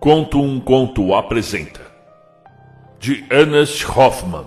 [0.00, 1.82] Conto um Conto apresenta.
[2.98, 4.46] De Ernest Hoffman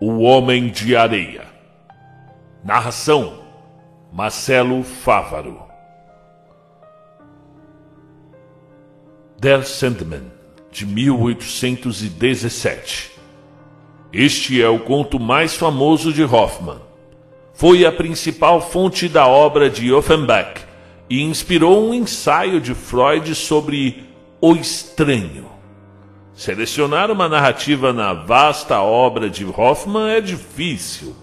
[0.00, 1.44] O Homem de Areia.
[2.64, 3.38] Narração.
[4.12, 5.62] Marcelo Fávaro.
[9.38, 10.24] Der Sandman
[10.72, 13.12] de 1817
[14.12, 16.80] Este é o conto mais famoso de Hoffman.
[17.54, 20.68] Foi a principal fonte da obra de Offenbach
[21.10, 24.04] e inspirou um ensaio de Freud sobre
[24.40, 25.50] o estranho.
[26.32, 31.16] Selecionar uma narrativa na vasta obra de Hoffman é difícil.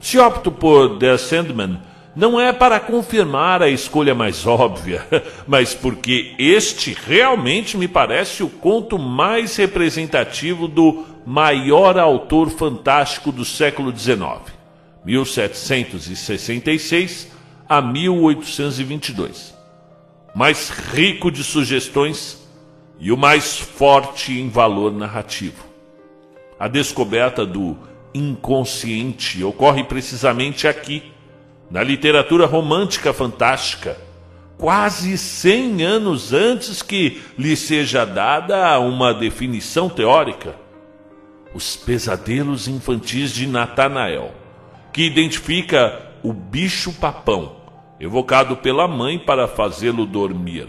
[0.00, 1.80] Se opto por The Sandman,
[2.14, 5.04] não é para confirmar a escolha mais óbvia,
[5.48, 13.44] mas porque este realmente me parece o conto mais representativo do maior autor fantástico do
[13.44, 14.20] século XIX,
[15.04, 17.33] 1766
[17.68, 19.54] a 1822.
[20.34, 22.42] Mais rico de sugestões
[22.98, 25.64] e o mais forte em valor narrativo.
[26.58, 27.76] A descoberta do
[28.14, 31.12] inconsciente ocorre precisamente aqui,
[31.70, 33.96] na literatura romântica fantástica,
[34.56, 40.54] quase 100 anos antes que lhe seja dada uma definição teórica.
[41.52, 44.32] Os pesadelos infantis de Natanael,
[44.92, 47.56] que identifica o bicho-papão,
[48.00, 50.66] evocado pela mãe para fazê-lo dormir,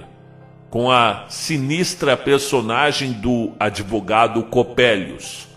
[0.69, 5.47] com a sinistra personagem do advogado Copélios,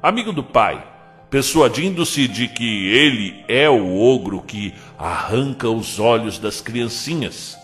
[0.00, 0.86] amigo do pai,
[1.28, 7.58] persuadindo-se de que ele é o ogro que arranca os olhos das criancinhas.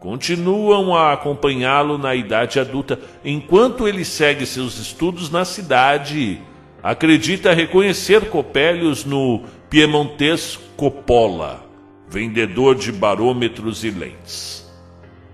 [0.00, 6.40] Continuam a acompanhá-lo na idade adulta, enquanto ele segue seus estudos na cidade.
[6.82, 11.64] Acredita reconhecer Copélios no piemontês Coppola,
[12.08, 14.68] vendedor de barômetros e lentes.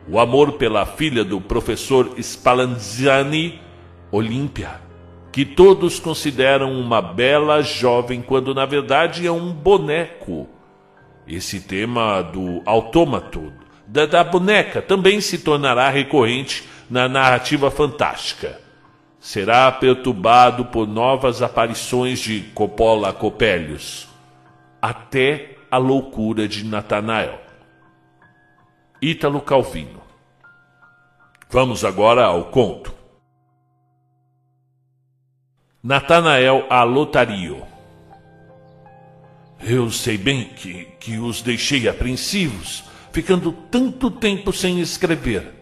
[0.06, 3.58] O amor pela filha do professor Spallanzani,
[4.12, 4.78] Olímpia,
[5.32, 10.46] que todos consideram uma bela jovem quando na verdade é um boneco.
[11.26, 13.50] Esse tema do autômato,
[13.86, 18.60] da, da boneca, também se tornará recorrente na narrativa fantástica.
[19.18, 24.14] Será perturbado por novas aparições de Coppola Copélios
[24.88, 27.40] até a loucura de Natanael.
[29.02, 30.00] Ítalo Calvino.
[31.50, 32.94] Vamos agora ao conto.
[35.82, 37.64] Natanael a Lotario.
[39.60, 45.52] Eu sei bem que, que os deixei apreensivos, ficando tanto tempo sem escrever.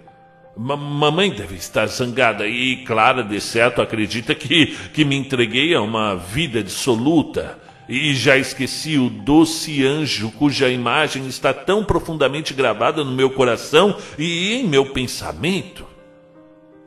[0.54, 5.80] M mamãe deve estar zangada e Clara, de certo, acredita que, que me entreguei a
[5.80, 13.04] uma vida dissoluta e já esqueci o doce anjo cuja imagem está tão profundamente gravada
[13.04, 15.86] no meu coração e em meu pensamento.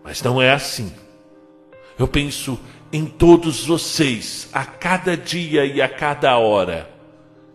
[0.03, 0.91] Mas não é assim.
[1.99, 2.59] Eu penso
[2.91, 6.89] em todos vocês, a cada dia e a cada hora.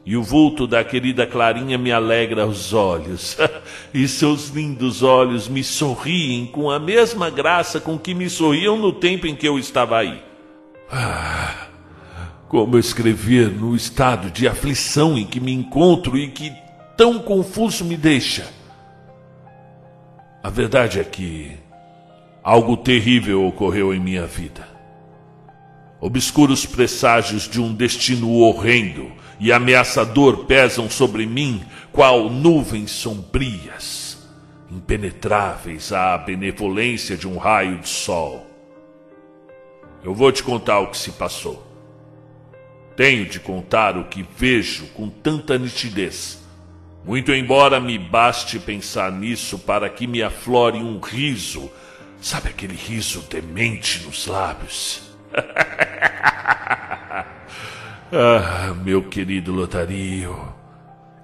[0.04, 3.36] E o vulto da querida Clarinha me alegra os olhos.
[3.94, 8.92] e seus lindos olhos me sorriem com a mesma graça com que me sorriam no
[8.92, 10.20] tempo em que eu estava aí.
[10.90, 11.61] Ah,
[12.52, 16.52] como escrever no estado de aflição em que me encontro e que
[16.98, 18.46] tão confuso me deixa?
[20.42, 21.56] A verdade é que
[22.44, 24.68] algo terrível ocorreu em minha vida.
[25.98, 34.28] Obscuros presságios de um destino horrendo e ameaçador pesam sobre mim, qual nuvens sombrias,
[34.70, 38.46] impenetráveis à benevolência de um raio de sol.
[40.04, 41.71] Eu vou te contar o que se passou.
[43.02, 46.40] Tenho de contar o que vejo com tanta nitidez.
[47.04, 51.68] Muito embora me baste pensar nisso para que me aflore um riso,
[52.20, 55.02] sabe aquele riso demente nos lábios?
[58.12, 60.54] ah, meu querido Lotario,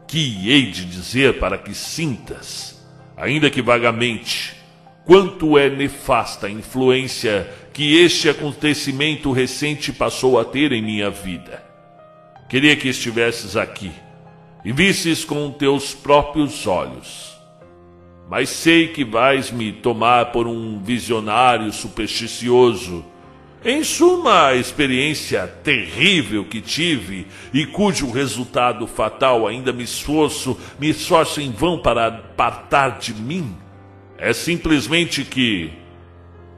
[0.08, 2.84] que hei de dizer para que sintas,
[3.16, 4.56] ainda que vagamente,
[5.04, 11.68] quanto é nefasta a influência que este acontecimento recente passou a ter em minha vida.
[12.48, 13.92] Queria que estivesses aqui
[14.64, 17.36] e visses com teus próprios olhos.
[18.30, 23.04] Mas sei que vais me tomar por um visionário supersticioso.
[23.64, 30.88] Em suma, a experiência terrível que tive e cujo resultado fatal ainda me esforço, me
[30.88, 33.54] esforço em vão para apartar de mim,
[34.16, 35.72] é simplesmente que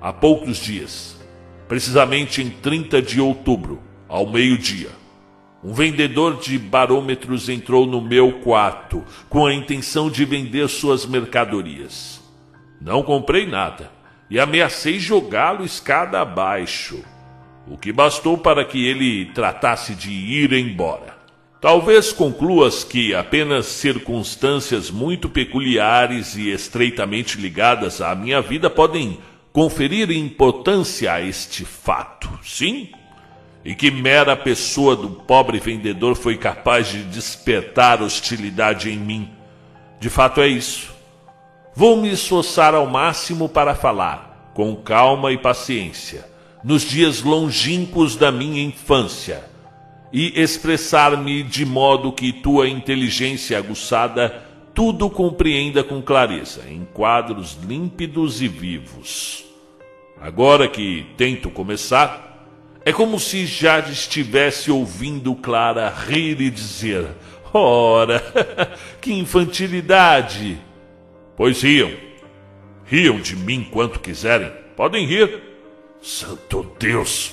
[0.01, 1.19] há poucos dias,
[1.67, 4.91] precisamente em 30 de outubro, ao meio-dia,
[5.63, 12.21] um vendedor de barômetros entrou no meu quarto com a intenção de vender suas mercadorias.
[12.81, 13.91] Não comprei nada
[14.31, 17.05] e ameacei jogá-lo escada abaixo,
[17.69, 21.19] o que bastou para que ele tratasse de ir embora.
[21.61, 29.19] Talvez concluas que apenas circunstâncias muito peculiares e estreitamente ligadas à minha vida podem
[29.53, 32.89] conferir importância a este fato, sim?
[33.65, 39.31] E que mera pessoa do pobre vendedor foi capaz de despertar hostilidade em mim.
[39.99, 40.95] De fato é isso.
[41.75, 46.27] Vou me esforçar ao máximo para falar, com calma e paciência,
[46.65, 49.45] nos dias longínquos da minha infância
[50.13, 54.43] e expressar-me de modo que tua inteligência aguçada
[54.75, 59.45] tudo compreenda com clareza, em quadros límpidos e vivos.
[60.21, 62.30] Agora que tento começar,
[62.85, 67.07] é como se já estivesse ouvindo Clara rir e dizer:
[67.53, 68.23] Ora,
[69.01, 70.59] que infantilidade!
[71.37, 71.93] Pois riam,
[72.85, 75.43] riam de mim quanto quiserem, podem rir.
[76.01, 77.33] Santo Deus!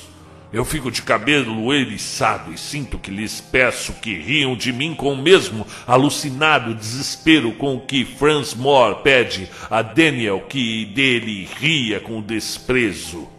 [0.51, 5.11] Eu fico de cabelo eriçado e sinto que lhes peço que riam de mim com
[5.11, 12.21] o mesmo alucinado desespero com que Franz Moore pede a Daniel que dele ria com
[12.21, 13.36] desprezo.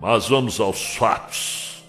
[0.00, 1.84] Mas vamos aos fatos.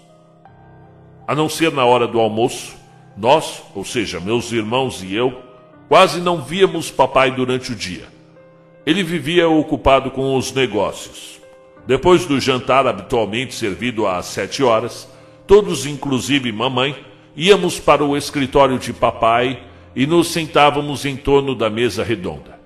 [1.28, 2.76] A não ser na hora do almoço,
[3.16, 5.42] nós, ou seja, meus irmãos e eu,
[5.88, 8.06] quase não víamos papai durante o dia.
[8.86, 11.40] Ele vivia ocupado com os negócios.
[11.88, 15.08] Depois do jantar habitualmente servido às sete horas,
[15.48, 16.96] todos, inclusive mamãe,
[17.36, 19.64] íamos para o escritório de papai
[19.96, 22.61] e nos sentávamos em torno da mesa redonda.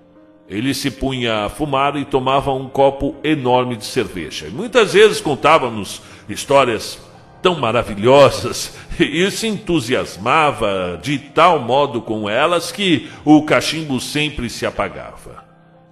[0.47, 4.47] Ele se punha a fumar e tomava um copo enorme de cerveja.
[4.47, 6.99] E muitas vezes contávamos histórias
[7.41, 14.65] tão maravilhosas e se entusiasmava de tal modo com elas que o cachimbo sempre se
[14.65, 15.45] apagava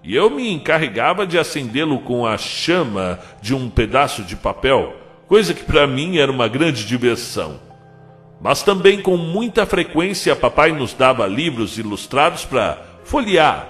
[0.03, 4.93] e eu me encarregava de acendê-lo com a chama de um pedaço de papel,
[5.27, 7.59] coisa que para mim era uma grande diversão.
[8.41, 13.69] Mas também com muita frequência papai nos dava livros ilustrados para folhear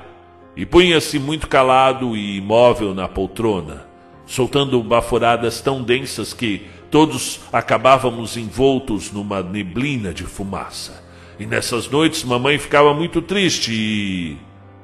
[0.56, 3.86] e punha-se muito calado e imóvel na poltrona,
[4.26, 11.04] soltando baforadas tão densas que todos acabávamos envoltos numa neblina de fumaça.
[11.40, 14.38] E nessas noites mamãe ficava muito triste e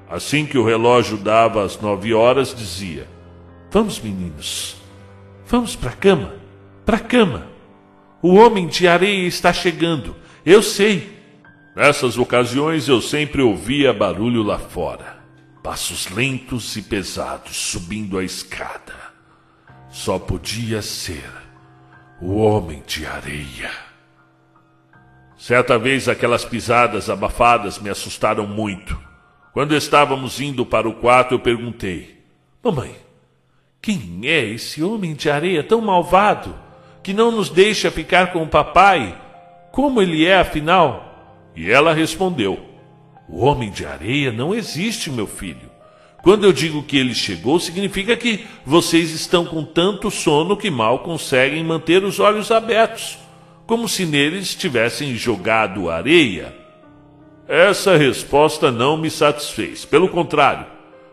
[0.09, 3.07] Assim que o relógio dava as nove horas, dizia:
[3.71, 4.75] Vamos, meninos,
[5.45, 6.33] vamos para a cama,
[6.83, 7.47] para a cama.
[8.19, 11.19] O homem de areia está chegando, eu sei.
[11.75, 15.18] Nessas ocasiões eu sempre ouvia barulho lá fora,
[15.63, 18.95] passos lentos e pesados subindo a escada.
[19.89, 21.29] Só podia ser
[22.21, 23.71] o homem de areia.
[25.37, 28.99] Certa vez aquelas pisadas abafadas me assustaram muito.
[29.53, 32.23] Quando estávamos indo para o quarto, eu perguntei:
[32.63, 32.95] Mamãe,
[33.81, 36.53] quem é esse homem de areia tão malvado
[37.01, 39.19] que não nos deixa ficar com o papai?
[39.71, 41.49] Como ele é, afinal?
[41.55, 42.68] E ela respondeu:
[43.29, 45.69] O homem de areia não existe, meu filho.
[46.23, 50.99] Quando eu digo que ele chegou, significa que vocês estão com tanto sono que mal
[50.99, 53.17] conseguem manter os olhos abertos,
[53.65, 56.53] como se neles tivessem jogado areia.
[57.47, 59.85] Essa resposta não me satisfez.
[59.85, 60.65] Pelo contrário,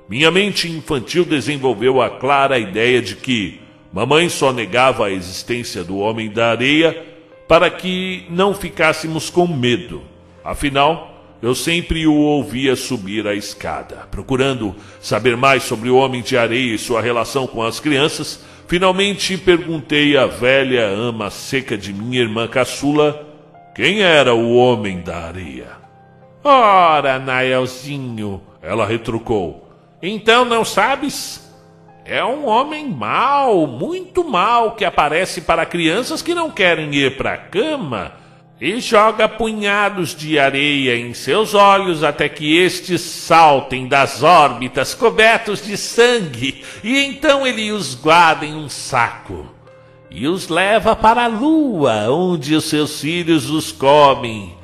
[0.09, 3.61] minha mente infantil desenvolveu a clara ideia de que
[3.93, 7.07] mamãe só negava a existência do homem da areia
[7.47, 10.03] para que não ficássemos com medo.
[10.45, 16.37] Afinal, eu sempre o ouvia subir a escada, procurando saber mais sobre o homem de
[16.37, 18.43] areia e sua relação com as crianças.
[18.67, 23.25] Finalmente perguntei à velha ama seca de minha irmã caçula
[23.75, 25.69] quem era o homem da areia.
[26.43, 29.69] Ora, Naelzinho, ela retrucou.
[30.03, 31.47] Então não sabes?
[32.05, 37.35] É um homem mau, muito mau, que aparece para crianças que não querem ir para
[37.35, 38.26] a cama
[38.61, 45.65] e joga punhados de areia em seus olhos até que estes saltem das órbitas cobertos
[45.65, 49.47] de sangue, e então ele os guarda em um saco
[50.11, 54.57] e os leva para a lua, onde os seus filhos os comem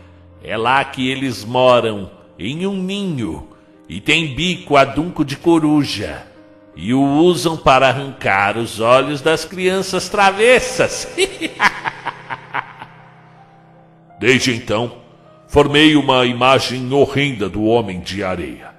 [0.44, 3.48] é lá que eles moram, em um ninho,
[3.88, 6.26] e tem bico adunco de coruja,
[6.74, 11.06] e o usam para arrancar os olhos das crianças travessas.
[14.22, 14.98] Desde então,
[15.48, 18.70] formei uma imagem horrenda do homem de areia.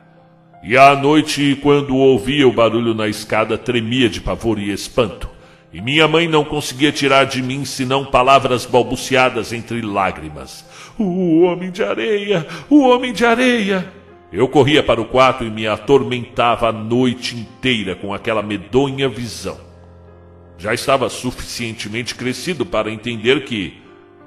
[0.63, 5.29] E à noite, quando ouvia o barulho na escada, tremia de pavor e espanto.
[5.73, 10.65] E minha mãe não conseguia tirar de mim senão palavras balbuciadas entre lágrimas.
[10.97, 13.91] O homem de areia, o homem de areia.
[14.31, 19.59] Eu corria para o quarto e me atormentava a noite inteira com aquela medonha visão.
[20.57, 23.83] Já estava suficientemente crescido para entender que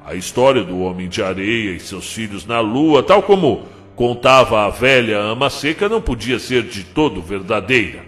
[0.07, 4.71] a história do homem de areia e seus filhos na lua, tal como contava a
[4.71, 8.05] velha ama seca, não podia ser de todo verdadeira.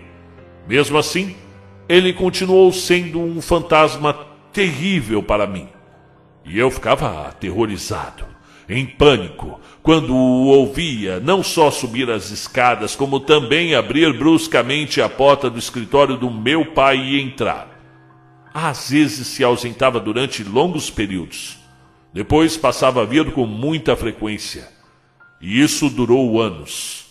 [0.69, 1.35] Mesmo assim,
[1.89, 4.17] ele continuou sendo um fantasma
[4.53, 5.67] terrível para mim.
[6.45, 8.25] E eu ficava aterrorizado,
[8.69, 15.09] em pânico, quando o ouvia não só subir as escadas, como também abrir bruscamente a
[15.09, 17.77] porta do escritório do meu pai e entrar.
[18.55, 21.58] Às vezes se ausentava durante longos períodos.
[22.19, 24.69] Depois passava a vir com muita frequência.
[25.41, 27.07] E isso durou anos.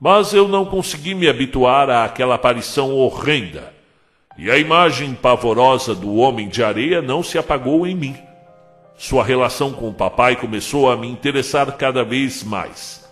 [0.00, 3.74] Mas eu não consegui me habituar àquela aparição horrenda.
[4.38, 8.16] E a imagem pavorosa do homem de areia não se apagou em mim.
[8.96, 13.04] Sua relação com o papai começou a me interessar cada vez mais.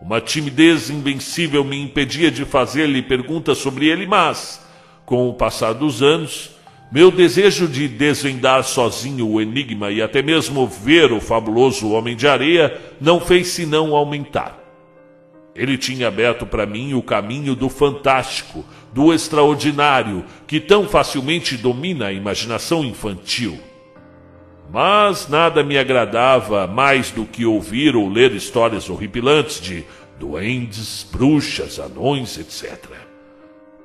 [0.00, 4.64] Uma timidez invencível me impedia de fazer-lhe perguntas sobre ele, mas,
[5.04, 6.52] com o passar dos anos,
[6.90, 12.26] meu desejo de desvendar sozinho o enigma e até mesmo ver o fabuloso Homem de
[12.26, 14.58] Areia não fez senão aumentar.
[15.54, 22.06] Ele tinha aberto para mim o caminho do fantástico, do extraordinário, que tão facilmente domina
[22.06, 23.58] a imaginação infantil.
[24.72, 29.84] Mas nada me agradava mais do que ouvir ou ler histórias horripilantes de
[30.18, 32.78] duendes, bruxas, anões, etc.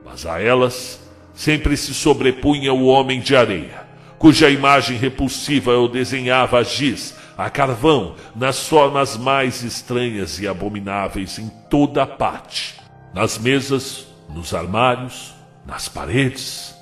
[0.05, 1.02] Mas a elas
[1.33, 3.85] sempre se sobrepunha o homem de areia,
[4.17, 11.39] cuja imagem repulsiva eu desenhava a giz, a carvão, nas formas mais estranhas e abomináveis
[11.39, 12.75] em toda a parte,
[13.13, 15.33] nas mesas, nos armários,
[15.65, 16.75] nas paredes.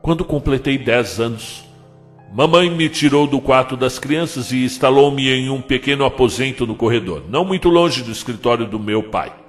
[0.00, 1.64] Quando completei dez anos,
[2.32, 7.24] mamãe me tirou do quarto das crianças e instalou-me em um pequeno aposento no corredor,
[7.28, 9.41] não muito longe do escritório do meu pai.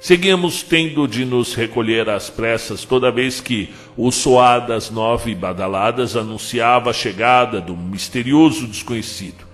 [0.00, 6.16] Seguíamos tendo de nos recolher às pressas toda vez que o soar das nove badaladas
[6.16, 9.44] anunciava a chegada do misterioso desconhecido.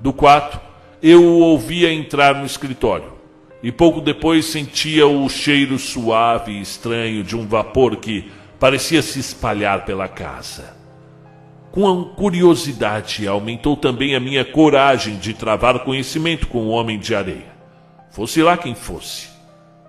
[0.00, 0.60] Do quarto,
[1.00, 3.12] eu o ouvia entrar no escritório
[3.62, 8.28] e pouco depois sentia o cheiro suave e estranho de um vapor que
[8.58, 10.76] parecia se espalhar pela casa.
[11.70, 17.54] Com curiosidade aumentou também a minha coragem de travar conhecimento com o homem de areia,
[18.10, 19.35] fosse lá quem fosse.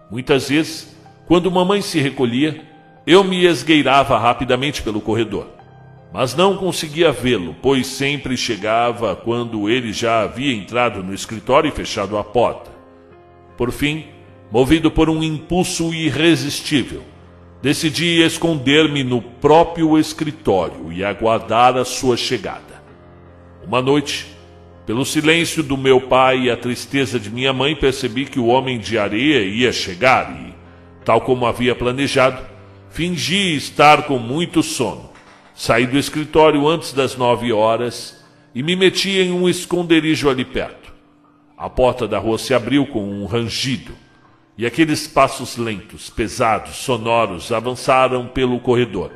[0.09, 0.95] Muitas vezes,
[1.25, 2.63] quando mamãe se recolhia,
[3.05, 5.47] eu me esgueirava rapidamente pelo corredor.
[6.13, 11.71] Mas não conseguia vê-lo, pois sempre chegava quando ele já havia entrado no escritório e
[11.71, 12.71] fechado a porta.
[13.57, 14.05] Por fim,
[14.49, 17.03] movido por um impulso irresistível,
[17.61, 22.81] decidi esconder-me no próprio escritório e aguardar a sua chegada.
[23.65, 24.36] Uma noite,
[24.87, 28.79] pelo silêncio do meu pai e a tristeza de minha mãe, percebi que o homem
[28.79, 30.55] de areia ia chegar e,
[31.03, 32.41] tal como havia planejado,
[32.89, 35.09] fingi estar com muito sono.
[35.53, 38.25] Saí do escritório antes das nove horas
[38.55, 40.93] e me meti em um esconderijo ali perto.
[41.57, 43.91] A porta da rua se abriu com um rangido
[44.57, 49.11] e aqueles passos lentos, pesados, sonoros avançaram pelo corredor,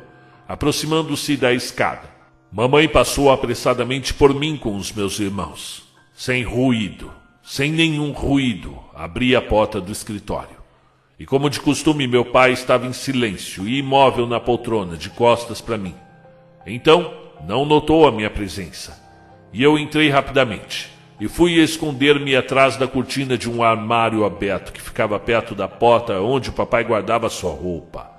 [0.46, 2.11] aproximando-se da escada.
[2.52, 5.84] Mamãe passou apressadamente por mim com os meus irmãos.
[6.12, 7.10] Sem ruído,
[7.42, 10.60] sem nenhum ruído, abri a porta do escritório.
[11.18, 15.62] E como de costume, meu pai estava em silêncio e imóvel na poltrona, de costas
[15.62, 15.94] para mim.
[16.66, 17.14] Então,
[17.48, 19.02] não notou a minha presença.
[19.50, 24.82] E eu entrei rapidamente e fui esconder-me atrás da cortina de um armário aberto que
[24.82, 28.10] ficava perto da porta onde o papai guardava sua roupa.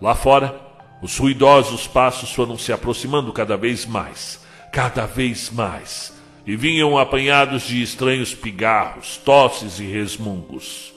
[0.00, 0.65] Lá fora,
[1.06, 6.12] os ruidosos passos foram se aproximando cada vez mais, cada vez mais,
[6.44, 10.92] e vinham apanhados de estranhos pigarros, tosses e resmungos.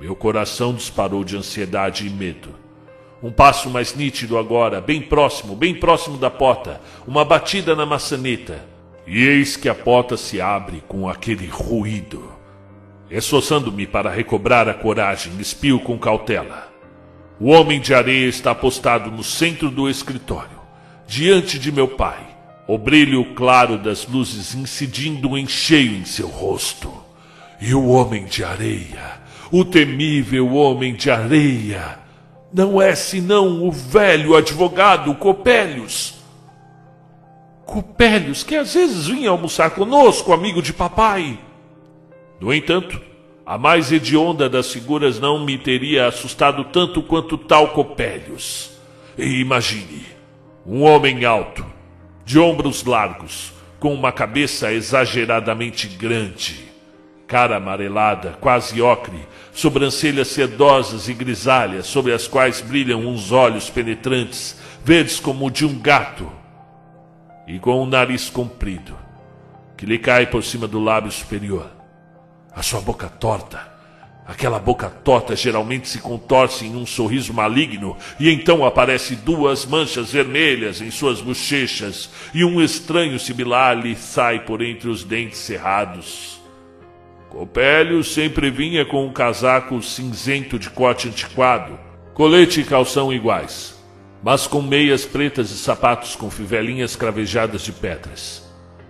[0.00, 2.48] Meu coração disparou de ansiedade e medo.
[3.22, 8.66] Um passo mais nítido agora, bem próximo, bem próximo da porta, uma batida na maçaneta.
[9.06, 12.32] E eis que a porta se abre com aquele ruído.
[13.08, 16.71] Esforçando-me para recobrar a coragem, espio com cautela.
[17.40, 20.60] O homem de areia está postado no centro do escritório,
[21.06, 22.20] diante de meu pai,
[22.68, 26.92] o brilho claro das luzes incidindo em cheio em seu rosto.
[27.60, 29.20] E o homem de areia,
[29.50, 31.98] o temível homem de areia,
[32.52, 36.14] não é senão o velho advogado Copélios.
[37.64, 41.38] Copélios, que às vezes vinha almoçar conosco, amigo de papai.
[42.40, 43.00] No entanto,
[43.52, 48.70] a mais hedionda das figuras não me teria assustado tanto quanto tal Copélios.
[49.18, 50.06] E imagine,
[50.66, 51.62] um homem alto,
[52.24, 56.64] de ombros largos, com uma cabeça exageradamente grande,
[57.26, 59.18] cara amarelada, quase ocre,
[59.52, 65.66] sobrancelhas sedosas e grisalhas, sobre as quais brilham uns olhos penetrantes, verdes como o de
[65.66, 66.26] um gato,
[67.46, 68.96] e com um nariz comprido,
[69.76, 71.81] que lhe cai por cima do lábio superior.
[72.54, 73.72] A sua boca torta,
[74.24, 80.12] Aquela boca torta geralmente se contorce em um sorriso maligno, e então aparecem duas manchas
[80.12, 86.40] vermelhas em suas bochechas, e um estranho sibilar lhe sai por entre os dentes cerrados.
[87.28, 91.78] Copélio sempre vinha com um casaco cinzento de corte antiquado,
[92.14, 93.74] colete e calção iguais,
[94.22, 98.41] mas com meias pretas e sapatos com fivelinhas cravejadas de pedras.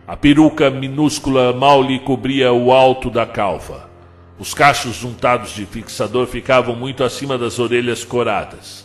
[0.06, 3.88] A peruca minúscula mal lhe cobria o alto da calva.
[4.36, 8.84] Os cachos juntados de fixador ficavam muito acima das orelhas coradas.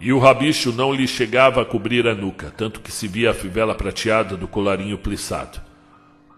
[0.00, 3.34] E o rabicho não lhe chegava a cobrir a nuca, tanto que se via a
[3.34, 5.60] fivela prateada do colarinho plissado.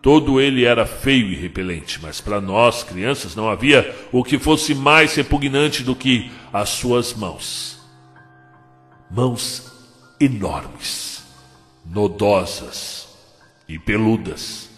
[0.03, 4.75] Todo ele era feio e repelente, mas para nós, crianças, não havia o que fosse
[4.75, 7.81] mais repugnante do que as suas mãos.
[9.11, 9.73] Mãos
[10.21, 11.25] enormes,
[11.85, 13.08] nodosas
[13.69, 14.71] e peludas,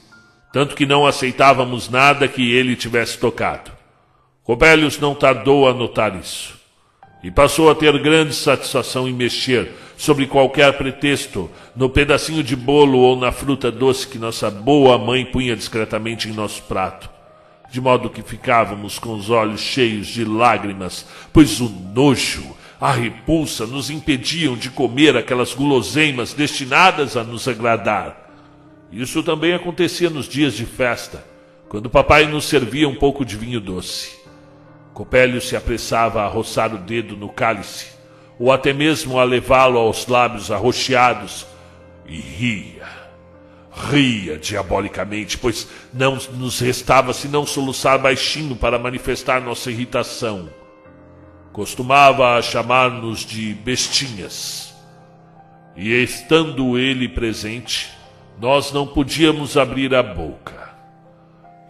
[0.52, 3.70] tanto que não aceitávamos nada que ele tivesse tocado.
[4.42, 6.58] Cobelius não tardou a notar isso
[7.22, 12.98] e passou a ter grande satisfação em mexer, sobre qualquer pretexto, no pedacinho de bolo
[12.98, 17.10] ou na fruta doce que nossa boa mãe punha discretamente em nosso prato,
[17.70, 23.66] de modo que ficávamos com os olhos cheios de lágrimas, pois o nojo, a repulsa
[23.66, 28.29] nos impediam de comer aquelas guloseimas destinadas a nos agradar.
[28.92, 31.24] Isso também acontecia nos dias de festa,
[31.68, 34.18] quando papai nos servia um pouco de vinho doce.
[34.92, 37.86] Copélio se apressava a roçar o dedo no cálice,
[38.38, 41.46] ou até mesmo a levá-lo aos lábios arroxeados,
[42.06, 42.88] e ria.
[43.70, 50.50] Ria diabolicamente, pois não nos restava senão soluçar baixinho para manifestar nossa irritação.
[51.52, 54.74] Costumava chamar-nos de bestinhas.
[55.76, 57.90] E estando ele presente,
[58.40, 60.70] nós não podíamos abrir a boca.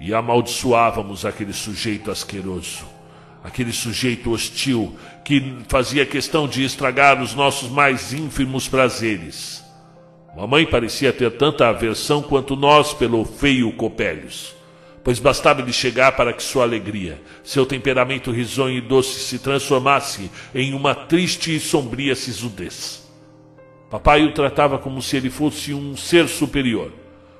[0.00, 3.00] E amaldiçoávamos aquele sujeito asqueroso
[3.42, 9.64] aquele sujeito hostil que fazia questão de estragar os nossos mais ínfimos prazeres.
[10.36, 14.54] Mamãe parecia ter tanta aversão quanto nós pelo feio Copélios,
[15.02, 20.30] pois bastava lhe chegar para que sua alegria, seu temperamento risonho e doce se transformasse
[20.54, 22.99] em uma triste e sombria sisudez.
[23.90, 26.92] Papai o tratava como se ele fosse um ser superior,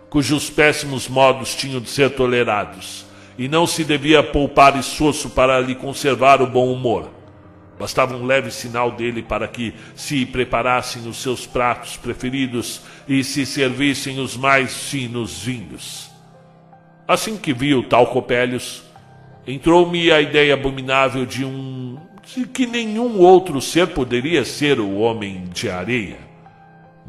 [0.08, 3.06] cujos péssimos modos tinham de ser tolerados
[3.38, 7.08] e não se devia poupar esforço para lhe conservar o bom humor.
[7.78, 13.46] Bastava um leve sinal dele para que se preparassem os seus pratos preferidos e se
[13.46, 16.10] servissem os mais finos vinhos.
[17.06, 18.82] Assim que viu tal Copélios,
[19.46, 21.96] entrou-me a ideia abominável de um
[22.34, 26.29] de que nenhum outro ser poderia ser o homem de areia.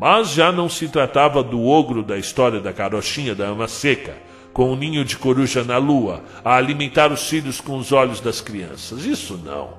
[0.02, 4.18] Mas já não se tratava do ogro da história da carochinha da ama seca,
[4.52, 8.42] com um ninho de coruja na lua, a alimentar os filhos com os olhos das
[8.42, 9.06] crianças.
[9.06, 9.78] Isso não.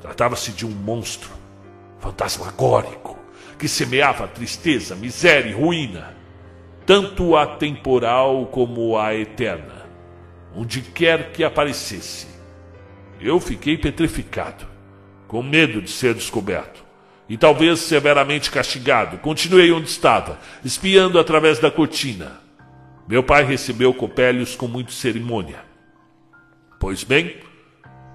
[0.00, 1.30] Tratava-se de um monstro
[2.00, 3.16] fantasmagórico
[3.56, 6.16] que semeava tristeza, miséria e ruína,
[6.84, 9.86] tanto a temporal como a eterna,
[10.56, 12.26] onde quer que aparecesse.
[13.20, 14.66] Eu fiquei petrificado,
[15.28, 16.85] com medo de ser descoberto
[17.28, 19.18] e talvez severamente castigado.
[19.18, 22.46] Continuei onde estava, espiando através da cortina
[23.08, 25.60] meu pai recebeu Copélios com muita cerimônia.
[26.80, 27.36] Pois bem,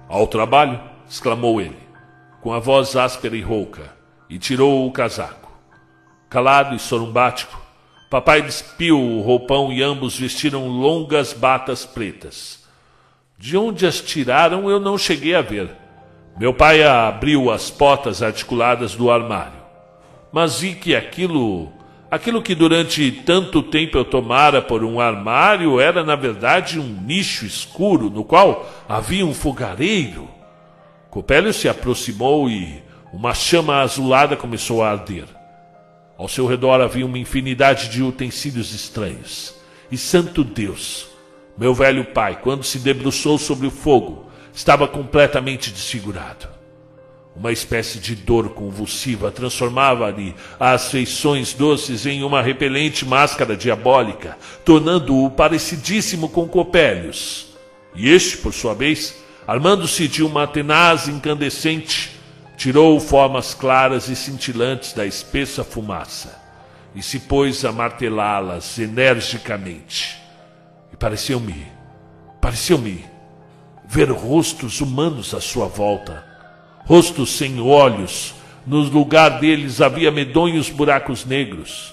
[0.06, 1.78] ao trabalho, exclamou ele,
[2.42, 3.90] com a voz áspera e rouca,
[4.28, 5.50] e tirou o casaco.
[6.28, 7.58] Calado e sorumbático,
[8.10, 12.62] papai despiu o roupão e ambos vestiram longas batas pretas.
[13.38, 15.70] De onde as tiraram eu não cheguei a ver.
[16.38, 19.60] Meu pai abriu as portas articuladas do armário,
[20.32, 21.72] mas vi que aquilo
[22.12, 27.46] Aquilo que durante tanto tempo eu tomara por um armário era, na verdade, um nicho
[27.46, 30.28] escuro no qual havia um fogareiro.
[31.08, 32.82] Copélio se aproximou e
[33.14, 35.24] uma chama azulada começou a arder.
[36.18, 39.54] Ao seu redor havia uma infinidade de utensílios estranhos.
[39.90, 41.08] E santo Deus,
[41.56, 46.48] meu velho pai, quando se debruçou sobre o fogo, estava completamente desfigurado.
[47.34, 55.30] Uma espécie de dor convulsiva transformava-lhe as feições doces em uma repelente máscara diabólica, tornando-o
[55.30, 57.46] parecidíssimo com Copélios.
[57.94, 62.20] E este, por sua vez, armando-se de uma tenaz incandescente,
[62.56, 66.38] tirou formas claras e cintilantes da espessa fumaça
[66.94, 70.18] e se pôs a martelá-las energicamente.
[70.92, 71.66] E pareceu-me
[72.42, 73.11] Pareceu-me
[73.92, 76.24] ver rostos humanos à sua volta,
[76.86, 78.34] rostos sem olhos,
[78.66, 81.92] no lugar deles havia medonhos buracos negros.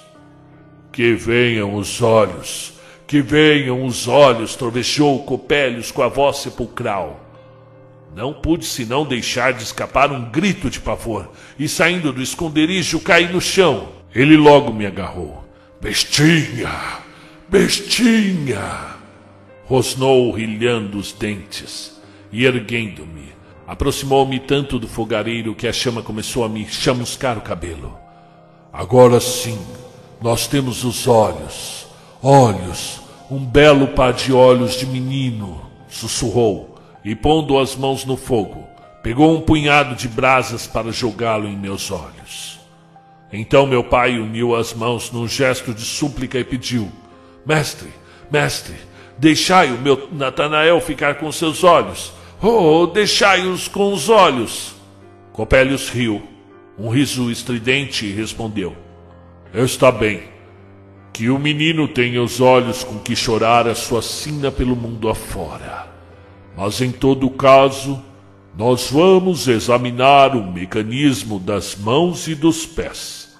[0.94, 2.72] Que venham os olhos,
[3.06, 7.20] que venham os olhos, trovejou Copélios com a voz sepulcral.
[8.16, 13.28] Não pude senão deixar de escapar um grito de pavor, e saindo do esconderijo caí
[13.28, 13.90] no chão.
[14.16, 15.44] Ele logo me agarrou.
[15.82, 16.72] Bestinha!
[17.50, 18.99] Bestinha!
[19.70, 22.02] Rosnou rilhando os dentes,
[22.32, 23.36] e erguendo-me,
[23.68, 27.96] aproximou-me tanto do fogareiro que a chama começou a me chamuscar o cabelo.
[28.74, 29.60] Agora sim,
[30.20, 31.86] nós temos os olhos,
[32.20, 38.68] olhos, um belo par de olhos de menino, sussurrou e pondo as mãos no fogo,
[39.04, 42.60] pegou um punhado de brasas para jogá-lo em meus olhos.
[43.32, 46.92] Então meu pai uniu as mãos num gesto de súplica e pediu:
[47.46, 47.90] Mestre,
[48.32, 48.89] mestre,
[49.20, 52.14] deixai o meu Natanael ficar com seus olhos.
[52.42, 54.74] Oh, deixai-os com os olhos.
[55.34, 56.24] Copélios riu,
[56.78, 58.76] um riso estridente, respondeu:
[59.54, 60.24] Está bem.
[61.12, 65.88] Que o menino tenha os olhos com que chorar a sua sina pelo mundo afora.
[66.56, 68.02] Mas em todo caso,
[68.58, 73.38] nós vamos examinar o mecanismo das mãos e dos pés.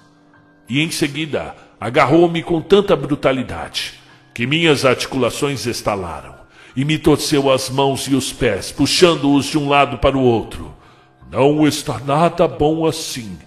[0.68, 3.99] E em seguida agarrou-me com tanta brutalidade
[4.34, 6.34] que minhas articulações estalaram
[6.76, 10.74] e me torceu as mãos e os pés, puxando-os de um lado para o outro.
[11.30, 13.38] Não está nada bom assim.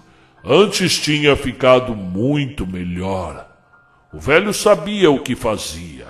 [0.43, 3.47] Antes tinha ficado muito melhor.
[4.13, 6.07] O velho sabia o que fazia.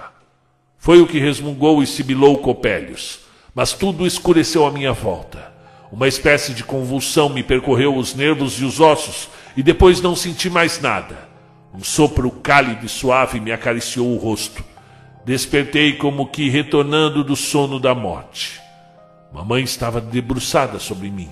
[0.78, 3.24] Foi o que resmungou e sibilou Copélios
[3.56, 5.52] mas tudo escureceu à minha volta.
[5.92, 10.50] Uma espécie de convulsão me percorreu os nervos e os ossos, e depois não senti
[10.50, 11.30] mais nada.
[11.74, 14.64] Um sopro cálido e suave me acariciou o rosto.
[15.26, 18.62] Despertei como que retornando do sono da morte.
[19.34, 21.30] Mamãe estava debruçada sobre mim.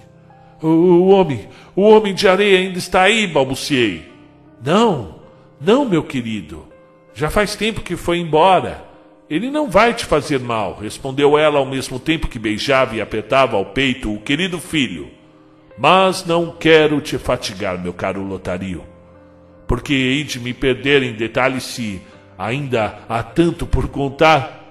[0.62, 4.12] O, homem, o homem de areia ainda está aí, balbuciei.
[4.64, 5.16] Não,
[5.60, 6.68] não, meu querido.
[7.14, 8.86] Já faz tempo que foi embora.
[9.30, 13.56] Ele não vai te fazer mal, respondeu ela ao mesmo tempo que beijava e apertava
[13.56, 15.10] ao peito o querido filho.
[15.78, 18.84] Mas não quero te fatigar, meu caro Lotario,
[19.72, 22.02] porque hei de me perder em detalhes se
[22.38, 24.66] ainda há tanto por contar.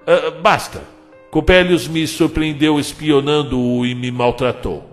[0.00, 0.82] Uh, basta.
[1.30, 4.90] Copélios me surpreendeu espionando-o e me maltratou.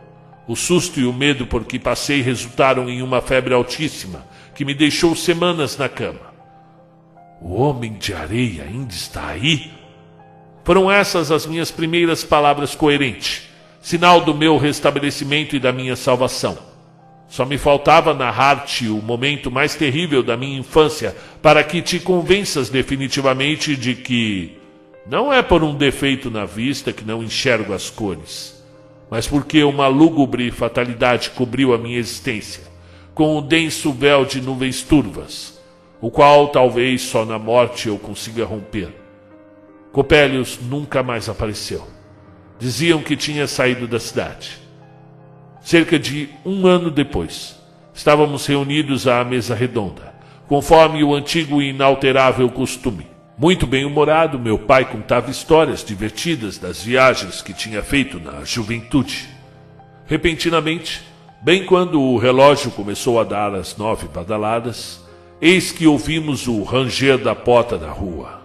[0.50, 4.74] O susto e o medo por que passei resultaram em uma febre altíssima que me
[4.74, 6.34] deixou semanas na cama.
[7.42, 9.72] O homem de areia ainda está aí?
[10.66, 13.44] Foram essas as minhas primeiras palavras coerentes,
[13.82, 16.73] sinal do meu restabelecimento e da minha salvação.
[17.34, 22.70] Só me faltava narrar-te o momento mais terrível da minha infância para que te convenças
[22.70, 24.56] definitivamente de que
[25.10, 28.64] não é por um defeito na vista que não enxergo as cores,
[29.10, 32.66] mas porque uma lúgubre fatalidade cobriu a minha existência
[33.16, 35.60] com o denso véu de nuvens turvas
[36.00, 38.94] o qual talvez só na morte eu consiga romper.
[39.92, 41.88] Copélios nunca mais apareceu.
[42.60, 44.63] Diziam que tinha saído da cidade.
[45.64, 47.58] Cerca de um ano depois,
[47.94, 50.14] estávamos reunidos à mesa redonda,
[50.46, 53.08] conforme o antigo e inalterável costume.
[53.38, 59.30] Muito bem-humorado, meu pai contava histórias divertidas das viagens que tinha feito na juventude.
[60.06, 61.02] Repentinamente,
[61.42, 65.02] bem quando o relógio começou a dar as nove badaladas,
[65.40, 68.42] eis que ouvimos o ranger da porta da rua.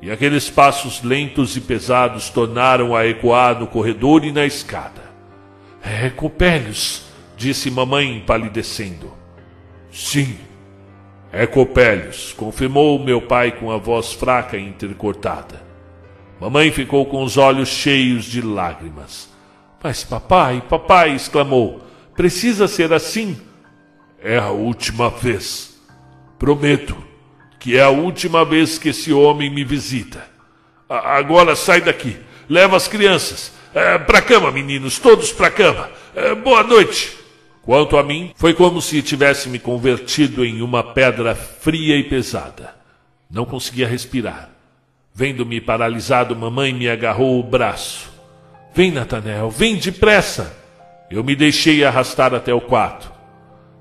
[0.00, 5.05] E aqueles passos lentos e pesados tornaram a ecoar no corredor e na escada.
[5.88, 7.04] É Copélios,
[7.36, 9.12] disse mamãe empalidecendo.
[9.92, 10.36] Sim,
[11.32, 15.62] é Copélios, confirmou meu pai com a voz fraca e intercortada.
[16.40, 19.28] Mamãe ficou com os olhos cheios de lágrimas.
[19.80, 21.80] Mas papai, papai, exclamou,
[22.16, 23.40] precisa ser assim?
[24.20, 25.80] É a última vez.
[26.36, 26.96] Prometo
[27.60, 30.28] que é a última vez que esse homem me visita.
[30.88, 32.16] agora sai daqui.
[32.48, 33.55] Leva as crianças.
[33.76, 35.90] É, para cama, meninos, todos para cama.
[36.14, 37.14] É, boa noite.
[37.60, 42.74] Quanto a mim, foi como se tivesse me convertido em uma pedra fria e pesada.
[43.30, 44.48] Não conseguia respirar.
[45.14, 48.10] Vendo-me paralisado, mamãe me agarrou o braço.
[48.74, 50.56] Vem, Natanel, vem depressa.
[51.10, 53.12] Eu me deixei arrastar até o quarto.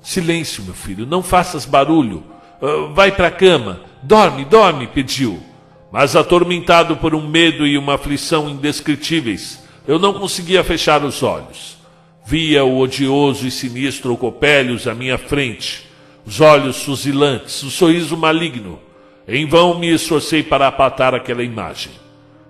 [0.01, 2.21] Silêncio, meu filho, não faças barulho.
[2.61, 3.79] Uh, vai para a cama.
[4.03, 5.41] Dorme, dorme, pediu.
[5.89, 11.77] Mas atormentado por um medo e uma aflição indescritíveis, eu não conseguia fechar os olhos.
[12.25, 15.85] Via o odioso e sinistro Copélios à minha frente,
[16.25, 18.79] os olhos fuzilantes, o sorriso maligno.
[19.27, 21.91] Em vão me esforcei para apatar aquela imagem.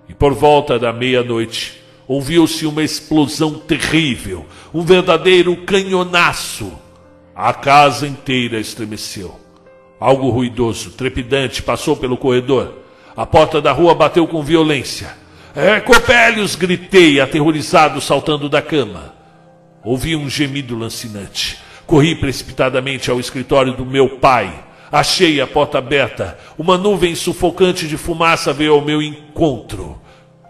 [0.08, 1.74] E por volta da meia-noite,
[2.08, 6.72] ouviu-se uma explosão terrível, um verdadeiro canhonaço.
[7.34, 9.38] A casa inteira estremeceu.
[10.00, 12.74] Algo ruidoso, trepidante, passou pelo corredor.
[13.14, 15.25] A porta da rua bateu com violência.
[15.56, 16.54] É, Copélios!
[16.54, 19.14] gritei, aterrorizado, saltando da cama.
[19.82, 21.58] Ouvi um gemido lancinante.
[21.86, 24.52] Corri precipitadamente ao escritório do meu pai.
[24.92, 26.38] Achei a porta aberta.
[26.58, 29.98] Uma nuvem sufocante de fumaça veio ao meu encontro.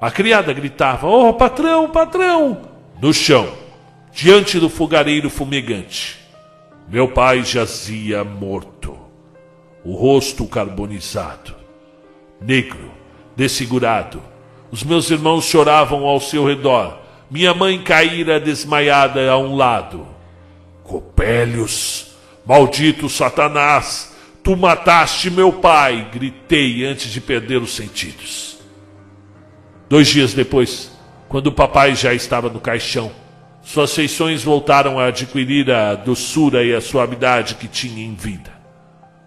[0.00, 2.62] A criada gritava: Oh, patrão, patrão!
[3.00, 3.48] No chão,
[4.12, 6.18] diante do fogareiro fumegante.
[6.88, 8.98] Meu pai jazia morto,
[9.84, 11.54] o rosto carbonizado,
[12.40, 12.90] negro,
[13.36, 14.20] desfigurado.
[14.70, 16.98] Os meus irmãos choravam ao seu redor.
[17.30, 20.06] Minha mãe caíra desmaiada a um lado.
[20.82, 22.12] Copélios,
[22.44, 28.58] maldito Satanás, tu mataste meu pai, gritei antes de perder os sentidos.
[29.88, 30.90] Dois dias depois,
[31.28, 33.10] quando o papai já estava no caixão,
[33.62, 38.52] suas feições voltaram a adquirir a doçura e a suavidade que tinha em vida.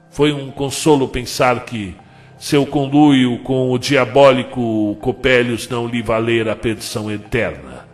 [0.09, 1.95] Foi um consolo pensar que
[2.39, 7.85] seu conluio com o diabólico Copélios não lhe valera a perdição eterna.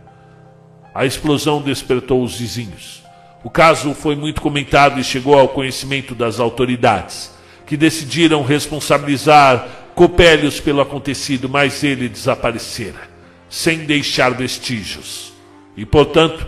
[0.94, 3.02] A explosão despertou os vizinhos.
[3.42, 7.34] O caso foi muito comentado e chegou ao conhecimento das autoridades,
[7.66, 13.08] que decidiram responsabilizar Copélios pelo acontecido, mas ele desaparecera,
[13.48, 15.32] sem deixar vestígios.
[15.76, 16.46] E portanto,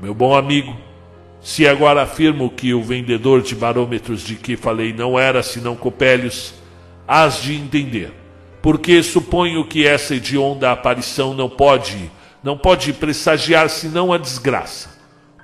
[0.00, 0.76] meu bom amigo,
[1.40, 6.59] se agora afirmo que o vendedor de barômetros de que falei não era senão Copélios,
[7.12, 8.12] hás de entender,
[8.62, 12.08] porque suponho que essa hedionda aparição não pode,
[12.40, 14.96] não pode pressagiar senão a desgraça,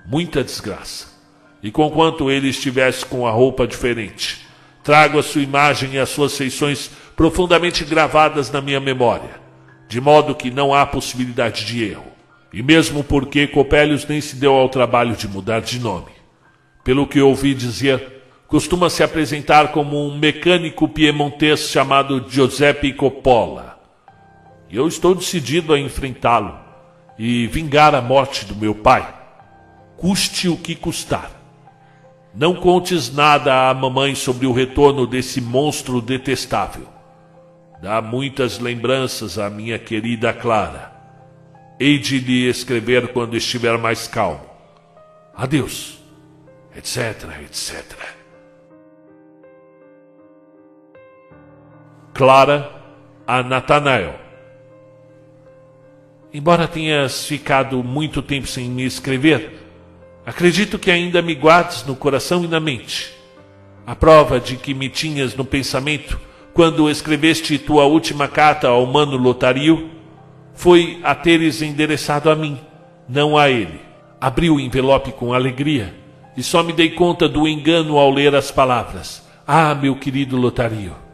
[0.07, 1.09] muita desgraça.
[1.61, 4.47] E conquanto ele estivesse com a roupa diferente,
[4.85, 9.41] trago a sua imagem e as suas feições profundamente gravadas na minha memória,
[9.89, 12.13] de modo que não há possibilidade de erro.
[12.53, 16.13] E mesmo porque Copélios nem se deu ao trabalho de mudar de nome.
[16.85, 18.16] Pelo que ouvi dizer,
[18.49, 23.79] costuma se apresentar como um mecânico piemontês chamado Giuseppe Coppola.
[24.71, 26.59] E eu estou decidido a enfrentá-lo
[27.19, 29.15] e vingar a morte do meu pai,
[29.97, 31.31] custe o que custar.
[32.35, 36.87] Não contes nada à mamãe sobre o retorno desse monstro detestável.
[37.81, 40.93] Dá muitas lembranças à minha querida Clara.
[41.81, 44.45] Hei de lhe escrever quando estiver mais calmo.
[45.35, 45.99] Adeus,
[46.75, 48.16] etc, etc.
[52.17, 52.73] Clara
[53.27, 54.15] a Natanael.
[56.33, 59.69] Embora tenhas ficado muito tempo sem me escrever,
[60.25, 63.13] acredito que ainda me guardes no coração e na mente.
[63.87, 66.19] A prova de que me tinhas no pensamento
[66.55, 69.91] quando escreveste tua última carta ao mano Lotario,
[70.55, 72.59] foi a teres endereçado a mim,
[73.07, 73.79] não a ele.
[74.19, 75.95] Abri o envelope com alegria
[76.35, 79.23] e só me dei conta do engano ao ler as palavras.
[79.47, 81.06] Ah, meu querido Lotario.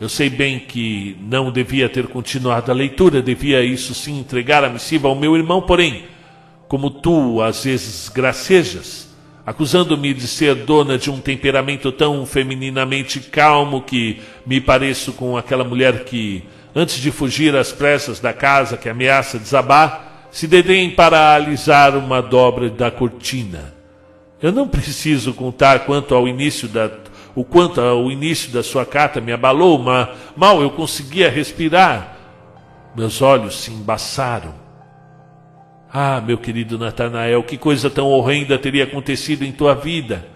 [0.00, 4.68] Eu sei bem que não devia ter continuado a leitura, devia isso sim entregar a
[4.68, 6.04] missiva ao meu irmão, porém,
[6.68, 9.08] como tu às vezes gracejas,
[9.44, 15.64] acusando-me de ser dona de um temperamento tão femininamente calmo que me pareço com aquela
[15.64, 16.44] mulher que,
[16.76, 22.22] antes de fugir às pressas da casa que ameaça desabar, se dedém para alisar uma
[22.22, 23.74] dobra da cortina.
[24.40, 26.88] Eu não preciso contar quanto ao início da
[27.38, 32.16] o quanto ao início da sua carta me abalou, mas mal eu conseguia respirar.
[32.96, 34.52] Meus olhos se embaçaram.
[35.88, 40.26] Ah, meu querido Natanael, que coisa tão horrenda teria acontecido em tua vida.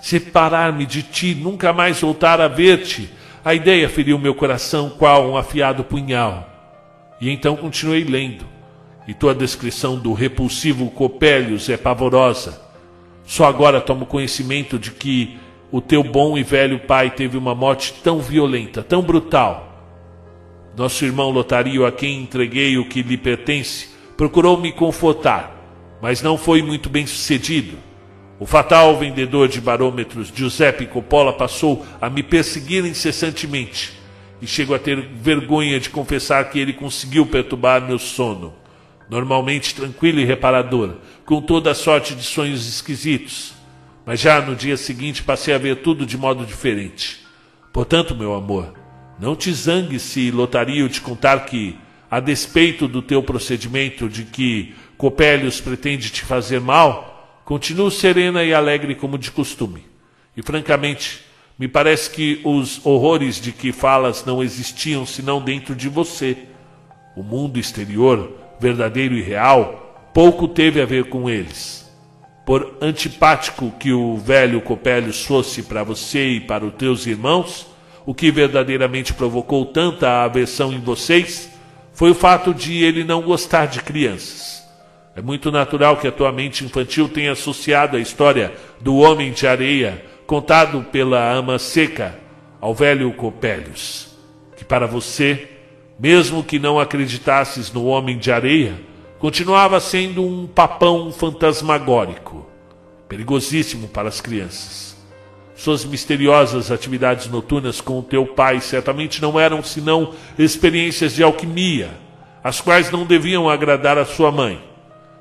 [0.00, 3.08] Separar-me de ti, nunca mais voltar a ver-te.
[3.44, 6.44] A ideia feriu meu coração qual um afiado punhal.
[7.20, 8.44] E então continuei lendo.
[9.06, 12.60] E tua descrição do repulsivo Copélios é pavorosa.
[13.24, 15.38] Só agora tomo conhecimento de que
[15.70, 19.66] o teu bom e velho pai teve uma morte tão violenta, tão brutal.
[20.76, 25.54] Nosso irmão Lotario, a quem entreguei o que lhe pertence, procurou me confortar,
[26.00, 27.76] mas não foi muito bem sucedido.
[28.40, 33.92] O fatal vendedor de barômetros Giuseppe Coppola passou a me perseguir incessantemente
[34.40, 38.54] e chego a ter vergonha de confessar que ele conseguiu perturbar meu sono,
[39.10, 40.94] normalmente tranquilo e reparador,
[41.26, 43.57] com toda a sorte de sonhos esquisitos.
[44.08, 47.26] Mas já no dia seguinte passei a ver tudo de modo diferente.
[47.70, 48.72] Portanto, meu amor,
[49.20, 51.76] não te zangue se Lotario te contar que
[52.10, 58.54] a despeito do teu procedimento de que Copélios pretende te fazer mal, continuo serena e
[58.54, 59.84] alegre como de costume.
[60.34, 61.20] E francamente,
[61.58, 66.34] me parece que os horrores de que falas não existiam senão dentro de você.
[67.14, 71.87] o mundo exterior, verdadeiro e real, pouco teve a ver com eles.
[72.48, 77.66] Por antipático que o velho Copélios fosse para você e para os teus irmãos,
[78.06, 81.50] o que verdadeiramente provocou tanta aversão em vocês
[81.92, 84.66] foi o fato de ele não gostar de crianças.
[85.14, 89.46] É muito natural que a tua mente infantil tenha associado a história do homem de
[89.46, 92.18] areia, contado pela ama seca,
[92.62, 94.16] ao velho Copélios,
[94.56, 95.50] que para você
[95.98, 98.87] mesmo que não acreditasses no homem de areia,
[99.18, 102.46] continuava sendo um papão fantasmagórico,
[103.08, 104.96] perigosíssimo para as crianças.
[105.56, 111.90] Suas misteriosas atividades noturnas com o teu pai certamente não eram senão experiências de alquimia,
[112.44, 114.62] as quais não deviam agradar a sua mãe,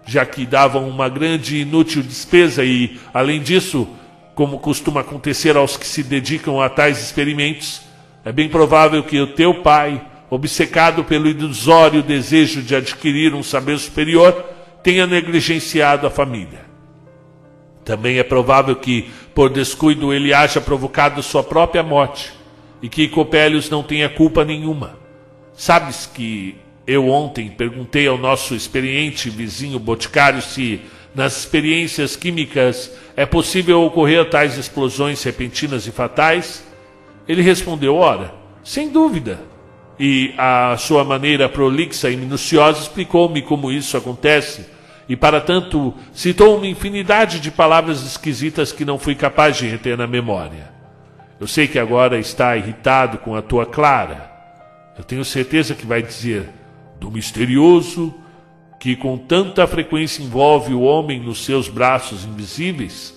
[0.06, 3.88] já que davam uma grande e inútil despesa e, além disso,
[4.36, 7.82] como costuma acontecer aos que se dedicam a tais experimentos,
[8.24, 13.78] é bem provável que o teu pai obcecado pelo ilusório desejo de adquirir um saber
[13.80, 14.34] superior,
[14.84, 16.66] tenha negligenciado a família.
[17.86, 22.34] Também é provável que, por descuido, ele haja provocado sua própria morte
[22.82, 24.98] e que Copélios não tenha culpa nenhuma.
[25.54, 30.82] Sabes que eu ontem perguntei ao nosso experiente vizinho boticário se,
[31.16, 36.64] nas experiências químicas, é possível ocorrer tais explosões repentinas e fatais?
[37.28, 39.40] Ele respondeu: Ora, sem dúvida
[40.00, 44.66] e a sua maneira prolixa e minuciosa explicou-me como isso acontece,
[45.10, 49.98] e para tanto citou uma infinidade de palavras esquisitas que não fui capaz de reter
[49.98, 50.72] na memória.
[51.40, 54.32] Eu sei que agora está irritado com a tua Clara.
[54.98, 56.50] Eu tenho certeza que vai dizer
[57.00, 58.14] do misterioso
[58.80, 63.14] que com tanta frequência envolve o homem nos seus braços invisíveis,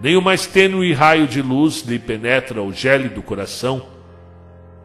[0.00, 3.91] nem o mais tênue raio de luz lhe penetra o gélido coração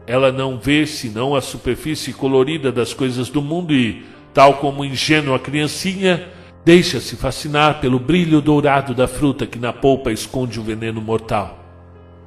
[0.08, 5.38] ela não vê senão a superfície colorida das coisas do mundo e, tal como ingênua
[5.38, 6.26] criancinha,
[6.64, 11.62] deixa-se fascinar pelo brilho dourado da fruta que na polpa esconde o veneno mortal.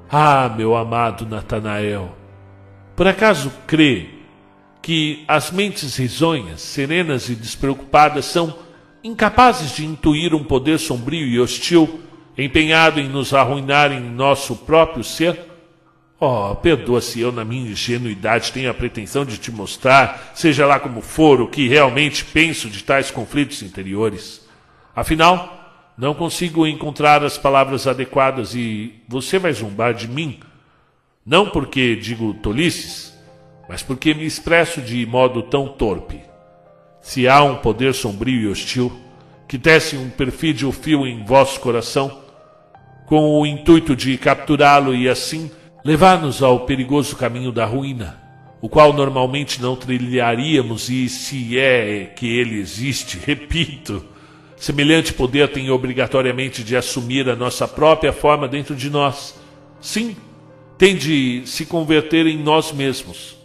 [0.07, 2.15] Ah, meu amado Natanael,
[2.95, 4.09] por acaso crê
[4.79, 8.53] que as mentes risonhas, serenas e despreocupadas são
[9.03, 11.99] incapazes de intuir um poder sombrio e hostil
[12.37, 15.50] empenhado em nos arruinar em nosso próprio ser?
[16.23, 20.79] Oh, perdoa se eu, na minha ingenuidade, tenho a pretensão de te mostrar, seja lá
[20.79, 24.47] como for, o que realmente penso de tais conflitos interiores.
[24.95, 30.39] Afinal, não consigo encontrar as palavras adequadas e você vai zombar de mim.
[31.25, 33.17] Não porque digo tolices,
[33.67, 36.21] mas porque me expresso de modo tão torpe.
[37.01, 38.91] Se há um poder sombrio e hostil
[39.47, 42.21] que tece um perfídio fio em vosso coração,
[43.07, 45.49] com o intuito de capturá-lo e assim
[45.83, 48.19] levar-nos ao perigoso caminho da ruína,
[48.61, 54.05] o qual normalmente não trilharíamos, e se é que ele existe, repito,
[54.55, 59.39] semelhante poder tem obrigatoriamente de assumir a nossa própria forma dentro de nós.
[59.79, 60.15] Sim,
[60.77, 63.35] tem de se converter em nós mesmos,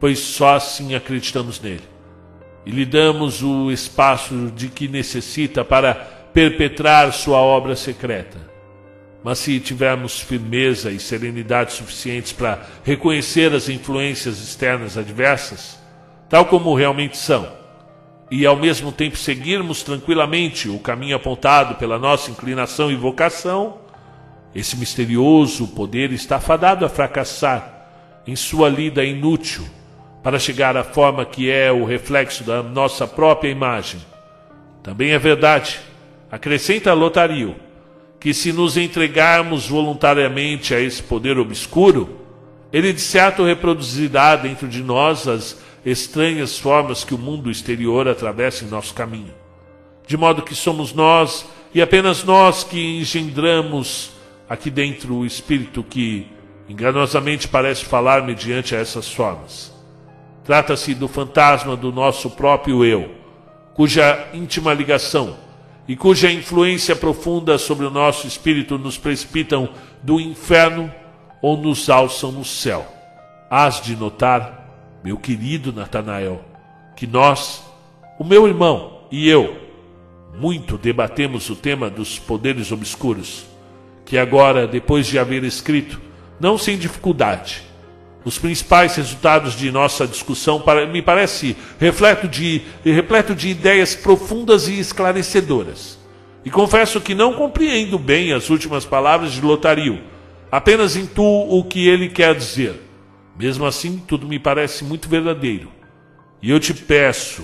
[0.00, 1.88] pois só assim acreditamos nele.
[2.66, 8.49] E lhe damos o espaço de que necessita para perpetrar sua obra secreta
[9.22, 15.78] mas se tivermos firmeza e serenidade suficientes para reconhecer as influências externas adversas,
[16.28, 17.60] tal como realmente são,
[18.30, 23.78] e ao mesmo tempo seguirmos tranquilamente o caminho apontado pela nossa inclinação e vocação,
[24.54, 27.86] esse misterioso poder está fadado a fracassar
[28.26, 29.64] em sua lida inútil
[30.22, 34.00] para chegar à forma que é o reflexo da nossa própria imagem.
[34.82, 35.80] Também é verdade,
[36.30, 37.56] acrescenta Lotario,
[38.20, 42.20] que se nos entregarmos voluntariamente a esse poder obscuro,
[42.70, 48.64] ele de certo reproduzirá dentro de nós as estranhas formas que o mundo exterior atravessa
[48.64, 49.32] em nosso caminho.
[50.06, 54.10] De modo que somos nós e apenas nós que engendramos
[54.46, 56.26] aqui dentro o espírito que
[56.68, 59.72] enganosamente parece falar mediante essas formas.
[60.44, 63.14] Trata-se do fantasma do nosso próprio eu,
[63.72, 65.49] cuja íntima ligação
[65.88, 69.68] e cuja influência profunda sobre o nosso espírito nos precipitam
[70.02, 70.92] do inferno
[71.42, 72.86] ou nos alçam no céu.
[73.50, 76.44] Hás de notar, meu querido Natanael,
[76.96, 77.64] que nós,
[78.18, 79.56] o meu irmão e eu,
[80.38, 83.44] muito debatemos o tema dos poderes obscuros,
[84.04, 86.00] que agora, depois de haver escrito,
[86.38, 87.62] não sem dificuldade,
[88.24, 90.62] os principais resultados de nossa discussão,
[90.92, 95.98] me parece, repleto de, repleto de ideias profundas e esclarecedoras.
[96.44, 100.00] E confesso que não compreendo bem as últimas palavras de Lotario,
[100.50, 102.80] apenas intuo o que ele quer dizer.
[103.38, 105.70] Mesmo assim, tudo me parece muito verdadeiro.
[106.42, 107.42] E eu te peço,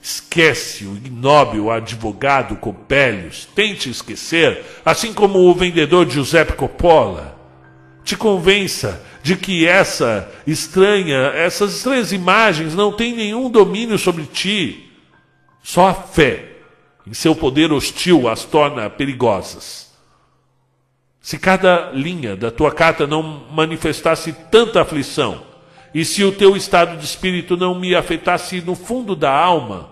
[0.00, 7.38] esquece o ignóbil advogado Copélios, tente esquecer, assim como o vendedor Giuseppe Coppola.
[8.04, 14.90] Te convença de que essa estranha, essas estranhas imagens não têm nenhum domínio sobre ti.
[15.62, 16.46] Só a fé
[17.06, 19.90] em seu poder hostil as torna perigosas.
[21.20, 25.42] Se cada linha da tua carta não manifestasse tanta aflição,
[25.92, 29.90] e se o teu estado de espírito não me afetasse no fundo da alma,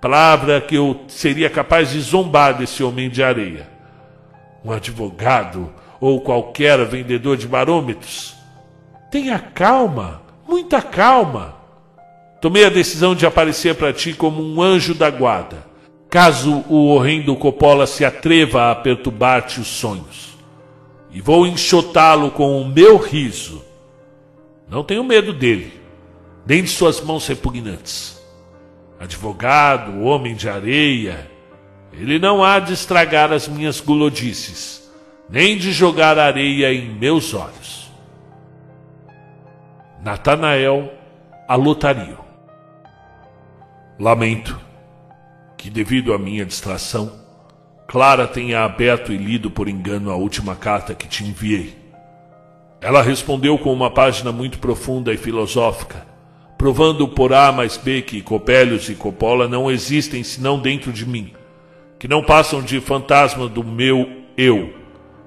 [0.00, 3.68] palavra que eu seria capaz de zombar desse homem de areia,
[4.64, 8.35] um advogado ou qualquer vendedor de barômetros,
[9.10, 11.56] tenha calma, muita calma.
[12.40, 15.66] Tomei a decisão de aparecer para ti como um anjo da guarda,
[16.08, 20.36] caso o horrendo Coppola se atreva a perturbar-te os sonhos.
[21.10, 23.66] E vou enxotá-lo com o meu riso
[24.68, 25.72] não tenho medo dele,
[26.44, 28.20] nem de suas mãos repugnantes.
[28.98, 31.30] Advogado, homem de areia,
[31.92, 34.90] ele não há de estragar as minhas gulodices,
[35.30, 37.85] nem de jogar areia em meus olhos.
[40.06, 40.92] Natanael
[41.48, 42.16] Alotario
[43.98, 44.56] Lamento
[45.58, 47.12] que, devido à minha distração,
[47.88, 51.76] Clara tenha aberto e lido por engano a última carta que te enviei.
[52.80, 56.06] Ela respondeu com uma página muito profunda e filosófica,
[56.56, 61.32] provando por A mais B que Copélios e Coppola não existem senão dentro de mim,
[61.98, 64.72] que não passam de fantasma do meu eu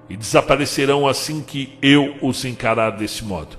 [0.10, 3.59] e desaparecerão assim que eu os encarar desse modo.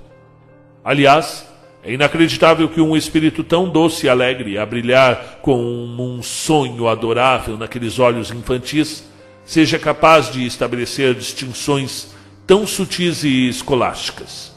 [0.83, 1.47] Aliás,
[1.83, 7.57] é inacreditável que um espírito tão doce e alegre, a brilhar com um sonho adorável
[7.57, 9.03] naqueles olhos infantis,
[9.43, 12.13] seja capaz de estabelecer distinções
[12.45, 14.55] tão sutis e escolásticas.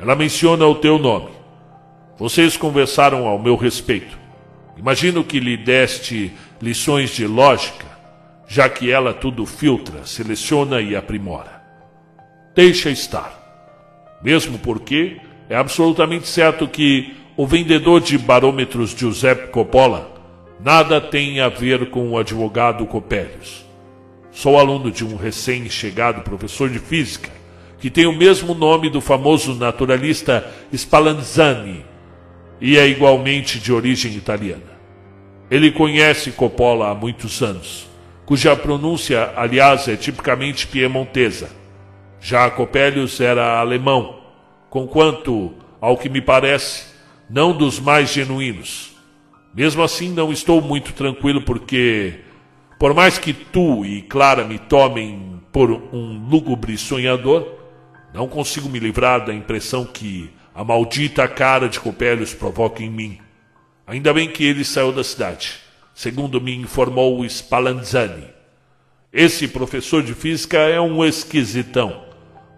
[0.00, 1.30] Ela menciona o teu nome.
[2.18, 4.18] Vocês conversaram ao meu respeito.
[4.76, 7.86] Imagino que lhe deste lições de lógica,
[8.46, 11.62] já que ela tudo filtra, seleciona e aprimora.
[12.54, 14.18] Deixa estar.
[14.22, 20.12] Mesmo porque é absolutamente certo que o vendedor de barômetros Giuseppe Coppola
[20.60, 23.64] nada tem a ver com o advogado Copélios.
[24.30, 27.30] Sou aluno de um recém-chegado professor de física,
[27.78, 30.44] que tem o mesmo nome do famoso naturalista
[30.74, 31.84] Spallanzani
[32.60, 34.78] e é igualmente de origem italiana.
[35.50, 37.88] Ele conhece Coppola há muitos anos,
[38.26, 41.48] cuja pronúncia, aliás, é tipicamente piemontesa.
[42.20, 44.17] Já Copélios era alemão,
[44.70, 46.86] conquanto, ao que me parece,
[47.28, 48.96] não dos mais genuínos.
[49.54, 52.20] Mesmo assim, não estou muito tranquilo porque
[52.78, 57.56] por mais que tu e Clara me tomem por um lúgubre sonhador,
[58.14, 63.18] não consigo me livrar da impressão que a maldita cara de Copélios provoca em mim.
[63.86, 65.54] Ainda bem que ele saiu da cidade,
[65.94, 68.28] segundo me informou Spallanzani.
[69.12, 72.07] Esse professor de física é um esquisitão.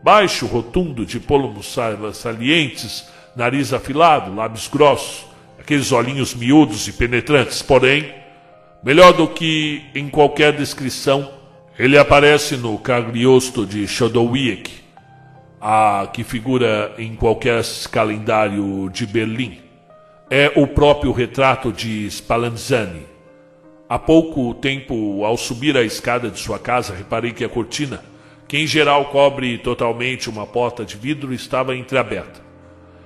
[0.03, 1.77] Baixo, rotundo, de pólumos
[2.15, 5.27] salientes, nariz afilado, lábios grossos,
[5.59, 8.21] aqueles olhinhos miúdos e penetrantes, porém,
[8.83, 11.31] Melhor do que em qualquer descrição,
[11.79, 14.83] ele aparece no Cagliostro de Chodowiecki,
[15.61, 19.59] a que figura em qualquer calendário de Berlim.
[20.31, 23.03] É o próprio retrato de Spallanzani.
[23.87, 28.03] Há pouco tempo, ao subir a escada de sua casa, reparei que a cortina,
[28.51, 32.43] que em geral cobre totalmente uma porta de vidro, estava entreaberta.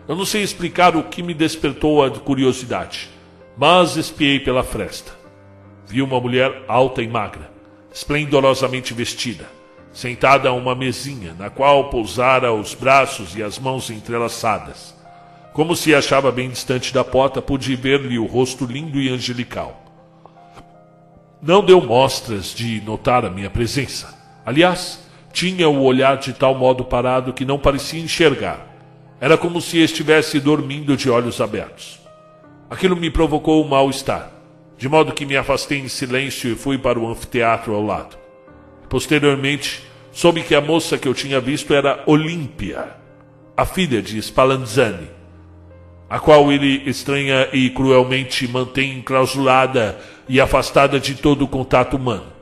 [0.09, 3.11] Eu não sei explicar o que me despertou a curiosidade,
[3.57, 5.23] mas espiei pela fresta
[5.87, 7.51] vi uma mulher alta e magra,
[7.93, 9.47] esplendorosamente vestida,
[9.93, 14.95] sentada a uma mesinha, na qual pousara os braços e as mãos entrelaçadas.
[15.53, 19.81] Como se achava bem distante da porta, pude ver-lhe o rosto lindo e angelical.
[21.41, 24.19] Não deu mostras de notar a minha presença.
[24.45, 25.04] Aliás,
[25.35, 28.75] tinha o olhar de tal modo parado que não parecia enxergar.
[29.21, 32.01] Era como se estivesse dormindo de olhos abertos.
[32.71, 34.35] Aquilo me provocou um mal-estar
[34.77, 38.17] de modo que me afastei em silêncio e fui para o anfiteatro ao lado.
[38.89, 39.83] Posteriormente,
[40.13, 42.89] soube que a moça que eu tinha visto era Olímpia,
[43.57, 45.09] a filha de Spallanzani,
[46.09, 52.34] a qual ele estranha e cruelmente mantém enclausulada e afastada de todo o contato humano.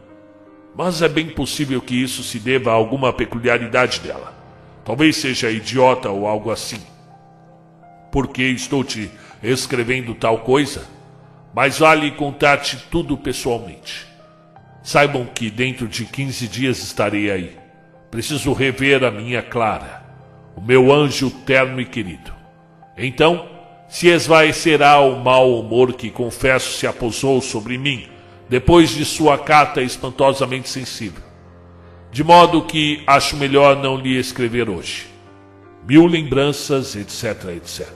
[0.77, 4.35] Mas é bem possível que isso se deva a alguma peculiaridade dela.
[4.85, 6.81] Talvez seja idiota ou algo assim.
[8.11, 9.11] Por que estou te
[9.43, 10.93] escrevendo tal coisa?
[11.55, 14.07] mas vale contar-te tudo pessoalmente.
[14.83, 17.57] Saibam que dentro de 15 dias estarei aí.
[18.11, 20.03] Preciso rever a minha Clara,
[20.57, 22.33] o meu anjo terno e querido.
[22.97, 23.49] Então,
[23.89, 28.09] se esvaecerá o mau humor que confesso se apossou sobre mim,
[28.53, 31.23] depois de sua carta espantosamente sensível.
[32.11, 35.07] De modo que acho melhor não lhe escrever hoje.
[35.89, 37.89] Mil lembranças, etc, etc.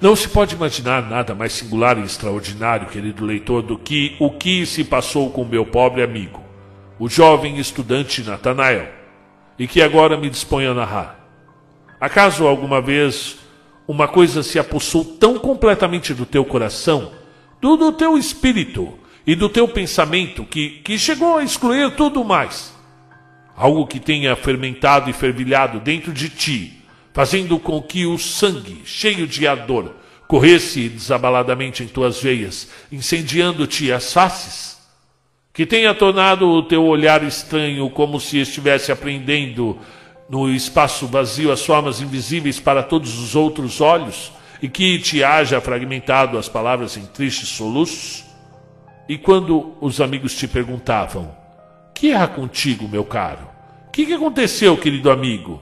[0.00, 4.64] Não se pode imaginar nada mais singular e extraordinário, querido leitor, do que o que
[4.64, 6.40] se passou com meu pobre amigo,
[7.00, 8.86] o jovem estudante Natanael,
[9.58, 11.18] e que agora me disponho a narrar.
[12.00, 13.38] Acaso alguma vez
[13.88, 17.18] uma coisa se apossou tão completamente do teu coração,
[17.60, 22.74] do, do teu espírito e do teu pensamento, que, que chegou a excluir tudo mais?
[23.56, 26.82] Algo que tenha fermentado e fervilhado dentro de ti,
[27.12, 29.92] fazendo com que o sangue, cheio de ardor,
[30.26, 34.78] corresse desabaladamente em tuas veias, incendiando-te as faces?
[35.52, 39.78] Que tenha tornado o teu olhar estranho, como se estivesse aprendendo
[40.28, 44.32] no espaço vazio as formas invisíveis para todos os outros olhos,
[44.62, 48.24] e que te haja fragmentado as palavras em tristes soluços?
[49.08, 51.34] E quando os amigos te perguntavam:
[51.94, 53.48] Que há contigo, meu caro?
[53.88, 55.60] O que, que aconteceu, querido amigo?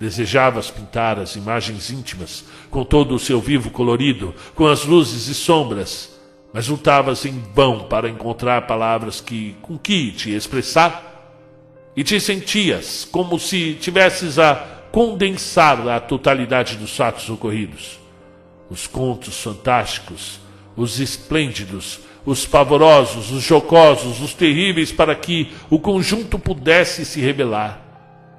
[0.00, 5.34] Desejavas pintar as imagens íntimas, com todo o seu vivo colorido, com as luzes e
[5.34, 6.18] sombras,
[6.52, 11.10] mas lutavas em vão para encontrar palavras que com que te expressar?
[11.94, 14.54] E te sentias como se tivesses a
[14.90, 18.01] condensar a totalidade dos fatos ocorridos.
[18.72, 20.40] Os contos fantásticos,
[20.74, 27.82] os esplêndidos, os pavorosos, os jocosos, os terríveis, para que o conjunto pudesse se revelar,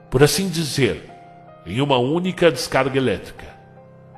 [0.10, 1.08] por assim dizer,
[1.68, 3.46] em uma única descarga elétrica.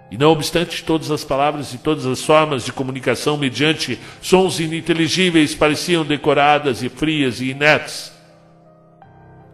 [0.09, 5.53] E não obstante todas as palavras e todas as formas de comunicação mediante sons ininteligíveis
[5.53, 8.13] pareciam decoradas e frias e inertes,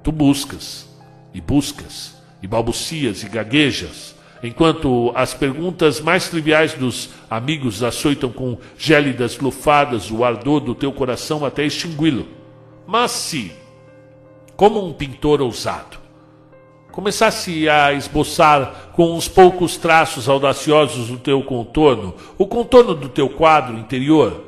[0.03, 0.87] tu buscas
[1.33, 4.10] e buscas e balbucias e gaguejas,
[4.43, 10.91] enquanto as perguntas mais triviais dos amigos açoitam com gélidas lufadas o ardor do teu
[10.91, 12.27] coração até extingui-lo.
[12.87, 13.51] Mas se,
[14.55, 15.97] como um pintor ousado,
[16.91, 23.29] começasse a esboçar com uns poucos traços audaciosos o teu contorno, o contorno do teu
[23.29, 24.43] quadro interior,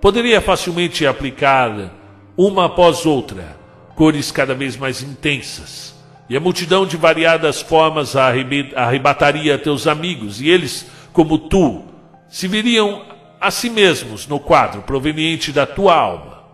[0.00, 1.92] poderia facilmente aplicar
[2.36, 3.58] uma após outra
[3.96, 5.97] cores cada vez mais intensas.
[6.28, 11.84] E a multidão de variadas formas arrebataria teus amigos, e eles, como tu,
[12.28, 13.02] se viriam
[13.40, 16.44] a si mesmos no quadro proveniente da tua alma.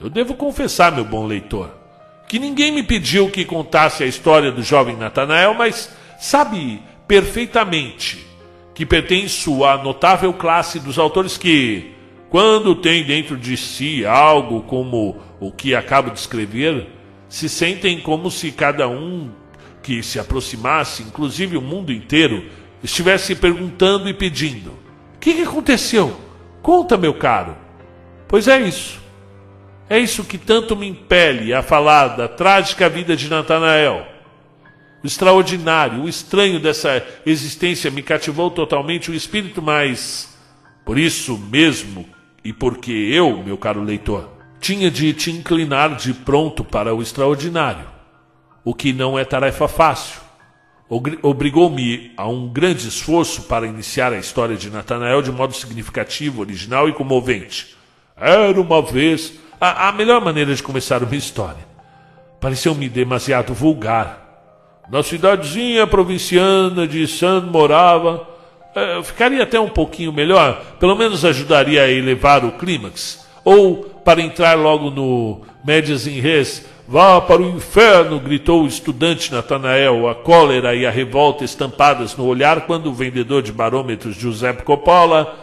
[0.00, 1.70] Eu devo confessar, meu bom leitor,
[2.28, 8.24] que ninguém me pediu que contasse a história do jovem Natanael, mas sabe perfeitamente
[8.74, 11.92] que pertenço à notável classe dos autores que,
[12.30, 16.88] quando tem dentro de si algo como o que acabo de escrever,
[17.32, 19.30] se sentem como se cada um
[19.82, 22.44] que se aproximasse, inclusive o mundo inteiro,
[22.84, 24.72] estivesse perguntando e pedindo:
[25.14, 26.14] O que, que aconteceu?
[26.60, 27.56] Conta, meu caro.
[28.28, 29.00] Pois é isso.
[29.88, 34.06] É isso que tanto me impele a falar da trágica vida de Natanael.
[35.02, 40.36] O extraordinário, o estranho dessa existência me cativou totalmente o espírito, mas
[40.84, 42.06] por isso mesmo
[42.44, 44.31] e porque eu, meu caro leitor,
[44.62, 47.84] tinha de te inclinar de pronto para o extraordinário,
[48.64, 50.20] o que não é tarefa fácil.
[51.22, 56.88] Obrigou-me a um grande esforço para iniciar a história de Natanael de modo significativo, original
[56.88, 57.76] e comovente.
[58.16, 61.66] Era uma vez a, a melhor maneira de começar uma história.
[62.40, 64.20] Pareceu-me demasiado vulgar.
[64.88, 68.28] Na cidadezinha provinciana de San morava
[68.76, 73.26] é, ficaria até um pouquinho melhor, pelo menos ajudaria a elevar o clímax.
[73.44, 79.32] Ou, para entrar logo no Médias em Res, vá para o inferno, gritou o estudante
[79.32, 84.62] Natanael, a cólera e a revolta estampadas no olhar quando o vendedor de barômetros Giuseppe
[84.62, 85.36] Coppola.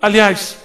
[0.00, 0.58] Aliás,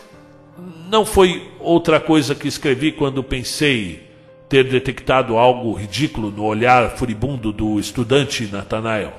[0.90, 4.08] não foi outra coisa que escrevi quando pensei
[4.50, 9.14] ter detectado algo ridículo no olhar furibundo do estudante Natanael.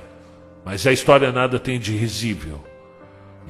[0.65, 2.70] Mas a história nada tem de risível.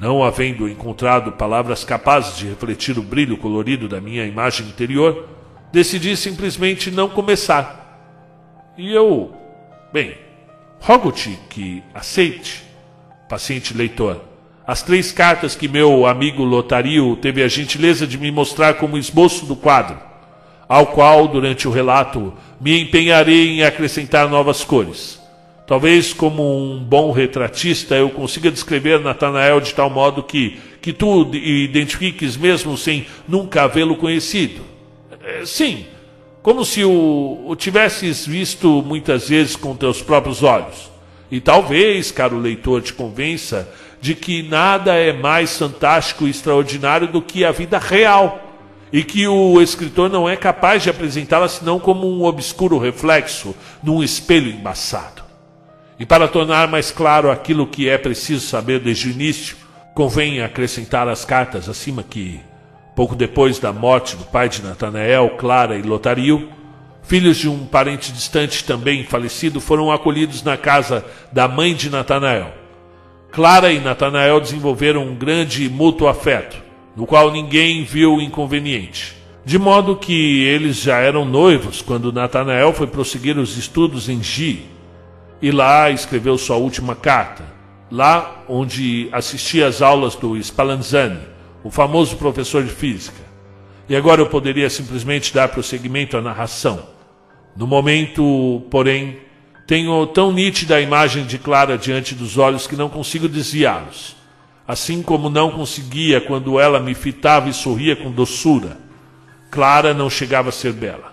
[0.02, 5.28] Não havendo encontrado palavras capazes de refletir o brilho colorido da minha imagem interior,
[5.70, 8.74] decidi simplesmente não começar.
[8.76, 9.32] E eu,
[9.92, 10.18] bem,
[10.80, 12.64] rogo-te que aceite,
[13.28, 14.20] paciente leitor,
[14.66, 19.46] as três cartas que meu amigo Lotario teve a gentileza de me mostrar como esboço
[19.46, 20.00] do quadro,
[20.68, 25.21] ao qual, durante o relato, me empenharei em acrescentar novas cores.
[25.72, 31.34] Talvez como um bom retratista eu consiga descrever Natanael de tal modo que, que tu
[31.34, 34.60] identifiques mesmo sem nunca havê-lo conhecido.
[35.24, 35.86] É, sim,
[36.42, 40.90] como se o, o tivesses visto muitas vezes com teus próprios olhos.
[41.30, 43.66] E talvez, caro leitor, te convença
[43.98, 48.58] de que nada é mais fantástico e extraordinário do que a vida real.
[48.92, 54.02] E que o escritor não é capaz de apresentá-la senão como um obscuro reflexo num
[54.02, 55.21] espelho embaçado.
[56.02, 59.56] E para tornar mais claro aquilo que é preciso saber desde o início,
[59.94, 62.40] convém acrescentar as cartas acima que,
[62.96, 66.48] pouco depois da morte do pai de Natanael, Clara e Lotario,
[67.04, 72.52] filhos de um parente distante também falecido, foram acolhidos na casa da mãe de Natanael.
[73.30, 76.60] Clara e Natanael desenvolveram um grande e mútuo afeto,
[76.96, 79.16] no qual ninguém viu inconveniente.
[79.44, 84.72] De modo que eles já eram noivos quando Natanael foi prosseguir os estudos em Gi,
[85.42, 87.44] e lá escreveu sua última carta,
[87.90, 91.18] lá onde assistia às aulas do Spallanzani,
[91.64, 93.20] o famoso professor de física.
[93.88, 96.86] E agora eu poderia simplesmente dar prosseguimento à narração.
[97.56, 99.18] No momento, porém,
[99.66, 104.16] tenho tão nítida a imagem de Clara diante dos olhos que não consigo desviá-los.
[104.66, 108.78] Assim como não conseguia quando ela me fitava e sorria com doçura.
[109.50, 111.11] Clara não chegava a ser bela.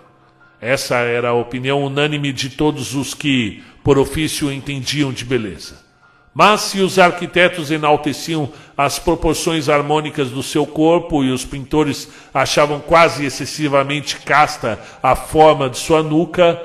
[0.60, 5.90] Essa era a opinião unânime de todos os que, por ofício, entendiam de beleza.
[6.34, 12.78] Mas se os arquitetos enalteciam as proporções harmônicas do seu corpo e os pintores achavam
[12.78, 16.60] quase excessivamente casta a forma de sua nuca,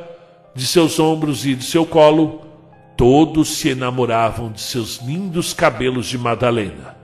[0.53, 2.41] de seus ombros e de seu colo,
[2.95, 6.95] todos se enamoravam de seus lindos cabelos de Madalena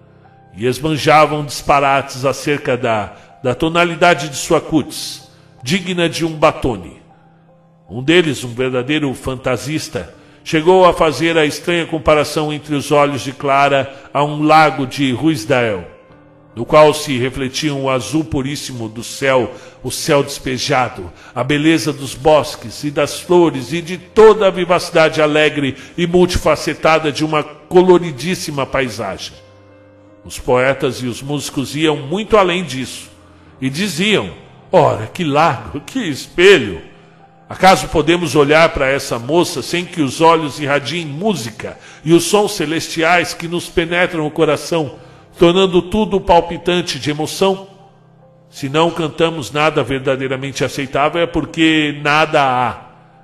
[0.55, 3.13] e esbanjavam disparates acerca da,
[3.43, 5.30] da tonalidade de sua cutis,
[5.63, 7.01] digna de um batone.
[7.89, 13.31] Um deles, um verdadeiro fantasista, chegou a fazer a estranha comparação entre os olhos de
[13.31, 15.85] Clara a um lago de Ruisdael,
[16.55, 19.53] no qual se refletiam o azul puríssimo do céu,
[19.83, 25.21] o céu despejado, a beleza dos bosques e das flores e de toda a vivacidade
[25.21, 29.33] alegre e multifacetada de uma coloridíssima paisagem.
[30.23, 33.09] Os poetas e os músicos iam muito além disso
[33.59, 34.31] e diziam:
[34.71, 36.81] Ora, que lago, que espelho!
[37.49, 42.53] Acaso podemos olhar para essa moça sem que os olhos irradiem música e os sons
[42.53, 44.95] celestiais que nos penetram o coração,
[45.37, 47.67] tornando tudo palpitante de emoção?
[48.49, 52.81] Se não cantamos nada verdadeiramente aceitável é porque nada há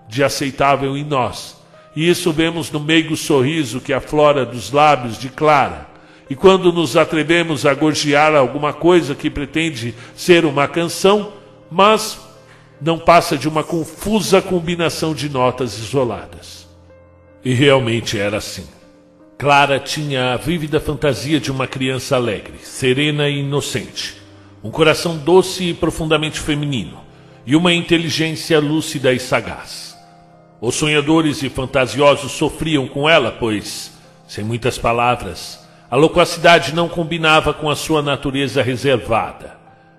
[0.10, 1.56] de aceitável em nós.
[1.96, 5.88] E isso vemos no meigo sorriso que aflora dos lábios de Clara.
[6.30, 11.37] E quando nos atrevemos a gorjear alguma coisa que pretende ser uma canção,
[11.70, 12.20] mas
[12.80, 16.68] não passa de uma confusa combinação de notas isoladas.
[17.44, 18.68] E realmente era assim.
[19.38, 24.22] Clara tinha a vívida fantasia de uma criança alegre, serena e inocente,
[24.64, 27.00] um coração doce e profundamente feminino,
[27.46, 29.96] e uma inteligência lúcida e sagaz.
[30.60, 33.92] Os sonhadores e fantasiosos sofriam com ela, pois,
[34.28, 35.60] sem muitas palavras,
[35.90, 39.57] a loquacidade não combinava com a sua natureza reservada.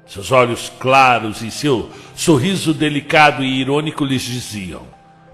[0.09, 4.81] Seus olhos claros e seu sorriso delicado e irônico lhes diziam: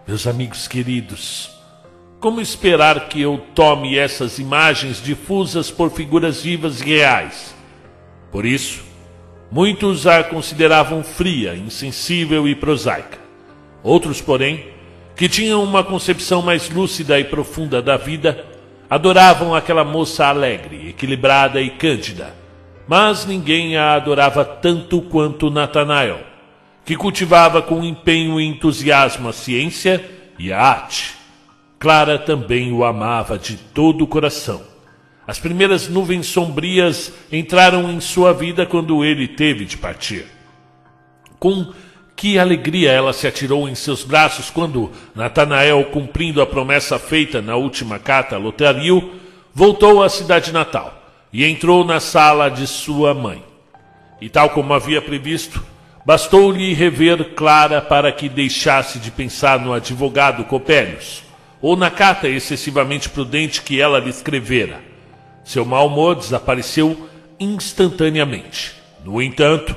[0.05, 1.49] Meus amigos queridos,
[2.19, 7.55] como esperar que eu tome essas imagens difusas por figuras vivas e reais?
[8.33, 8.83] Por isso,
[9.49, 13.21] muitos a consideravam fria, insensível e prosaica.
[13.81, 14.71] Outros, porém,
[15.15, 18.45] que tinham uma concepção mais lúcida e profunda da vida,
[18.91, 22.43] adoravam aquela moça alegre, equilibrada e cândida
[22.87, 26.21] mas ninguém a adorava tanto quanto Natanael,
[26.85, 30.05] que cultivava com empenho e entusiasmo a ciência
[30.39, 31.15] e a arte.
[31.79, 34.63] Clara também o amava de todo o coração.
[35.27, 40.27] As primeiras nuvens sombrias entraram em sua vida quando ele teve de partir.
[41.39, 41.73] Com
[42.15, 47.57] que alegria ela se atirou em seus braços quando Natanael, cumprindo a promessa feita na
[47.57, 49.13] última carta a Lotario,
[49.55, 51.04] voltou à cidade natal
[51.35, 53.43] e entrou na sala de sua mãe.
[54.21, 55.61] E tal como havia previsto,
[56.07, 61.25] bastou-lhe rever Clara para que deixasse de pensar no advogado Copélios,
[61.61, 64.81] ou na carta excessivamente prudente que ela lhe escrevera.
[65.43, 67.09] Seu mau humor desapareceu
[67.41, 68.77] instantaneamente.
[69.05, 69.75] No entanto,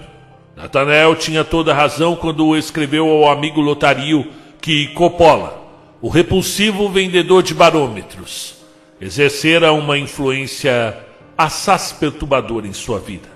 [0.56, 4.28] Natanael tinha toda razão quando escreveu ao amigo Lotario
[4.62, 5.60] que Coppola,
[6.04, 8.58] o repulsivo vendedor de barômetros,
[9.02, 11.07] exercera uma influência
[11.38, 13.30] assaz perturbador em sua vida.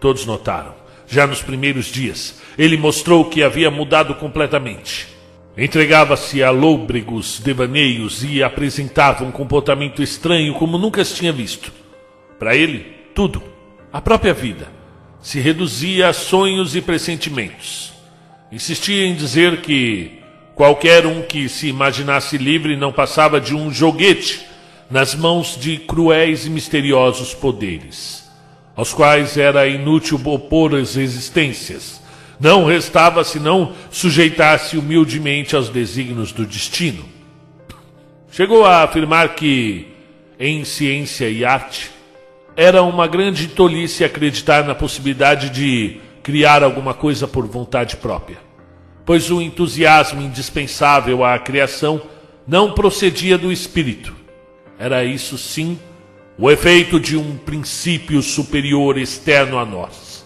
[0.00, 0.74] Todos notaram.
[1.06, 5.08] Já nos primeiros dias, ele mostrou que havia mudado completamente.
[5.56, 11.72] Entregava-se a lôbregos devaneios e apresentava um comportamento estranho como nunca se tinha visto.
[12.38, 13.42] Para ele, tudo,
[13.92, 14.68] a própria vida,
[15.20, 17.92] se reduzia a sonhos e pressentimentos.
[18.52, 20.18] Insistia em dizer que
[20.54, 24.44] qualquer um que se imaginasse livre não passava de um joguete
[24.90, 28.24] nas mãos de cruéis e misteriosos poderes,
[28.74, 32.00] aos quais era inútil opor as resistências.
[32.38, 37.04] Não restava senão sujeitar-se humildemente aos desígnios do destino.
[38.30, 39.88] Chegou a afirmar que,
[40.38, 41.90] em ciência e arte,
[42.56, 48.38] era uma grande tolice acreditar na possibilidade de criar alguma coisa por vontade própria,
[49.04, 52.02] pois o entusiasmo indispensável à criação
[52.48, 54.15] não procedia do espírito.
[54.78, 55.78] Era isso sim
[56.38, 60.24] o efeito de um princípio superior externo a nós.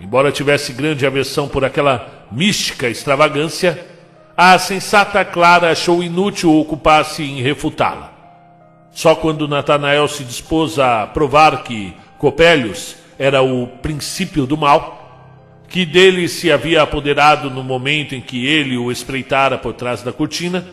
[0.00, 3.86] Embora tivesse grande aversão por aquela mística extravagância,
[4.36, 8.12] a sensata Clara achou inútil ocupar-se em refutá-la.
[8.92, 14.98] Só quando Natanael se dispôs a provar que Copélios era o princípio do mal,
[15.68, 20.12] que dele se havia apoderado no momento em que ele o espreitara por trás da
[20.12, 20.66] cortina,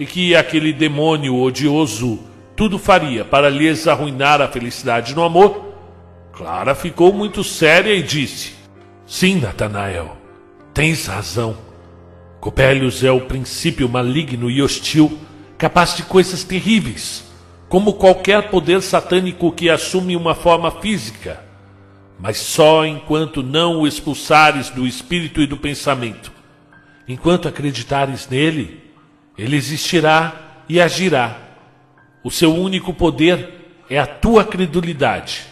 [0.00, 2.18] e que aquele demônio odioso
[2.56, 5.74] tudo faria para lhes arruinar a felicidade no amor,
[6.32, 8.54] Clara ficou muito séria e disse:
[9.06, 10.16] Sim, Natanael,
[10.74, 11.56] tens razão.
[12.40, 15.18] Copélios é o princípio maligno e hostil,
[15.58, 17.30] capaz de coisas terríveis
[17.70, 21.40] como qualquer poder satânico que assume uma forma física,
[22.18, 26.32] mas só enquanto não o expulsares do espírito e do pensamento.
[27.06, 28.89] Enquanto acreditares nele,
[29.40, 31.34] ele existirá e agirá.
[32.22, 33.48] O seu único poder
[33.88, 35.46] é a tua credulidade.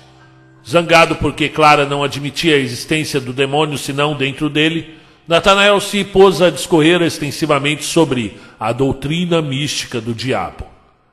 [0.66, 4.94] Zangado porque Clara não admitia a existência do demônio senão dentro dele,
[5.26, 10.66] Natanael se pôs a discorrer extensivamente sobre a doutrina mística do diabo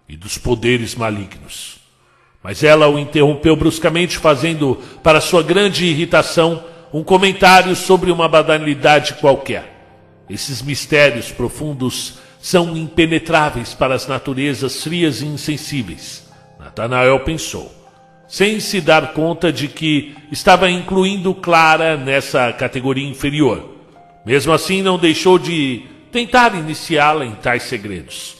[0.09, 1.77] e dos poderes malignos.
[2.43, 6.61] Mas ela o interrompeu bruscamente, fazendo, para sua grande irritação,
[6.93, 10.25] um comentário sobre uma banalidade qualquer.
[10.29, 16.31] Esses mistérios profundos são impenetráveis para as naturezas frias e insensíveis.
[16.59, 17.73] Natanael pensou,
[18.27, 23.67] sem se dar conta de que estava incluindo Clara nessa categoria inferior.
[24.23, 28.35] Mesmo assim, não deixou de tentar iniciá-la em tais segredos.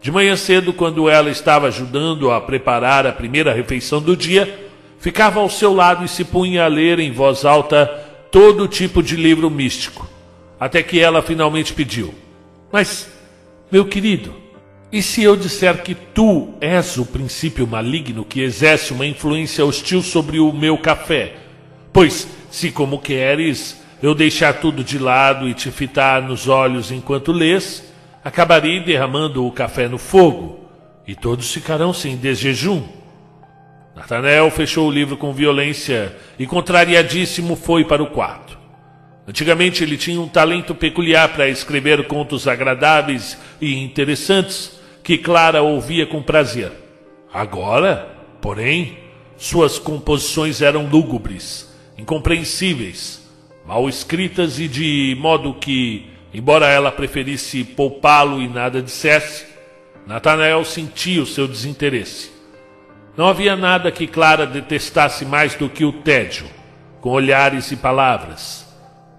[0.00, 4.70] De manhã cedo, quando ela estava ajudando a preparar a primeira refeição do dia,
[5.00, 7.84] ficava ao seu lado e se punha a ler em voz alta
[8.30, 10.08] todo tipo de livro místico,
[10.60, 12.14] até que ela finalmente pediu:
[12.70, 13.18] Mas,
[13.70, 14.34] meu querido,
[14.92, 20.02] e se eu disser que tu és o princípio maligno que exerce uma influência hostil
[20.02, 21.34] sobre o meu café?
[21.92, 27.30] Pois, se como queres eu deixar tudo de lado e te fitar nos olhos enquanto
[27.30, 27.84] lês,
[28.24, 30.68] acabarei derramando o café no fogo,
[31.06, 32.82] e todos ficarão sem desjejum.
[33.94, 38.59] Nathanael fechou o livro com violência e, contrariadíssimo, foi para o quarto.
[39.30, 46.04] Antigamente ele tinha um talento peculiar para escrever contos agradáveis e interessantes que Clara ouvia
[46.04, 46.72] com prazer.
[47.32, 48.08] Agora,
[48.42, 48.98] porém,
[49.36, 53.24] suas composições eram lúgubres, incompreensíveis,
[53.64, 59.46] mal escritas e de modo que Embora ela preferisse poupá-lo e nada dissesse,
[60.06, 62.30] Natanael sentia o seu desinteresse.
[63.16, 66.46] Não havia nada que Clara detestasse mais do que o tédio,
[67.00, 68.69] com olhares e palavras.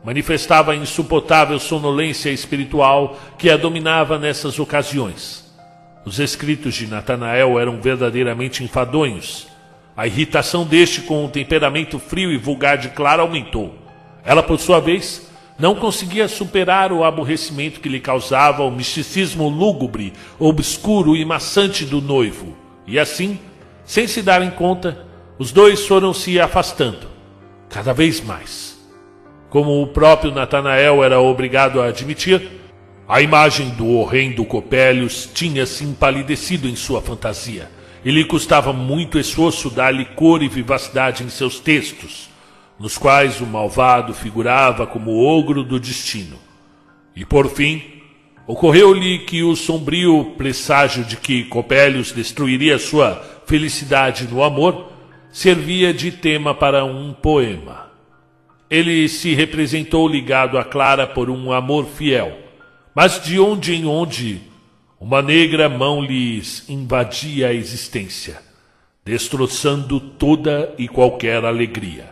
[0.04, 5.52] Manifestava a insuportável sonolência espiritual que a dominava nessas ocasiões.
[6.04, 9.47] Os escritos de Natanael eram verdadeiramente enfadonhos.
[9.95, 13.76] A irritação deste com o temperamento frio e vulgar de Clara aumentou.
[14.24, 15.30] Ela, por sua vez,
[15.60, 22.02] não conseguia superar o aborrecimento que lhe causava o misticismo lúgubre, obscuro e maçante do
[22.02, 22.56] noivo.
[22.88, 23.38] E assim,
[23.86, 25.06] sem se darem conta,
[25.38, 27.08] os dois foram se afastando,
[27.70, 28.70] cada vez mais.
[29.52, 32.41] Como o próprio Natanael era obrigado a admitir,
[33.08, 37.70] a imagem do horrendo Copélios tinha se empalidecido em sua fantasia,
[38.04, 42.32] e lhe custava muito esforço dar-lhe cor e vivacidade em seus textos
[42.82, 46.38] nos quais o malvado figurava como ogro do destino.
[47.16, 47.84] E por fim,
[48.47, 54.91] ocorreu-lhe que o sombrio presságio de que Copélios destruiria sua felicidade no amor
[55.32, 57.91] servia de tema para um poema.
[58.72, 62.38] Ele se representou ligado a Clara por um amor fiel,
[62.95, 64.39] mas de onde em onde
[64.97, 68.41] uma negra mão lhes invadia a existência,
[69.03, 72.09] destroçando toda e qualquer alegria.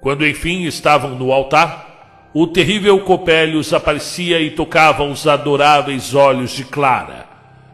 [0.00, 6.62] Quando enfim estavam no altar, o terrível Copélios aparecia e tocava os adoráveis olhos de
[6.62, 7.26] Clara.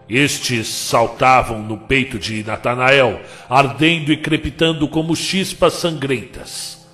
[0.08, 6.85] Estes saltavam no peito de Natanael, ardendo e crepitando como chispas sangrentas.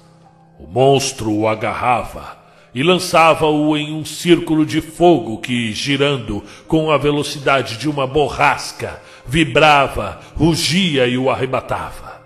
[0.62, 2.36] O monstro o agarrava
[2.72, 9.02] e lançava-o em um círculo de fogo que, girando com a velocidade de uma borrasca,
[9.26, 12.22] vibrava, rugia e o arrebatava.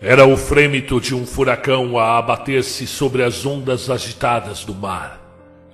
[0.00, 5.20] Era o frêmito de um furacão a abater-se sobre as ondas agitadas do mar,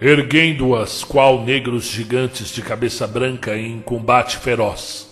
[0.01, 5.09] erguendo-as qual negros gigantes de cabeça branca em combate feroz.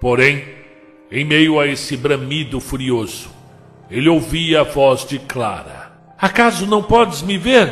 [0.00, 0.44] Porém,
[1.12, 3.30] em meio a esse bramido furioso,
[3.88, 5.83] ele ouvia a voz de Clara.
[6.24, 7.70] Acaso não podes me ver?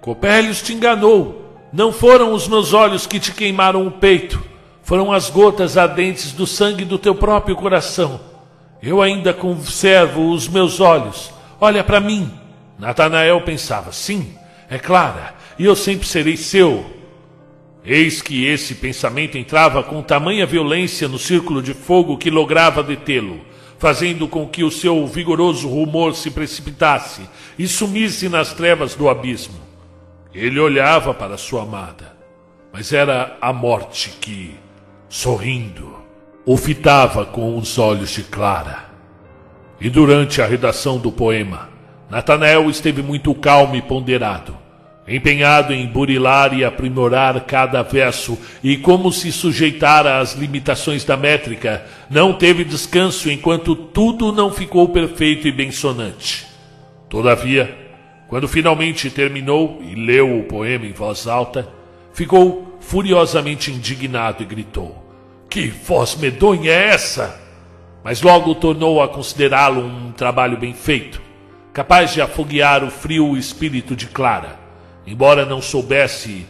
[0.00, 1.58] Copélios te enganou.
[1.72, 4.40] Não foram os meus olhos que te queimaram o peito,
[4.80, 8.20] foram as gotas ardentes do sangue do teu próprio coração.
[8.80, 11.32] Eu ainda conservo os meus olhos.
[11.60, 12.32] Olha para mim.
[12.78, 14.34] Natanael pensava: sim,
[14.70, 16.86] é Clara, e eu sempre serei seu.
[17.84, 23.40] Eis que esse pensamento entrava com tamanha violência no círculo de fogo que lograva detê-lo,
[23.80, 27.22] fazendo com que o seu vigoroso rumor se precipitasse
[27.58, 29.58] e sumisse nas trevas do abismo.
[30.34, 32.14] Ele olhava para sua amada,
[32.70, 34.54] mas era a morte que,
[35.08, 35.98] sorrindo,
[36.44, 38.90] o fitava com os olhos de Clara.
[39.80, 41.70] E durante a redação do poema,
[42.10, 44.59] Natanael esteve muito calmo e ponderado
[45.10, 51.84] empenhado em burilar e aprimorar cada verso, e como se sujeitara às limitações da métrica,
[52.08, 56.46] não teve descanso enquanto tudo não ficou perfeito e bem-sonante.
[57.08, 57.76] Todavia,
[58.28, 61.68] quando finalmente terminou e leu o poema em voz alta,
[62.12, 65.12] ficou furiosamente indignado e gritou:
[65.50, 67.36] Que voz medonha é essa?
[68.04, 71.20] Mas logo tornou a considerá-lo um trabalho bem feito,
[71.72, 74.69] capaz de afoguear o frio espírito de Clara
[75.06, 76.46] embora não soubesse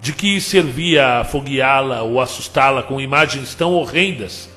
[0.00, 4.48] de que servia afogueá-la ou assustá-la com imagens tão horrendas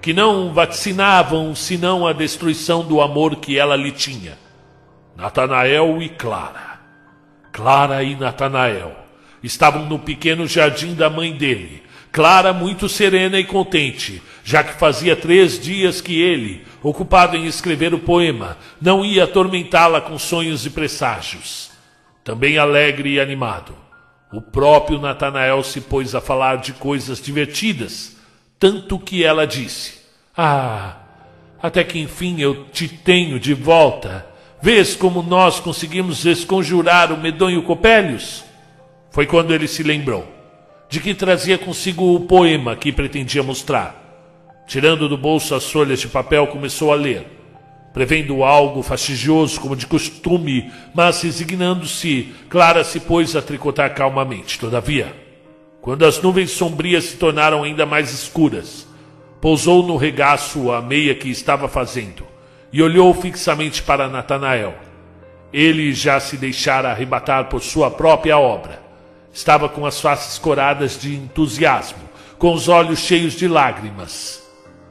[0.00, 4.38] que não vaticinavam senão a destruição do amor que ela lhe tinha.
[5.16, 6.80] Natanael e Clara.
[7.52, 8.92] Clara e Natanael
[9.42, 11.82] estavam no pequeno jardim da mãe dele.
[12.10, 17.92] Clara muito serena e contente, já que fazia três dias que ele, ocupado em escrever
[17.92, 21.67] o poema, não ia atormentá-la com sonhos e presságios
[22.28, 23.74] também alegre e animado.
[24.30, 28.18] O próprio Natanael se pôs a falar de coisas divertidas,
[28.58, 29.94] tanto que ela disse:
[30.36, 30.96] Ah,
[31.62, 34.26] até que enfim eu te tenho de volta.
[34.60, 38.44] Vês como nós conseguimos desconjurar o medonho Copélios?
[39.10, 40.26] Foi quando ele se lembrou
[40.90, 43.94] de que trazia consigo o poema que pretendia mostrar.
[44.66, 47.37] Tirando do bolso as folhas de papel, começou a ler
[47.98, 54.56] prevendo algo fastidioso como de costume, mas resignando-se, Clara se pôs a tricotar calmamente.
[54.56, 55.12] Todavia,
[55.80, 58.86] quando as nuvens sombrias se tornaram ainda mais escuras,
[59.40, 62.24] pousou no regaço a meia que estava fazendo
[62.72, 64.76] e olhou fixamente para Natanael.
[65.52, 68.80] Ele já se deixara arrebatar por sua própria obra.
[69.32, 74.40] Estava com as faces coradas de entusiasmo, com os olhos cheios de lágrimas.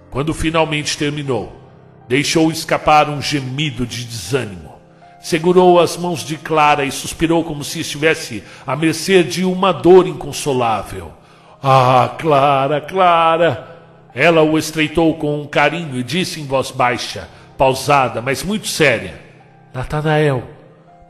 [0.09, 1.66] Quando finalmente terminou,
[2.07, 4.77] Deixou escapar um gemido de desânimo.
[5.19, 10.07] Segurou as mãos de Clara e suspirou como se estivesse à mercê de uma dor
[10.07, 11.11] inconsolável.
[11.61, 13.75] Ah, Clara, Clara!
[14.15, 17.27] Ela o estreitou com um carinho e disse em voz baixa,
[17.57, 19.19] pausada, mas muito séria:
[19.73, 20.43] Natanael,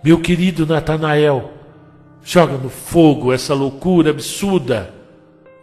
[0.04, 1.52] meu querido Natanael,
[2.24, 4.94] joga no fogo essa loucura absurda.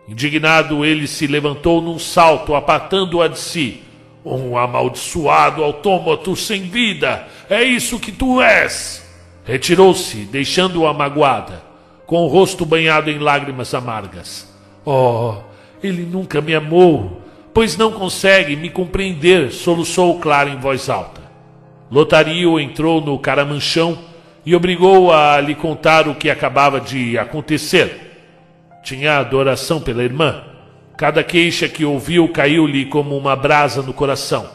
[0.09, 3.84] Indignado, ele se levantou num salto, apartando-a de si
[4.25, 9.05] um amaldiçoado autômato sem vida, é isso que tu és.
[9.45, 11.62] Retirou-se, deixando-a magoada,
[12.07, 14.51] com o rosto banhado em lágrimas amargas.
[14.85, 15.35] Oh,
[15.83, 17.20] ele nunca me amou,
[17.53, 21.20] pois não consegue me compreender, soluçou Clara em voz alta.
[21.91, 23.99] Lotario entrou no caramanchão
[24.47, 28.01] e obrigou a lhe contar o que acabava de acontecer.
[28.83, 30.54] Tinha adoração pela irmã
[30.97, 34.49] Cada queixa que ouviu caiu-lhe como uma brasa no coração,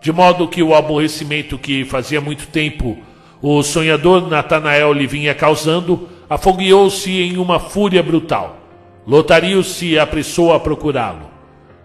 [0.00, 2.98] de modo que o aborrecimento que fazia muito tempo
[3.42, 8.58] o sonhador Natanael lhe vinha causando afogueou-se em uma fúria brutal.
[9.06, 11.30] Lotario se apressou a procurá-lo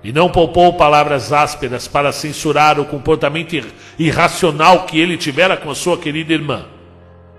[0.03, 3.55] e não poupou palavras ásperas para censurar o comportamento
[3.97, 6.65] irracional que ele tivera com a sua querida irmã.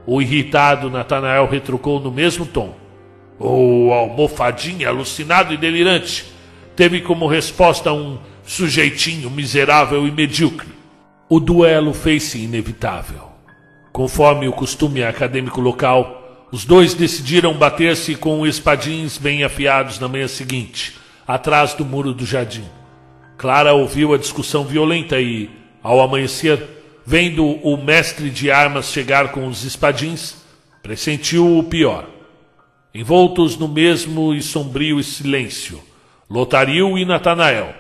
[0.07, 2.75] O irritado Natanael retrucou no mesmo tom.
[3.39, 6.36] O oh, almofadinha alucinado e delirante
[6.77, 10.69] teve como resposta um sujeitinho miserável e medíocre.
[11.29, 13.23] O duelo fez-se inevitável.
[13.93, 20.29] Conforme o costume acadêmico local, os dois decidiram bater-se com espadins bem afiados na manhã
[20.29, 20.95] seguinte,
[21.27, 22.65] atrás do muro do jardim.
[23.37, 25.51] Clara ouviu a discussão violenta e,
[25.83, 26.63] ao amanhecer,
[27.05, 30.37] vendo o mestre de armas chegar com os espadins,
[30.83, 32.07] pressentiu o pior.
[32.95, 35.83] Envoltos no mesmo e sombrio silêncio,
[36.29, 37.73] Lotario e Natanael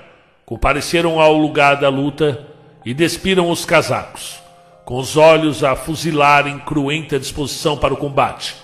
[0.44, 2.46] compareceram ao lugar da luta
[2.84, 4.40] e despiram os casacos,
[4.84, 8.54] com os olhos a fuzilar em cruenta disposição para o combate.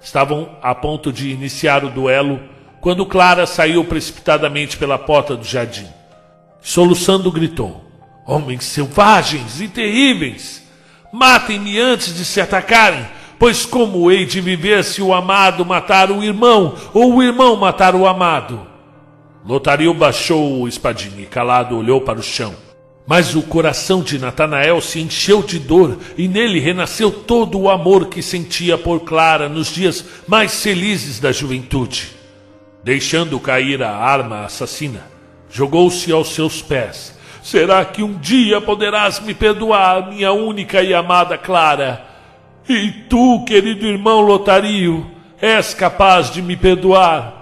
[0.00, 2.40] Estavam a ponto de iniciar o duelo
[2.80, 5.86] quando Clara saiu precipitadamente pela porta do jardim.
[6.62, 7.84] Soluçando, gritou:
[8.26, 10.66] Homens selvagens e terríveis!
[11.12, 13.06] Matem-me antes de se atacarem,
[13.38, 17.94] pois como hei de viver se o amado matar o irmão, ou o irmão matar
[17.94, 18.69] o amado?
[19.44, 22.54] Lotario baixou o espadinho e calado olhou para o chão.
[23.06, 28.06] Mas o coração de Natanael se encheu de dor e nele renasceu todo o amor
[28.06, 32.12] que sentia por Clara nos dias mais felizes da juventude.
[32.84, 35.06] Deixando cair a arma assassina,
[35.50, 37.18] jogou-se aos seus pés.
[37.42, 42.04] Será que um dia poderás me perdoar, minha única e amada Clara?
[42.68, 45.10] E tu, querido irmão Lotario,
[45.40, 47.39] és capaz de me perdoar?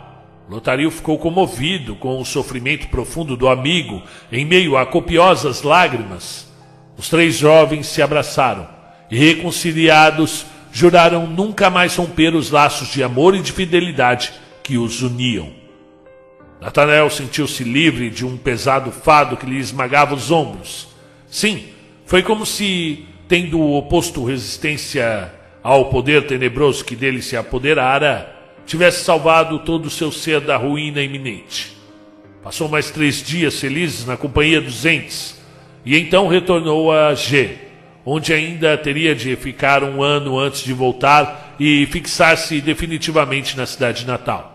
[0.49, 6.51] Lotario ficou comovido com o sofrimento profundo do amigo em meio a copiosas lágrimas.
[6.97, 8.67] Os três jovens se abraçaram
[9.11, 14.33] e, reconciliados, juraram nunca mais romper os laços de amor e de fidelidade
[14.63, 15.53] que os uniam.
[16.63, 20.89] Natanael sentiu-se livre de um pesado fado que lhe esmagava os ombros.
[21.27, 21.67] Sim,
[22.07, 25.31] foi como se, tendo oposto resistência
[25.63, 28.38] ao poder tenebroso que dele se apoderara,
[28.69, 31.75] tivesse salvado todo o seu ser da ruína iminente.
[32.45, 35.41] Passou mais três dias felizes na companhia dos entes
[35.87, 37.57] e então retornou a G,
[38.05, 44.07] onde ainda teria de ficar um ano antes de voltar e fixar-se definitivamente na cidade
[44.07, 44.55] natal.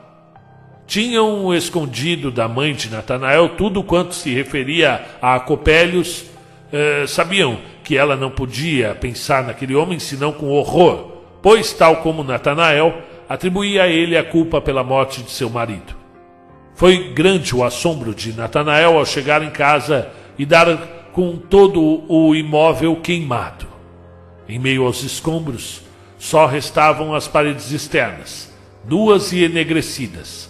[0.86, 6.26] Tinham escondido da mãe de Natanael tudo quanto se referia a Copélios.
[6.72, 12.24] Eh, sabiam que ela não podia pensar naquele homem senão com horror, pois, tal como
[12.24, 15.96] Natanael, atribuía a ele a culpa pela morte de seu marido.
[16.76, 20.76] Foi grande o assombro de Natanael ao chegar em casa e dar
[21.12, 23.68] com todo o imóvel queimado.
[24.50, 25.82] Em meio aos escombros,
[26.18, 28.52] só restavam as paredes externas,
[28.88, 30.50] nuas e enegrecidas.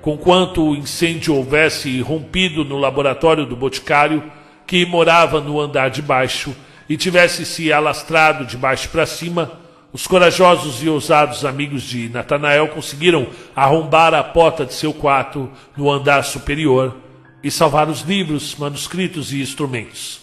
[0.00, 4.22] Conquanto o incêndio houvesse rompido no laboratório do boticário,
[4.66, 6.56] que morava no andar de baixo,
[6.88, 9.60] e tivesse se alastrado de baixo para cima,
[9.92, 13.26] os corajosos e ousados amigos de Natanael conseguiram
[13.56, 16.96] arrombar a porta de seu quarto no andar superior
[17.42, 20.20] e salvar os livros, manuscritos e instrumentos.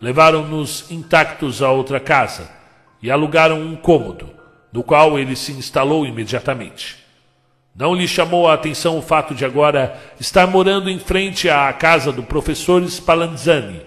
[0.00, 2.50] Levaram-nos intactos a outra casa
[3.02, 4.28] e alugaram um cômodo,
[4.70, 6.96] no qual ele se instalou imediatamente.
[7.74, 12.12] Não lhe chamou a atenção o fato de agora estar morando em frente à casa
[12.12, 13.80] do professor Spallanzani.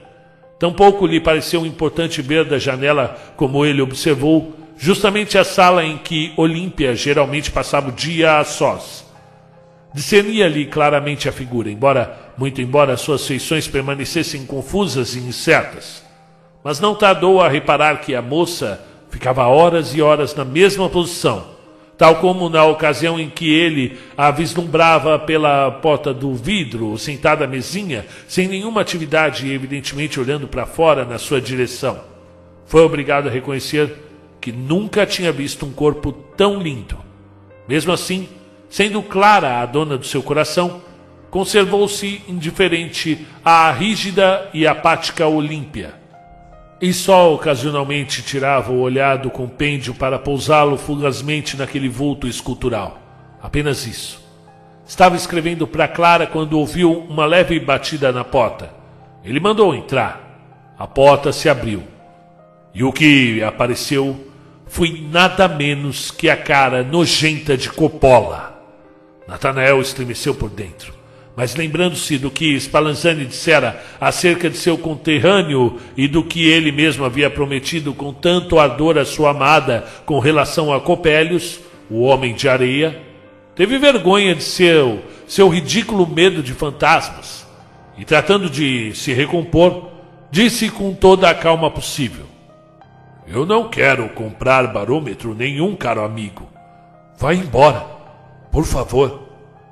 [0.59, 6.31] Tampouco lhe pareceu importante ver da janela, como ele observou, justamente a sala em que
[6.37, 9.05] Olímpia geralmente passava o dia a sós.
[9.93, 16.01] Discernia-lhe claramente a figura, embora, muito embora suas feições permanecessem confusas e incertas.
[16.63, 21.45] Mas não tardou a reparar que a moça ficava horas e horas na mesma posição,
[21.97, 27.47] tal como na ocasião em que ele a vislumbrava pela porta do vidro, sentada à
[27.47, 31.99] mesinha, sem nenhuma atividade e evidentemente olhando para fora na sua direção.
[32.65, 34.08] Foi obrigado a reconhecer
[34.41, 36.97] que nunca tinha visto um corpo tão lindo.
[37.67, 38.27] Mesmo assim,
[38.69, 40.81] sendo Clara a dona do seu coração,
[41.29, 45.93] conservou-se indiferente à rígida e apática Olímpia.
[46.81, 52.97] E só ocasionalmente tirava o olhar do compêndio para pousá-lo fugazmente naquele vulto escultural.
[53.41, 54.23] Apenas isso.
[54.87, 58.73] Estava escrevendo para Clara quando ouviu uma leve batida na porta.
[59.23, 60.73] Ele mandou entrar.
[60.79, 61.83] A porta se abriu.
[62.73, 64.28] E o que apareceu
[64.69, 68.55] foi nada menos que a cara nojenta de Coppola.
[69.27, 70.93] Natanael estremeceu por dentro,
[71.35, 77.03] mas lembrando-se do que Spallanzani dissera acerca de seu conterrâneo e do que ele mesmo
[77.03, 81.59] havia prometido com tanto ardor à sua amada com relação a Copélios,
[81.89, 83.01] o homem de areia,
[83.55, 87.45] teve vergonha de seu, seu ridículo medo de fantasmas
[87.97, 89.89] e, tratando de se recompor,
[90.29, 92.28] disse com toda a calma possível:
[93.29, 96.49] eu não quero comprar barômetro nenhum, caro amigo.
[97.17, 97.85] Vá embora,
[98.51, 99.29] por favor.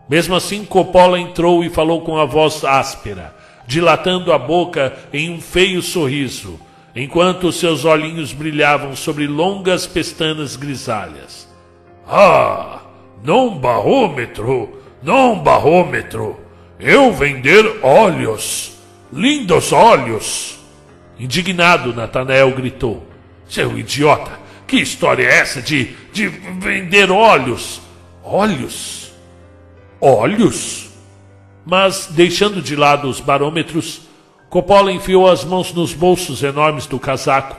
[0.08, 3.36] Mesmo assim, Coppola entrou e falou com a voz áspera,
[3.66, 6.60] dilatando a boca em um feio sorriso,
[6.95, 11.47] enquanto seus olhinhos brilhavam sobre longas pestanas grisalhas.
[12.08, 12.82] Ah,
[13.24, 16.39] não barômetro, não barômetro.
[16.80, 18.78] Eu vender olhos,
[19.12, 20.60] lindos olhos.
[21.20, 23.07] Indignado, Natanael gritou.
[23.50, 24.39] Seu idiota!
[24.68, 27.82] Que história é essa de, de vender olhos?
[28.24, 29.12] Olhos?
[30.02, 30.89] Olhos?
[31.66, 34.02] Mas, deixando de lado os barômetros,
[34.50, 37.58] Coppola enfiou as mãos nos bolsos enormes do casaco,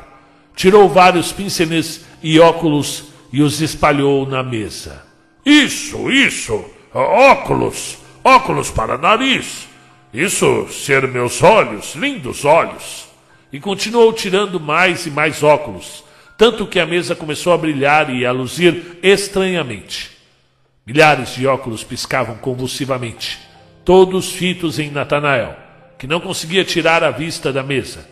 [0.54, 5.02] tirou vários pínceles e óculos e os espalhou na mesa.
[5.44, 6.64] Isso, isso!
[6.92, 7.98] Óculos!
[8.24, 9.68] Óculos para nariz!
[10.12, 13.07] Isso ser meus olhos, lindos olhos!
[13.52, 16.04] E continuou tirando mais e mais óculos,
[16.36, 20.10] tanto que a mesa começou a brilhar e a luzir estranhamente.
[20.86, 23.38] Milhares de óculos piscavam convulsivamente,
[23.84, 25.56] todos fitos em Natanael,
[25.98, 28.08] que não conseguia tirar a vista da mesa.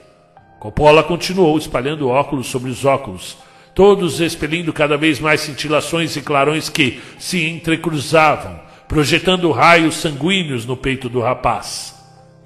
[0.58, 3.36] Coppola continuou espalhando óculos sobre os óculos,
[3.74, 8.58] todos expelindo cada vez mais cintilações e clarões que se entrecruzavam,
[8.88, 11.94] projetando raios sanguíneos no peito do rapaz.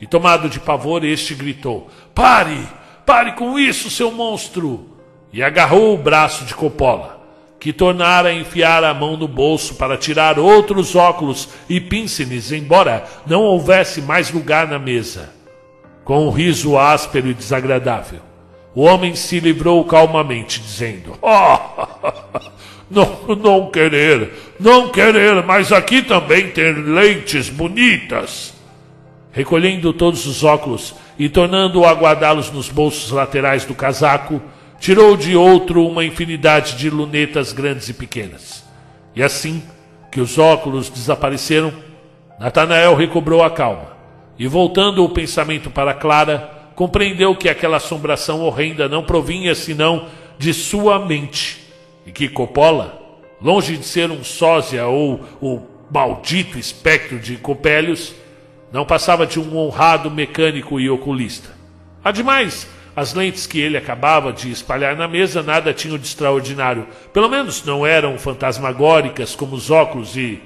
[0.01, 2.80] E tomado de pavor, este gritou: Pare!
[3.05, 4.89] Pare com isso, seu monstro!
[5.33, 7.21] E agarrou o braço de Coppola,
[7.61, 13.05] que tornara a enfiar a mão no bolso para tirar outros óculos e pínceles, embora
[13.27, 15.31] não houvesse mais lugar na mesa.
[16.05, 18.21] Com um riso áspero e desagradável,
[18.75, 22.41] o homem se livrou calmamente, dizendo: Oh,
[22.91, 28.55] não, não querer, não querer, mas aqui também tem lentes bonitas.
[29.33, 34.41] Recolhendo todos os óculos e tornando-o a guardá-los nos bolsos laterais do casaco,
[34.79, 38.65] tirou de outro uma infinidade de lunetas grandes e pequenas.
[39.15, 39.63] E assim
[40.11, 41.75] que os óculos desapareceram,
[42.39, 43.93] Natanael recobrou a calma
[44.39, 50.07] e, voltando o pensamento para Clara, compreendeu que aquela assombração horrenda não provinha senão
[50.39, 51.67] de sua mente,
[52.07, 52.99] e que Coppola,
[53.43, 55.61] longe de ser um sósia ou o
[55.93, 58.15] maldito espectro de Copélios,
[58.73, 61.51] não passava de um honrado mecânico e oculista.
[62.05, 66.87] Ademais, as lentes que ele acabava de espalhar na mesa nada tinham de extraordinário.
[67.13, 70.43] Pelo menos não eram fantasmagóricas como os óculos e,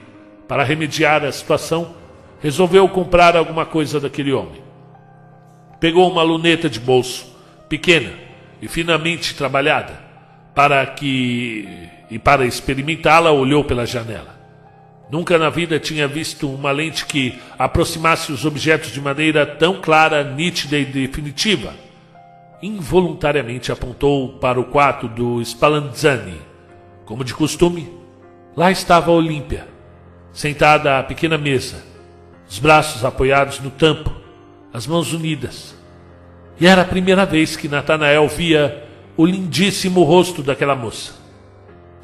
[0.47, 1.95] para remediar a situação,
[2.41, 4.63] resolveu comprar alguma coisa daquele homem.
[5.81, 7.27] Pegou uma luneta de bolso,
[7.69, 8.13] pequena
[8.61, 10.01] e finamente trabalhada,
[10.55, 11.69] para que
[12.11, 14.35] e para experimentá-la olhou pela janela.
[15.11, 20.25] Nunca na vida tinha visto uma lente que aproximasse os objetos de maneira tão clara,
[20.25, 21.75] nítida e definitiva.
[22.63, 26.41] Involuntariamente apontou para o quarto do Spallanzani.
[27.05, 27.93] Como de costume,
[28.57, 29.69] lá estava a Olímpia,
[30.33, 31.85] sentada à pequena mesa,
[32.49, 34.11] os braços apoiados no tampo,
[34.73, 35.77] as mãos unidas.
[36.59, 38.85] E era a primeira vez que Natanael via
[39.17, 41.24] o lindíssimo rosto daquela moça.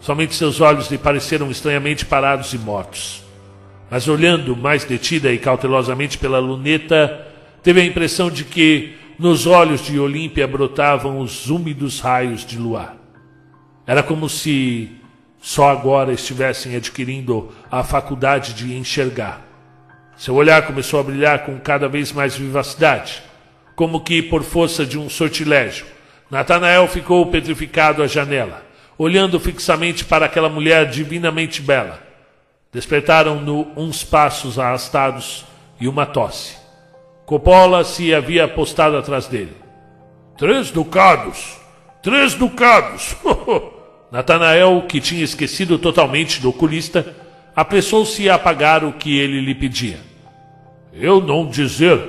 [0.01, 3.23] Somente seus olhos lhe pareceram estranhamente parados e mortos.
[3.91, 7.27] Mas olhando mais detida e cautelosamente pela luneta,
[7.63, 12.97] teve a impressão de que nos olhos de Olímpia brotavam os úmidos raios de luar.
[13.87, 14.91] Era como se
[15.41, 19.43] só agora estivessem adquirindo a faculdade de enxergar.
[20.17, 23.23] Seu olhar começou a brilhar com cada vez mais vivacidade,
[23.75, 25.87] como que por força de um sortilégio.
[26.31, 28.63] Natanael ficou petrificado à janela,
[29.01, 31.99] olhando fixamente para aquela mulher divinamente bela.
[32.71, 35.47] Despertaram-no uns passos arrastados
[35.81, 36.59] e uma tosse.
[37.25, 39.57] Coppola se havia apostado atrás dele.
[40.37, 41.57] Três ducados!
[42.03, 43.17] Três ducados!
[44.13, 47.17] Natanael, que tinha esquecido totalmente do oculista,
[47.57, 50.01] apressou-se a pagar o que ele lhe pedia.
[50.93, 52.07] Eu não dizer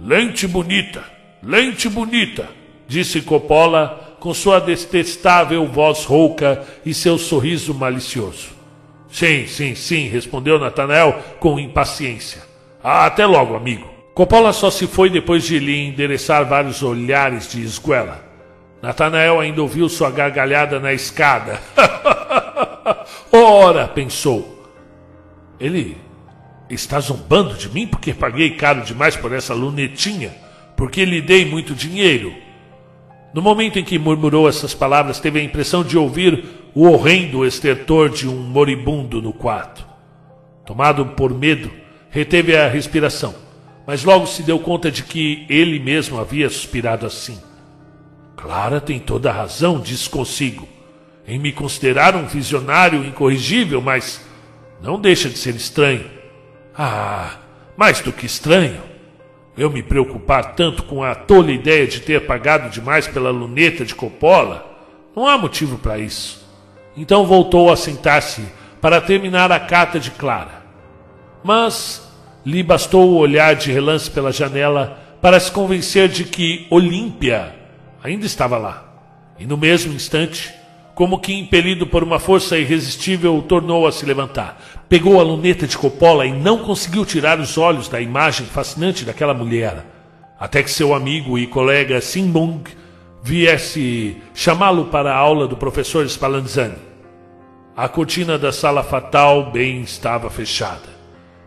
[0.00, 1.04] lente bonita,
[1.42, 2.48] lente bonita,
[2.88, 8.50] disse Coppola com sua detestável voz rouca e seu sorriso malicioso.
[9.10, 12.42] Sim, sim, sim, respondeu Natanael com impaciência.
[12.84, 13.88] Ah, até logo, amigo.
[14.14, 18.24] Coppola só se foi depois de lhe endereçar vários olhares de esguela.
[18.80, 21.60] Natanael ainda ouviu sua gargalhada na escada.
[23.32, 24.68] Ora, pensou.
[25.58, 25.96] Ele
[26.70, 30.32] Está zombando de mim porque paguei caro demais por essa lunetinha?
[30.76, 32.32] Porque lhe dei muito dinheiro?
[33.32, 36.44] No momento em que murmurou essas palavras, teve a impressão de ouvir
[36.74, 39.86] o horrendo estertor de um moribundo no quarto.
[40.66, 41.70] Tomado por medo,
[42.10, 43.34] reteve a respiração,
[43.86, 47.38] mas logo se deu conta de que ele mesmo havia suspirado assim.
[48.36, 50.66] Clara tem toda a razão, disse consigo,
[51.26, 54.24] em me considerar um visionário incorrigível, mas
[54.82, 56.20] não deixa de ser estranho
[56.82, 57.36] ah,
[57.76, 58.89] mais do que estranho.
[59.56, 63.94] Eu me preocupar tanto com a tola ideia de ter pagado demais pela luneta de
[63.94, 64.66] Coppola?
[65.14, 66.46] Não há motivo para isso.
[66.96, 68.44] Então voltou a sentar-se
[68.80, 70.62] para terminar a carta de Clara.
[71.42, 72.08] Mas
[72.44, 77.54] lhe bastou o olhar de relance pela janela para se convencer de que Olímpia
[78.02, 78.84] ainda estava lá.
[79.38, 80.54] E no mesmo instante,
[81.00, 84.62] como que impelido por uma força irresistível, tornou a se levantar.
[84.86, 89.32] Pegou a luneta de Coppola e não conseguiu tirar os olhos da imagem fascinante daquela
[89.32, 89.82] mulher,
[90.38, 92.64] até que seu amigo e colega Simbung
[93.22, 96.76] viesse chamá-lo para a aula do professor Spallanzani.
[97.74, 100.90] A cortina da sala fatal bem estava fechada,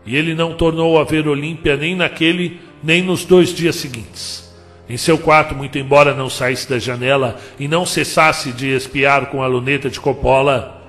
[0.04, 4.43] e ele não tornou a ver Olímpia nem naquele nem nos dois dias seguintes.
[4.88, 9.42] Em seu quarto, muito embora não saísse da janela e não cessasse de espiar com
[9.42, 10.82] a luneta de Coppola,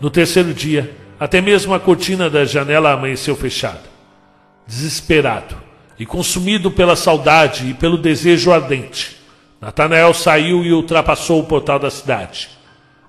[0.00, 3.84] no terceiro dia, até mesmo a cortina da janela amanheceu fechada.
[4.66, 5.56] Desesperado
[5.98, 9.16] e consumido pela saudade e pelo desejo ardente,
[9.60, 12.50] Natanael saiu e ultrapassou o portal da cidade.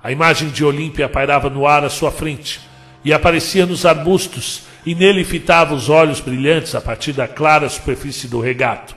[0.01, 2.61] A imagem de Olímpia pairava no ar à sua frente
[3.03, 8.27] e aparecia nos arbustos, e nele fitava os olhos brilhantes a partir da clara superfície
[8.27, 8.95] do regato.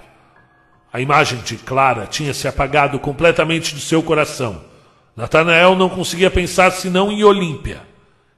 [0.93, 4.61] A imagem de Clara tinha se apagado completamente do seu coração.
[5.17, 7.83] Natanael não conseguia pensar senão em Olímpia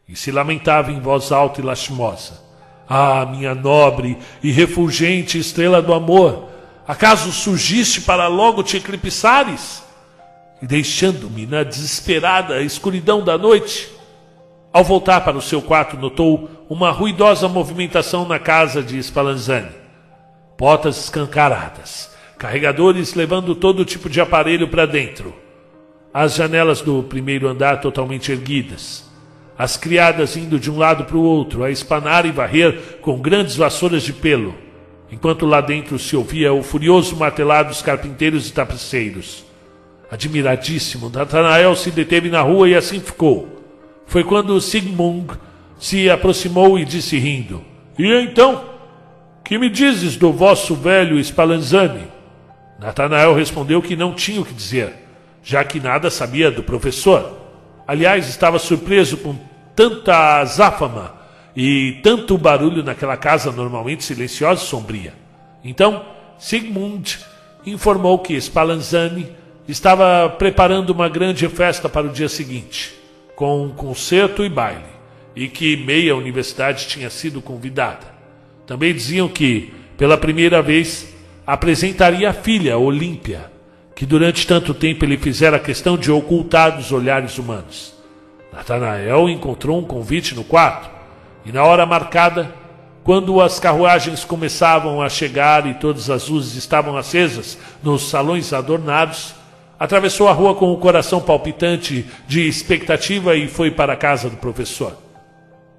[0.06, 2.42] e se lamentava em voz alta e lastimosa.
[2.86, 6.50] Ah, minha nobre e refulgente estrela do amor,
[6.86, 9.82] acaso surgiste para logo te eclipsares?
[10.60, 13.90] E deixando-me na desesperada escuridão da noite?
[14.70, 19.72] Ao voltar para o seu quarto, notou uma ruidosa movimentação na casa de Spallanzani.
[20.56, 22.11] Portas escancaradas
[22.42, 25.32] carregadores levando todo tipo de aparelho para dentro,
[26.12, 29.08] as janelas do primeiro andar totalmente erguidas,
[29.56, 33.54] as criadas indo de um lado para o outro a espanar e varrer com grandes
[33.54, 34.56] vassouras de pelo,
[35.08, 39.44] enquanto lá dentro se ouvia o furioso martelar dos carpinteiros e tapeceiros.
[40.10, 43.62] Admiradíssimo, Nathanael se deteve na rua e assim ficou.
[44.04, 45.38] Foi quando Sigmund
[45.78, 47.62] se aproximou e disse rindo:
[47.96, 48.64] E então?
[49.44, 52.11] Que me dizes do vosso velho Spallanzani?
[52.82, 54.92] Natanael respondeu que não tinha o que dizer,
[55.40, 57.38] já que nada sabia do professor.
[57.86, 59.36] Aliás, estava surpreso com
[59.76, 61.14] tanta azáfama
[61.54, 65.14] e tanto barulho naquela casa normalmente silenciosa e sombria.
[65.62, 66.04] Então,
[66.38, 67.20] Sigmund
[67.64, 69.28] informou que Spallanzani
[69.68, 72.94] estava preparando uma grande festa para o dia seguinte,
[73.36, 74.82] com um concerto e baile,
[75.36, 78.12] e que meia universidade tinha sido convidada.
[78.66, 81.11] Também diziam que, pela primeira vez,
[81.46, 83.50] apresentaria a filha, Olímpia,
[83.94, 87.94] que durante tanto tempo ele fizera questão de ocultar dos olhares humanos.
[88.52, 90.90] Natanael encontrou um convite no quarto,
[91.44, 92.54] e na hora marcada,
[93.02, 99.34] quando as carruagens começavam a chegar e todas as luzes estavam acesas nos salões adornados,
[99.78, 104.36] atravessou a rua com o coração palpitante de expectativa e foi para a casa do
[104.36, 104.96] professor.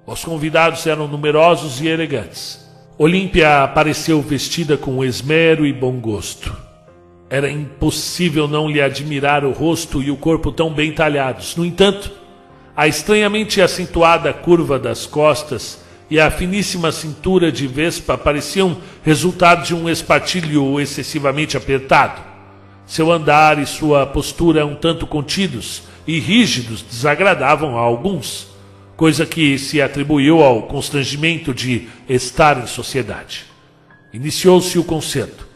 [0.06, 2.63] Os convidados eram numerosos e elegantes.
[2.96, 6.56] Olímpia apareceu vestida com esmero e bom gosto.
[7.28, 11.56] Era impossível não lhe admirar o rosto e o corpo tão bem talhados.
[11.56, 12.12] No entanto,
[12.76, 19.74] a estranhamente acentuada curva das costas e a finíssima cintura de vespa pareciam resultado de
[19.74, 22.22] um espartilho excessivamente apertado.
[22.86, 28.53] Seu andar e sua postura um tanto contidos e rígidos desagradavam a alguns
[28.96, 33.44] coisa que se atribuiu ao constrangimento de estar em sociedade.
[34.12, 35.46] Iniciou-se o concerto.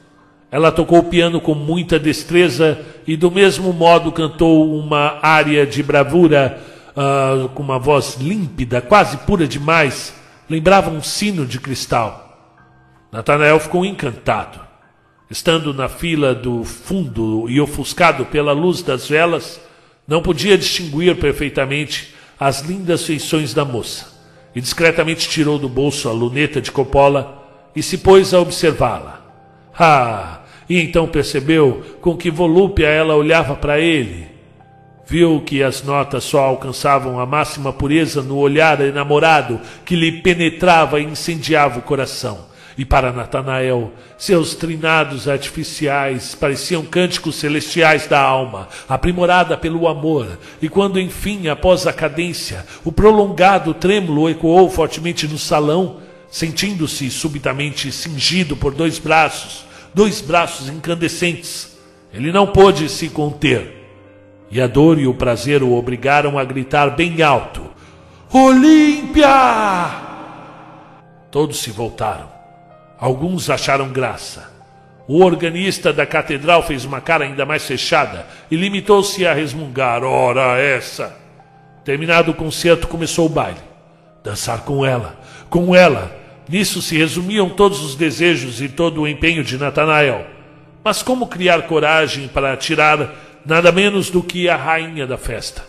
[0.50, 5.82] Ela tocou o piano com muita destreza e, do mesmo modo, cantou uma área de
[5.82, 6.58] bravura
[6.96, 10.14] uh, com uma voz límpida, quase pura demais,
[10.48, 12.24] lembrava um sino de cristal.
[13.12, 14.60] Natanael ficou encantado.
[15.30, 19.60] Estando na fila do fundo e ofuscado pela luz das velas,
[20.06, 24.06] não podia distinguir perfeitamente as lindas feições da moça
[24.54, 29.20] e discretamente tirou do bolso a luneta de Coppola e se pôs a observá-la.
[29.78, 30.40] Ah!
[30.68, 34.26] E então percebeu com que volúpia ela olhava para ele.
[35.06, 41.00] Viu que as notas só alcançavam a máxima pureza no olhar enamorado que lhe penetrava
[41.00, 42.46] e incendiava o coração.
[42.78, 50.38] E para Natanael, seus trinados artificiais pareciam cânticos celestiais da alma, aprimorada pelo amor.
[50.62, 55.96] E quando, enfim, após a cadência, o prolongado trêmulo ecoou fortemente no salão,
[56.30, 61.76] sentindo-se subitamente cingido por dois braços, dois braços incandescentes,
[62.14, 63.74] ele não pôde se conter.
[64.52, 67.60] E a dor e o prazer o obrigaram a gritar bem alto:
[68.32, 69.26] Olímpia!
[71.28, 72.37] Todos se voltaram.
[72.98, 74.50] Alguns acharam graça.
[75.06, 80.58] O organista da catedral fez uma cara ainda mais fechada e limitou-se a resmungar: Ora,
[80.58, 81.16] essa!
[81.84, 83.60] Terminado o concerto, começou o baile.
[84.22, 85.18] Dançar com ela,
[85.48, 86.14] com ela.
[86.48, 90.26] Nisso se resumiam todos os desejos e todo o empenho de Natanael.
[90.84, 93.14] Mas como criar coragem para tirar
[93.46, 95.62] nada menos do que a rainha da festa?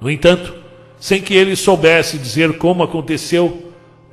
[0.00, 0.54] No entanto,
[1.00, 3.65] sem que ele soubesse dizer como aconteceu,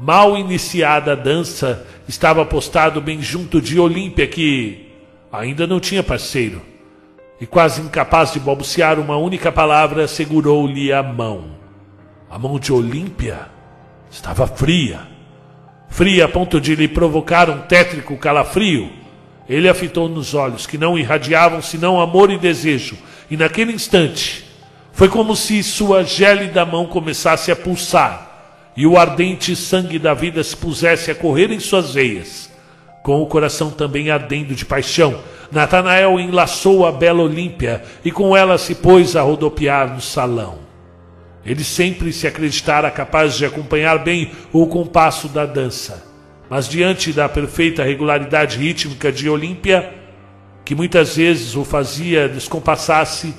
[0.03, 4.91] mal iniciada a dança, estava postado bem junto de Olímpia, que
[5.31, 6.61] ainda não tinha parceiro,
[7.39, 11.51] e quase incapaz de balbuciar uma única palavra, segurou-lhe a mão.
[12.29, 13.47] A mão de Olímpia
[14.11, 15.07] estava fria,
[15.87, 18.91] fria a ponto de lhe provocar um tétrico calafrio.
[19.47, 22.97] Ele a fitou nos olhos, que não irradiavam senão amor e desejo,
[23.31, 24.43] e naquele instante
[24.91, 28.32] foi como se sua gélida mão começasse a pulsar
[28.75, 32.51] e o ardente sangue da vida se pusesse a correr em suas veias.
[33.03, 35.19] Com o coração também ardendo de paixão,
[35.51, 40.59] Natanael enlaçou a bela Olímpia e com ela se pôs a rodopiar no salão.
[41.45, 46.03] Ele sempre se acreditara capaz de acompanhar bem o compasso da dança,
[46.49, 49.93] mas diante da perfeita regularidade rítmica de Olímpia,
[50.63, 53.35] que muitas vezes o fazia descompassar-se,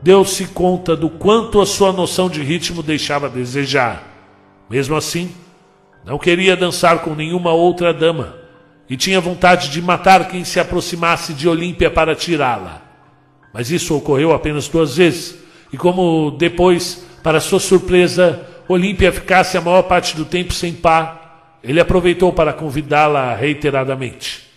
[0.00, 4.11] deu-se conta do quanto a sua noção de ritmo deixava a desejar.
[4.72, 5.30] Mesmo assim,
[6.02, 8.34] não queria dançar com nenhuma outra dama
[8.88, 12.80] e tinha vontade de matar quem se aproximasse de Olímpia para tirá-la.
[13.52, 15.36] Mas isso ocorreu apenas duas vezes,
[15.70, 21.58] e como depois, para sua surpresa, Olímpia ficasse a maior parte do tempo sem par,
[21.62, 24.48] ele aproveitou para convidá-la reiteradamente.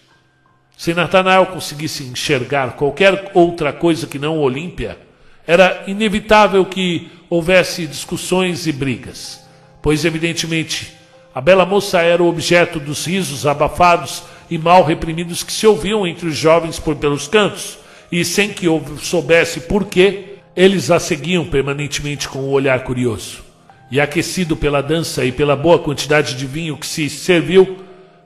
[0.77, 4.97] Se Natanael conseguisse enxergar qualquer outra coisa que não Olímpia,
[5.45, 9.44] era inevitável que houvesse discussões e brigas,
[9.85, 10.95] pois, evidentemente,
[11.31, 16.07] a bela moça era o objeto dos risos abafados e mal reprimidos que se ouviam
[16.07, 17.77] entre os jovens por pelos cantos,
[18.11, 18.65] e sem que
[19.03, 23.43] soubesse por quê, eles a seguiam permanentemente com o um olhar curioso.
[23.91, 27.77] E aquecido pela dança e pela boa quantidade de vinho que se serviu,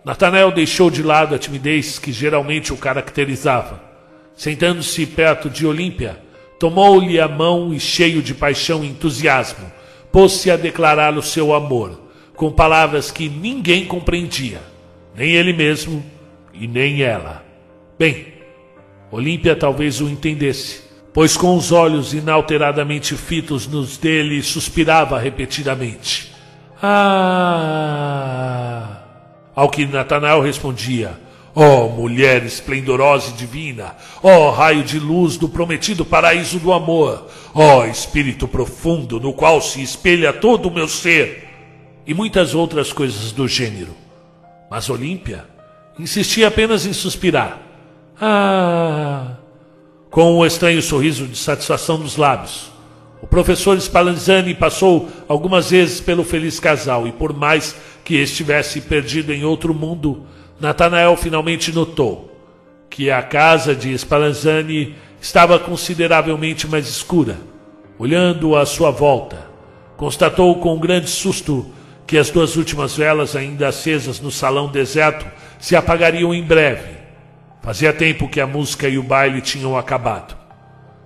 [0.06, 3.84] Natanael deixou de lado a timidez que geralmente o caracterizava.
[4.34, 6.18] Sentando-se perto de Olímpia,
[6.60, 9.72] Tomou-lhe a mão e, cheio de paixão e entusiasmo,
[10.12, 12.00] pôs-se a declarar o seu amor,
[12.36, 14.62] com palavras que ninguém compreendia,
[15.16, 16.04] nem ele mesmo
[16.54, 17.44] e nem ela.
[17.98, 18.28] Bem,
[19.12, 20.84] Olímpia talvez o entendesse,
[21.14, 26.32] pois com os olhos inalteradamente fitos nos dele suspirava repetidamente.
[26.82, 28.10] Ah!
[29.56, 31.20] Ao que Natanael respondia:
[31.62, 36.72] Ó oh, mulher esplendorosa e divina, ó oh, raio de luz do prometido paraíso do
[36.72, 41.50] amor, ó oh, espírito profundo no qual se espelha todo o meu ser,
[42.08, 43.94] e muitas outras coisas do gênero.
[44.72, 45.44] Mas Olímpia
[46.00, 47.60] insistia apenas em suspirar.
[48.22, 49.34] Ah!
[50.10, 52.72] Com um estranho sorriso de satisfação nos lábios.
[53.22, 57.76] O professor Spallanzani passou algumas vezes pelo feliz casal e, por mais
[58.06, 60.26] que estivesse perdido em outro mundo,
[60.60, 62.30] Natanael finalmente notou
[62.90, 67.38] que a casa de Spallanzani estava consideravelmente mais escura.
[67.98, 69.48] Olhando à sua volta,
[69.96, 71.66] constatou com um grande susto
[72.06, 75.26] que as duas últimas velas ainda acesas no salão deserto
[75.60, 76.98] se apagariam em breve.
[77.62, 80.36] Fazia tempo que a música e o baile tinham acabado.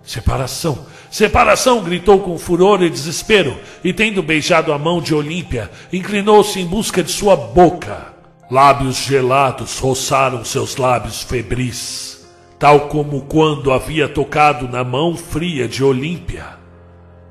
[0.01, 0.85] Separação!
[1.09, 1.84] Separação!
[1.84, 7.03] gritou com furor e desespero, e tendo beijado a mão de Olímpia, inclinou-se em busca
[7.03, 8.12] de sua boca.
[8.53, 12.23] Lábios gelados roçaram seus lábios febris,
[12.59, 16.49] tal como quando havia tocado na mão fria de Olímpia.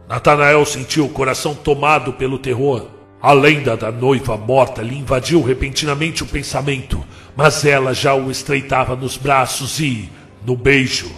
[0.08, 2.88] Natanael sentiu o coração tomado pelo terror.
[3.20, 7.00] A lenda da noiva morta lhe invadiu repentinamente o pensamento,
[7.36, 10.10] mas ela já o estreitava nos braços e,
[10.44, 11.08] no beijo,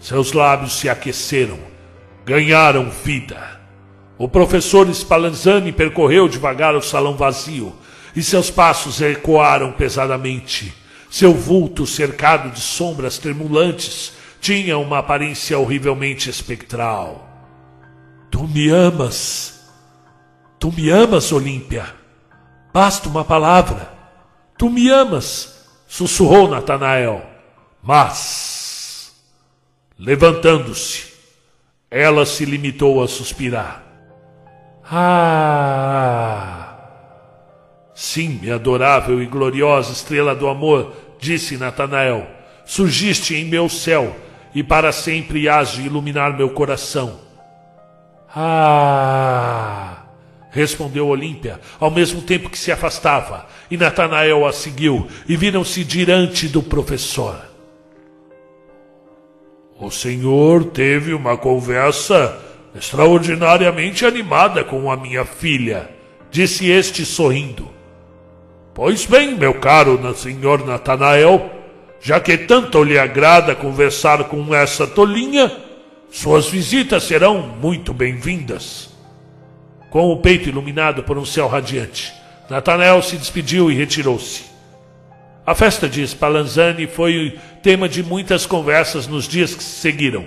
[0.00, 1.60] seus lábios se aqueceram,
[2.26, 3.60] ganharam vida.
[4.18, 7.72] O professor Spallanzani percorreu devagar o salão vazio,
[8.14, 10.74] e seus passos ecoaram pesadamente.
[11.10, 17.28] Seu vulto, cercado de sombras tremulantes, tinha uma aparência horrivelmente espectral.
[18.30, 19.70] Tu me amas.
[20.58, 21.86] Tu me amas, Olímpia.
[22.72, 23.92] Basta uma palavra.
[24.56, 27.22] Tu me amas, sussurrou Natanael.
[27.82, 29.12] Mas,
[29.98, 31.12] levantando-se,
[31.90, 33.82] ela se limitou a suspirar.
[34.84, 36.71] Ah!
[37.94, 42.26] Sim, minha adorável e gloriosa estrela do amor, disse Natanael,
[42.64, 44.16] surgiste em meu céu
[44.54, 47.20] e para sempre hás de iluminar meu coração.
[48.34, 50.02] Ah!
[50.52, 56.46] respondeu Olímpia, ao mesmo tempo que se afastava, e Natanael a seguiu, e viram-se diante
[56.46, 57.36] do professor.
[59.80, 62.38] O senhor teve uma conversa
[62.74, 65.88] extraordinariamente animada com a minha filha,
[66.30, 67.68] disse este sorrindo.
[68.74, 71.50] Pois bem, meu caro senhor Natanael,
[72.00, 75.52] já que tanto lhe agrada conversar com essa tolinha,
[76.10, 78.90] suas visitas serão muito bem-vindas.
[79.90, 82.14] com o peito iluminado por um céu radiante.
[82.48, 84.44] Natanael se despediu e retirou-se.
[85.44, 90.24] A festa de Spallanzani foi tema de muitas conversas nos dias que se seguiram,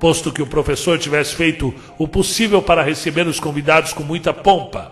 [0.00, 4.90] posto que o professor tivesse feito o possível para receber os convidados com muita pompa.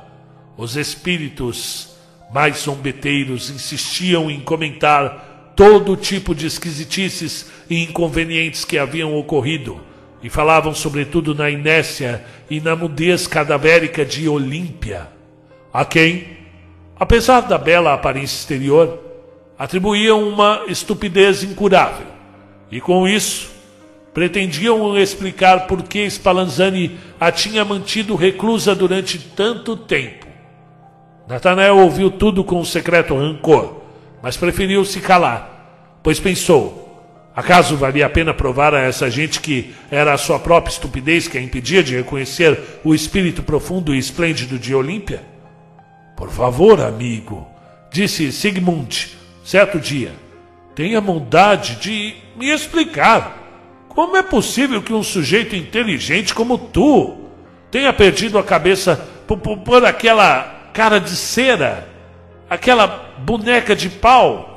[0.56, 1.91] Os espíritos
[2.32, 9.80] mais zombeteiros insistiam em comentar todo tipo de esquisitices e inconvenientes que haviam ocorrido,
[10.22, 15.08] e falavam sobretudo na inércia e na mudez cadavérica de Olímpia,
[15.72, 16.38] a quem,
[16.98, 18.98] apesar da bela aparência exterior,
[19.58, 22.06] atribuíam uma estupidez incurável,
[22.70, 23.50] e com isso
[24.14, 30.31] pretendiam explicar por que Spallanzani a tinha mantido reclusa durante tanto tempo.
[31.32, 33.80] Natanael ouviu tudo com um secreto rancor,
[34.22, 37.02] mas preferiu se calar, pois pensou:
[37.34, 41.38] acaso valia a pena provar a essa gente que era a sua própria estupidez que
[41.38, 45.22] a impedia de reconhecer o espírito profundo e esplêndido de Olímpia?
[46.18, 47.48] Por favor, amigo,
[47.90, 50.12] disse Sigmund, certo dia,
[50.74, 53.38] tenha bondade de me explicar.
[53.88, 57.16] Como é possível que um sujeito inteligente como tu
[57.70, 58.96] tenha perdido a cabeça
[59.26, 61.88] por, por, por aquela cara de cera,
[62.48, 62.86] aquela
[63.18, 64.48] boneca de pau.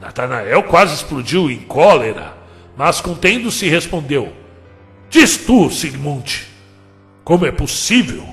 [0.00, 2.34] Natanael quase explodiu em cólera,
[2.76, 4.32] mas contendo-se respondeu:
[5.08, 6.46] Diz tu, Sigmund,
[7.24, 8.24] como é possível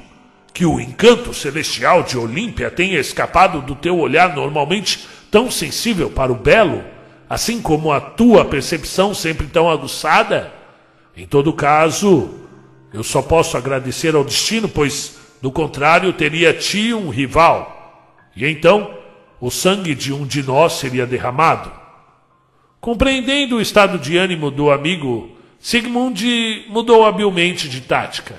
[0.53, 6.31] que o encanto celestial de Olímpia tenha escapado do teu olhar normalmente tão sensível para
[6.31, 6.83] o belo,
[7.29, 10.53] assim como a tua percepção sempre tão aguçada?
[11.15, 12.35] Em todo caso,
[12.93, 18.97] eu só posso agradecer ao destino, pois do contrário, teria ti um rival, e então
[19.41, 21.69] o sangue de um de nós seria derramado.
[22.79, 28.35] Compreendendo o estado de ânimo do amigo, Sigmund mudou habilmente de tática.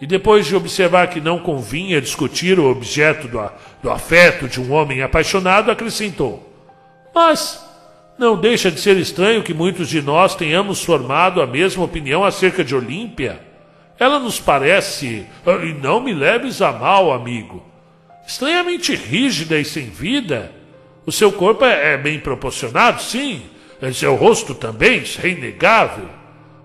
[0.00, 3.40] E depois de observar que não convinha discutir o objeto do,
[3.82, 6.48] do afeto de um homem apaixonado, acrescentou:
[7.12, 7.60] Mas
[8.16, 12.62] não deixa de ser estranho que muitos de nós tenhamos formado a mesma opinião acerca
[12.62, 13.45] de Olímpia.
[13.98, 17.64] Ela nos parece, e não me leves a mal, amigo,
[18.26, 20.52] estranhamente rígida e sem vida.
[21.06, 23.42] O seu corpo é, é bem proporcionado, sim.
[23.94, 26.08] Seu rosto também, isso é inegável.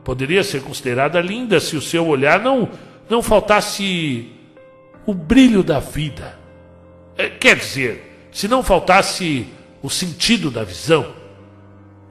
[0.04, 2.70] Poderia ser considerada linda se o seu olhar não,
[3.10, 4.30] não faltasse
[5.06, 6.38] o brilho da vida.
[7.18, 9.48] É, quer dizer, se não faltasse
[9.82, 11.14] o sentido da visão.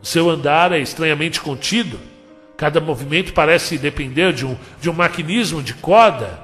[0.02, 1.98] O seu andar é estranhamente contido
[2.60, 6.38] Cada movimento parece depender de um, de um maquinismo de corda.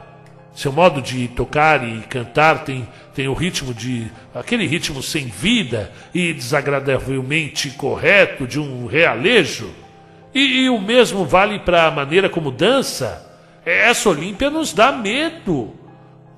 [0.55, 4.11] Seu modo de tocar e cantar tem, tem o ritmo de.
[4.35, 9.69] aquele ritmo sem vida e desagradavelmente correto de um realejo.
[10.35, 13.23] E, e o mesmo vale para a maneira como dança.
[13.63, 15.75] Essa Olímpia nos dá medo.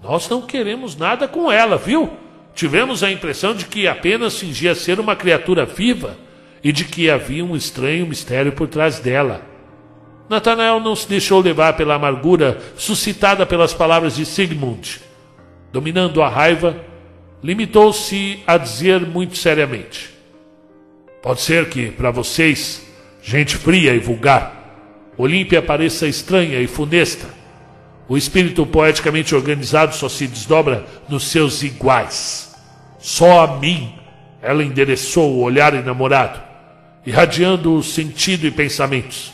[0.02, 2.10] Nós não queremos nada com ela, viu?
[2.52, 6.18] Tivemos a impressão de que apenas fingia ser uma criatura viva
[6.64, 9.56] e de que havia um estranho mistério por trás dela.
[10.28, 15.00] Natanael não se deixou levar pela amargura suscitada pelas palavras de Sigmund.
[15.72, 16.76] Dominando a raiva,
[17.42, 20.10] limitou-se a dizer muito seriamente:
[21.22, 22.86] Pode ser que, para vocês,
[23.22, 24.58] gente fria e vulgar,
[25.18, 27.26] Olímpia pareça estranha e funesta.
[28.08, 32.54] O espírito poeticamente organizado só se desdobra nos seus iguais.
[33.00, 33.92] Só a mim
[34.40, 36.40] ela endereçou o olhar enamorado,
[37.04, 39.32] irradiando o sentido e pensamentos.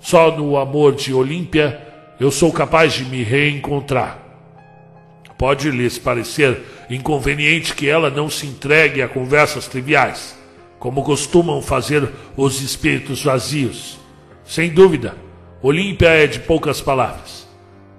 [0.00, 1.86] Só no amor de Olímpia
[2.18, 4.18] eu sou capaz de me reencontrar.
[5.36, 6.60] Pode lhes parecer
[6.90, 10.36] inconveniente que ela não se entregue a conversas triviais,
[10.78, 13.98] como costumam fazer os espíritos vazios.
[14.44, 15.16] Sem dúvida,
[15.62, 17.46] Olímpia é de poucas palavras.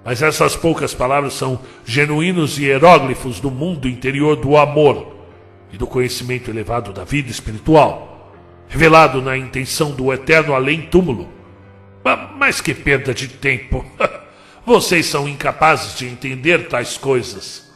[0.04, 5.14] Mas essas poucas palavras são genuínos hieróglifos do mundo interior do amor
[5.72, 8.34] e do conhecimento elevado da vida espiritual,
[8.68, 11.39] revelado na intenção do eterno além-túmulo
[12.36, 13.84] mas que perda de tempo!
[14.64, 17.70] Vocês são incapazes de entender tais coisas.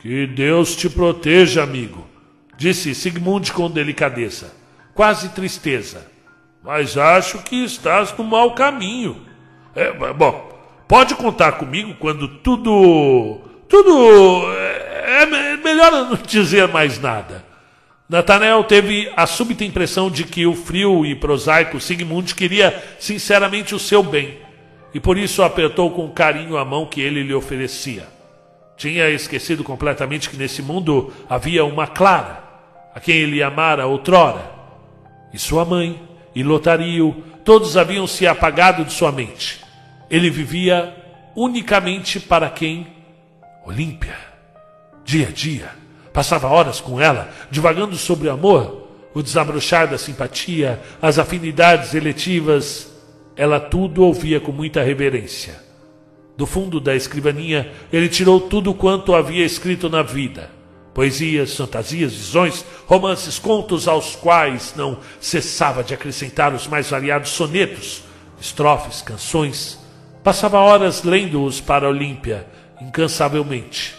[0.00, 2.06] Que Deus te proteja, amigo,
[2.56, 4.54] disse Sigmund com delicadeza,
[4.94, 6.06] quase tristeza.
[6.62, 9.26] Mas acho que estás no mau caminho.
[9.74, 10.50] É, bom,
[10.86, 13.40] pode contar comigo quando tudo.
[13.68, 14.52] Tudo.
[14.52, 17.44] É, é melhor não dizer mais nada.
[18.08, 23.78] Natanael teve a súbita impressão de que o frio e prosaico Sigmund queria sinceramente o
[23.78, 24.38] seu bem,
[24.92, 28.06] e por isso apertou com carinho a mão que ele lhe oferecia.
[28.76, 32.44] Tinha esquecido completamente que nesse mundo havia uma Clara,
[32.94, 34.52] a quem ele amara outrora.
[35.32, 36.00] E sua mãe,
[36.34, 39.60] e Lotario, todos haviam se apagado de sua mente.
[40.10, 40.94] Ele vivia
[41.34, 42.86] unicamente para quem
[43.64, 44.16] Olímpia,
[45.04, 45.70] dia a dia,
[46.14, 52.90] passava horas com ela, divagando sobre o amor, o desabrochar da simpatia, as afinidades eletivas.
[53.36, 55.60] Ela tudo ouvia com muita reverência.
[56.36, 60.50] Do fundo da escrivaninha, ele tirou tudo quanto havia escrito na vida
[60.94, 68.04] Poesias, fantasias, visões, romances, contos aos quais não cessava de acrescentar os mais variados sonetos,
[68.40, 69.76] estrofes, canções.
[70.22, 72.46] Passava horas lendo-os para Olímpia,
[72.80, 73.96] incansavelmente.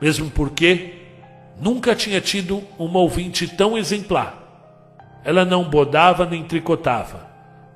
[0.00, 1.03] Mesmo porque
[1.60, 4.42] nunca tinha tido uma ouvinte tão exemplar.
[5.24, 7.26] Ela não bodava nem tricotava.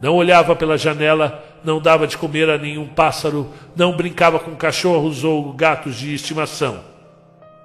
[0.01, 5.25] Não olhava pela janela, não dava de comer a nenhum pássaro, não brincava com cachorros
[5.25, 6.89] ou gatos de estimação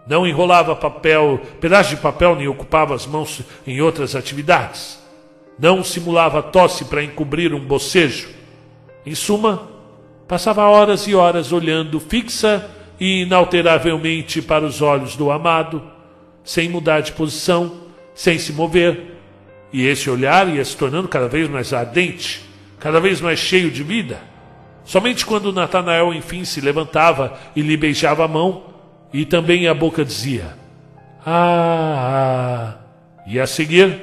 [0.05, 5.01] não enrolava papel, pedaço de papel, nem ocupava as mãos em outras atividades.
[5.57, 8.29] Não simulava tosse para encobrir um bocejo.
[9.05, 9.69] Em suma,
[10.27, 12.69] passava horas e horas olhando fixa
[12.99, 15.81] e inalteravelmente para os olhos do amado,
[16.43, 17.71] sem mudar de posição,
[18.13, 19.17] sem se mover.
[19.71, 22.41] E esse olhar ia se tornando cada vez mais ardente,
[22.79, 24.19] cada vez mais cheio de vida.
[24.85, 28.63] Somente quando Natanael enfim se levantava e lhe beijava a mão,
[29.13, 30.55] e também a boca dizia:
[31.25, 32.83] Ah, ah.
[33.25, 33.99] E a seguir: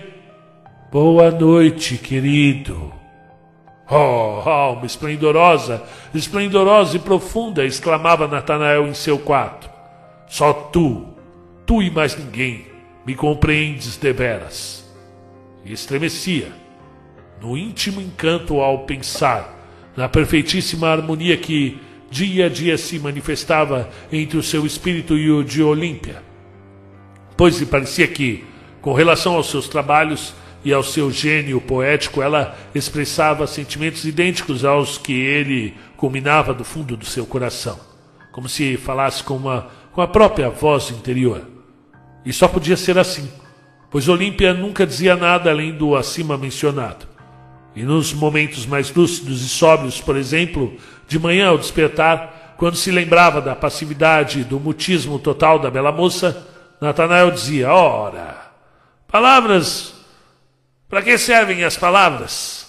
[0.90, 2.92] Boa noite, querido.
[3.88, 5.82] Oh, alma esplendorosa,
[6.14, 9.68] esplendorosa e profunda, exclamava Natanael em seu quarto.
[10.28, 11.09] Só tu,
[11.70, 12.66] tu e mais ninguém,
[13.06, 14.84] me compreendes deveras.
[15.64, 16.48] E estremecia,
[17.40, 19.56] no íntimo encanto ao pensar
[19.96, 21.78] na perfeitíssima harmonia que
[22.10, 26.24] dia a dia se manifestava entre o seu espírito e o de Olímpia,
[27.36, 28.44] pois lhe parecia que,
[28.80, 30.34] com relação aos seus trabalhos
[30.64, 36.96] e ao seu gênio poético, ela expressava sentimentos idênticos aos que ele culminava do fundo
[36.96, 37.78] do seu coração,
[38.32, 41.59] como se falasse com, uma, com a própria voz interior.
[42.24, 43.30] E só podia ser assim,
[43.90, 47.06] pois Olímpia nunca dizia nada além do acima mencionado.
[47.74, 50.76] E nos momentos mais lúcidos e sóbrios, por exemplo,
[51.06, 56.46] de manhã ao despertar, quando se lembrava da passividade, do mutismo total da bela moça,
[56.80, 58.36] Natanael dizia: Ora,
[59.08, 59.94] palavras.
[60.88, 62.66] Para que servem as palavras?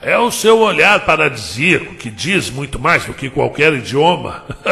[0.00, 4.44] É o seu olhar paradisíaco que diz muito mais do que qualquer idioma.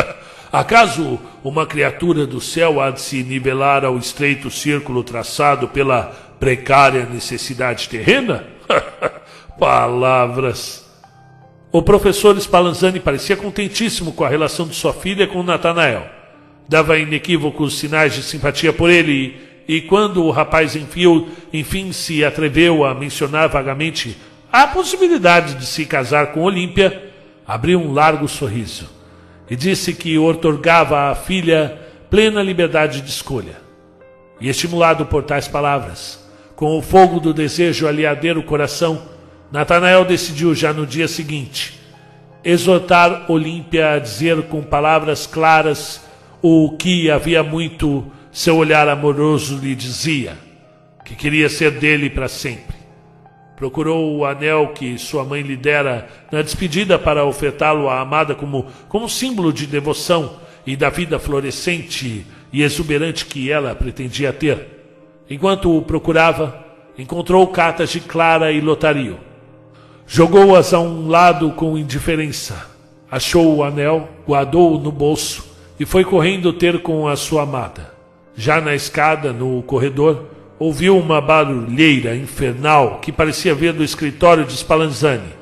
[0.53, 7.07] Acaso uma criatura do céu há de se nivelar ao estreito círculo traçado pela precária
[7.07, 8.45] necessidade terrena?
[9.61, 10.85] Palavras.
[11.71, 16.05] O professor Spallanzani parecia contentíssimo com a relação de sua filha com Natanael.
[16.69, 22.25] Dava inequívocos sinais de simpatia por ele e, e quando o rapaz enfim, enfim se
[22.25, 24.17] atreveu a mencionar vagamente
[24.53, 27.13] a possibilidade de se casar com Olímpia,
[27.47, 28.99] abriu um largo sorriso
[29.51, 31.79] e disse que otorgava à filha
[32.09, 33.61] plena liberdade de escolha.
[34.41, 36.25] E estimulado por tais palavras,
[36.55, 39.03] com o fogo do desejo a lhe arder o coração,
[39.51, 41.81] Natanael decidiu já no dia seguinte
[42.43, 46.01] exortar Olímpia a dizer com palavras claras
[46.41, 50.39] o que havia muito seu olhar amoroso lhe dizia,
[51.05, 52.80] que queria ser dele para sempre.
[53.61, 58.67] Procurou o anel que sua mãe lhe dera na despedida para ofertá-lo à amada como,
[58.89, 64.67] como símbolo de devoção e da vida florescente e exuberante que ela pretendia ter.
[65.29, 66.59] Enquanto o procurava,
[66.97, 69.21] encontrou cartas de Clara e Lotario
[70.07, 72.67] Jogou-as a um lado com indiferença.
[73.09, 77.93] Achou o anel, guardou-o no bolso e foi correndo ter com a sua amada.
[78.35, 80.25] Já na escada, no corredor,
[80.61, 85.35] ouviu uma barulheira infernal que parecia vir do escritório de Spallanzani.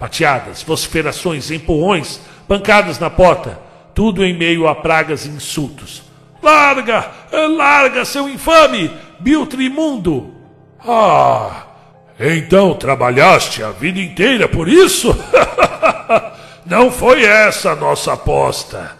[0.00, 3.60] Pateadas, vociferações, empurrões, pancadas na porta,
[3.94, 6.02] tudo em meio a pragas e insultos.
[6.42, 7.06] Larga!
[7.30, 8.90] Larga, seu infame!
[9.20, 10.34] Biltre imundo!
[10.80, 11.64] Ah!
[12.18, 15.14] Então trabalhaste a vida inteira por isso?
[16.64, 18.96] Não foi essa a nossa aposta.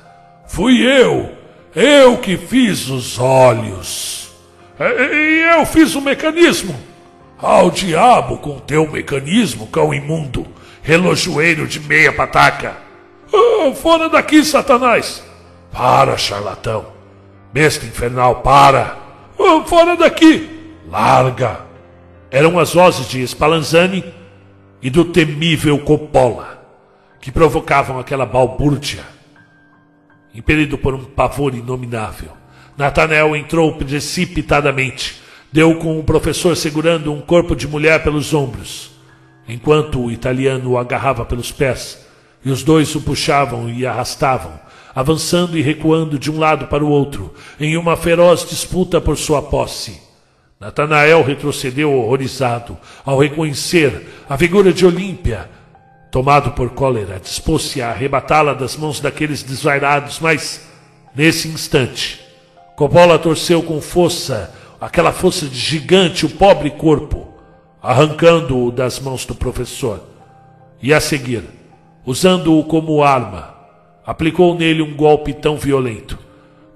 [0.47, 1.33] Fui eu.
[1.75, 4.26] Eu que fiz os olhos.
[4.79, 6.79] E eu fiz o mecanismo.
[7.39, 10.47] Ao diabo com teu mecanismo, cão imundo,
[10.83, 12.77] relojoeiro de meia pataca.
[13.33, 15.23] Oh, fora daqui, Satanás.
[15.73, 16.87] Para, charlatão.
[17.53, 18.97] Besta infernal, para.
[19.39, 20.49] Oh, fora daqui.
[20.89, 21.67] Larga
[22.31, 24.05] eram as vozes de Spallanzani
[24.83, 26.63] e do temível Coppola,
[27.21, 29.03] que provocavam aquela balbúrdia.
[30.35, 32.33] Impelido por um pavor inominável,
[32.77, 35.21] Nathanael entrou precipitadamente,
[35.51, 38.91] deu com o professor segurando um corpo de mulher pelos ombros,
[39.49, 42.07] enquanto o italiano o agarrava pelos pés,
[42.45, 44.53] e os dois o puxavam e arrastavam,
[44.95, 49.41] avançando e recuando de um lado para o outro, em uma feroz disputa por sua
[49.41, 50.01] posse.
[50.61, 55.51] Natanael retrocedeu horrorizado ao reconhecer a figura de Olímpia.
[56.11, 60.67] Tomado por cólera, dispôs-se a arrebatá-la das mãos daqueles desvairados, mas,
[61.15, 62.26] nesse instante,
[62.77, 67.27] Coppola torceu com força, aquela força de gigante, o pobre corpo,
[67.83, 70.03] arrancando-o das mãos do professor.
[70.83, 71.43] E a seguir,
[72.05, 73.55] usando-o como arma,
[74.05, 76.19] aplicou nele um golpe tão violento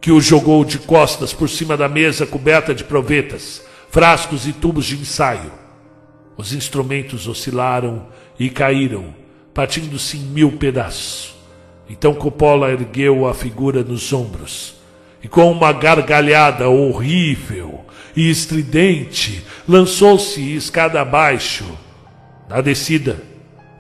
[0.01, 4.87] que o jogou de costas por cima da mesa coberta de provetas, frascos e tubos
[4.87, 5.53] de ensaio.
[6.35, 8.07] Os instrumentos oscilaram
[8.39, 9.15] e caíram,
[9.53, 11.35] partindo-se em mil pedaços.
[11.91, 14.80] Então Coppola ergueu a figura nos ombros
[15.23, 17.85] e, com uma gargalhada horrível
[18.17, 21.65] e estridente, lançou-se escada abaixo.
[22.49, 23.23] Na descida,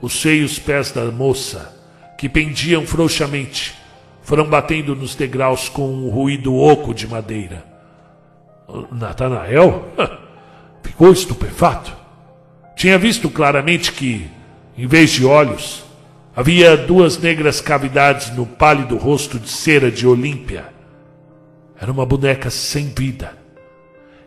[0.01, 1.77] os seios pés da moça,
[2.17, 3.75] que pendiam frouxamente,
[4.23, 7.65] foram batendo nos degraus com um ruído oco de madeira.
[8.93, 9.89] Natanael
[10.83, 11.93] ficou estupefato.
[12.77, 14.27] Tinha visto claramente que,
[14.79, 15.85] em vez de olhos,
[16.35, 20.80] havia duas negras cavidades no pálido rosto de cera de Olímpia.
[21.81, 23.32] Era uma boneca sem vida.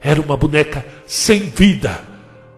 [0.02, 2.02] Era uma boneca sem vida.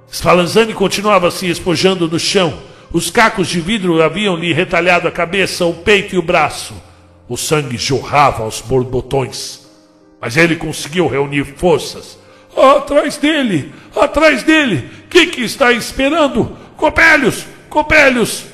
[0.09, 2.57] Spallanzani continuava se espojando no chão.
[2.93, 6.73] Os cacos de vidro haviam-lhe retalhado a cabeça, o peito e o braço.
[7.27, 9.67] O sangue jorrava aos borbotões.
[10.21, 12.17] Mas ele conseguiu reunir forças.
[12.55, 13.73] atrás dele!
[13.93, 14.89] Atrás dele!
[15.09, 16.57] Que que está esperando?
[16.77, 17.45] Copélios!
[17.69, 18.45] Copélios!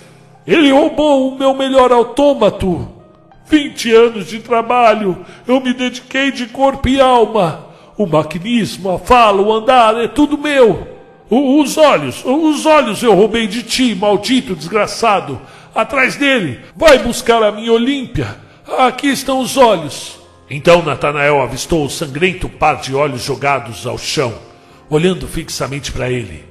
[0.47, 3.01] Ele roubou o meu melhor autômato!
[3.52, 5.26] Vinte anos de trabalho!
[5.45, 7.68] Eu me dediquei de corpo e alma!
[7.98, 10.88] O maquinismo, a fala, o andar, é tudo meu!
[11.30, 15.38] Os olhos, os olhos eu roubei de ti, maldito desgraçado!
[15.76, 16.61] Atrás dele!
[16.78, 18.38] Vai buscar a minha Olímpia!
[18.78, 20.18] Aqui estão os olhos!
[20.49, 24.34] Então Natanael avistou o sangrento par de olhos jogados ao chão,
[24.90, 26.45] olhando fixamente para ele.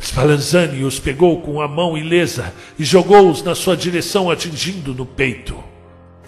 [0.00, 5.70] Spallanzani os pegou com a mão ilesa e jogou-os na sua direção, atingindo no peito.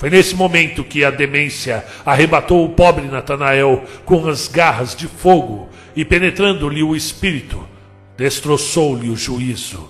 [0.04, 5.70] Foi nesse momento que a demência arrebatou o pobre Natanael com as garras de fogo
[5.96, 7.66] e, penetrando-lhe o espírito,
[8.14, 9.88] destroçou-lhe o juízo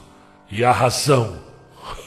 [0.49, 1.41] e a razão.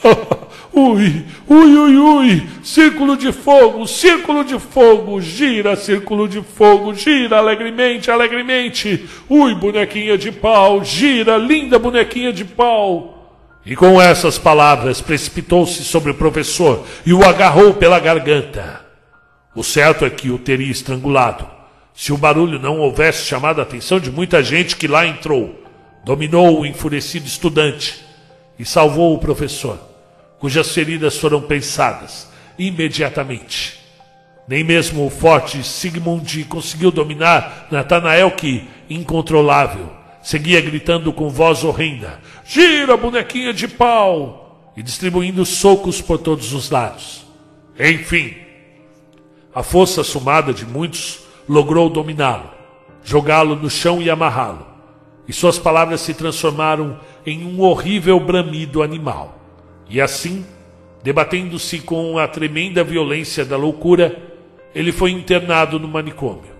[0.72, 7.36] Ui, ui, ui, ui, círculo de fogo, círculo de fogo, gira, círculo de fogo, gira
[7.36, 9.06] alegremente, alegremente.
[9.28, 13.17] Ui, bonequinha de pau, gira, linda bonequinha de pau.
[13.68, 18.80] E com essas palavras precipitou-se sobre o professor e o agarrou pela garganta.
[19.54, 21.46] O certo é que o teria estrangulado,
[21.94, 25.62] se o barulho não houvesse chamado a atenção de muita gente que lá entrou.
[26.04, 28.02] Dominou o enfurecido estudante
[28.58, 29.78] e salvou o professor
[30.38, 32.28] cujas feridas foram pensadas
[32.58, 33.78] imediatamente.
[34.46, 39.92] Nem mesmo o forte Sigmund conseguiu dominar Natanael, que, incontrolável,
[40.22, 42.18] seguia gritando com voz horrenda:
[42.48, 44.48] Gira, bonequinha de pau!
[44.78, 47.26] e distribuindo socos por todos os lados.
[47.76, 48.36] Enfim,
[49.52, 52.48] a força sumada de muitos logrou dominá-lo,
[53.02, 54.64] jogá-lo no chão e amarrá-lo,
[55.26, 59.36] e suas palavras se transformaram em um horrível bramido animal.
[59.90, 60.46] E assim,
[61.02, 64.16] debatendo-se com a tremenda violência da loucura,
[64.72, 66.52] ele foi internado no manicômio.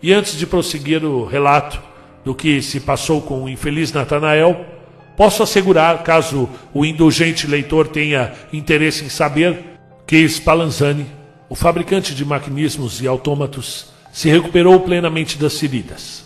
[0.00, 1.82] E antes de prosseguir o relato
[2.24, 4.75] do que se passou com o infeliz Natanael,
[5.16, 9.58] posso assegurar, caso o indulgente leitor tenha interesse em saber,
[10.06, 11.06] que Spallanzani,
[11.48, 16.24] o fabricante de maquinismos e autômatos, se recuperou plenamente das feridas.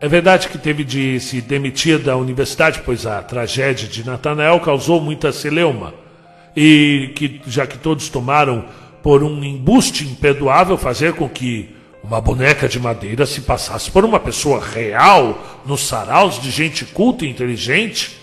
[0.00, 5.00] É verdade que teve de se demitir da universidade, pois a tragédia de Natanael causou
[5.00, 5.94] muita celeuma.
[6.56, 8.64] E que, já que todos tomaram
[9.02, 14.18] por um embuste imperdoável fazer com que uma boneca de madeira se passasse por uma
[14.18, 18.18] pessoa real nos saraus de gente culta e inteligente,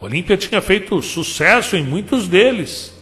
[0.00, 2.94] Olímpia tinha feito sucesso em muitos deles.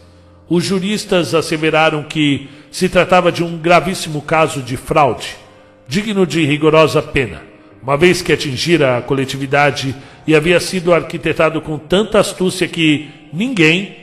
[0.49, 5.35] Os juristas asseveraram que se tratava de um gravíssimo caso de fraude,
[5.87, 7.47] digno de rigorosa pena
[7.87, 9.95] uma vez que atingira a coletividade
[10.27, 13.95] e havia sido arquitetado com tanta astúcia que ninguém,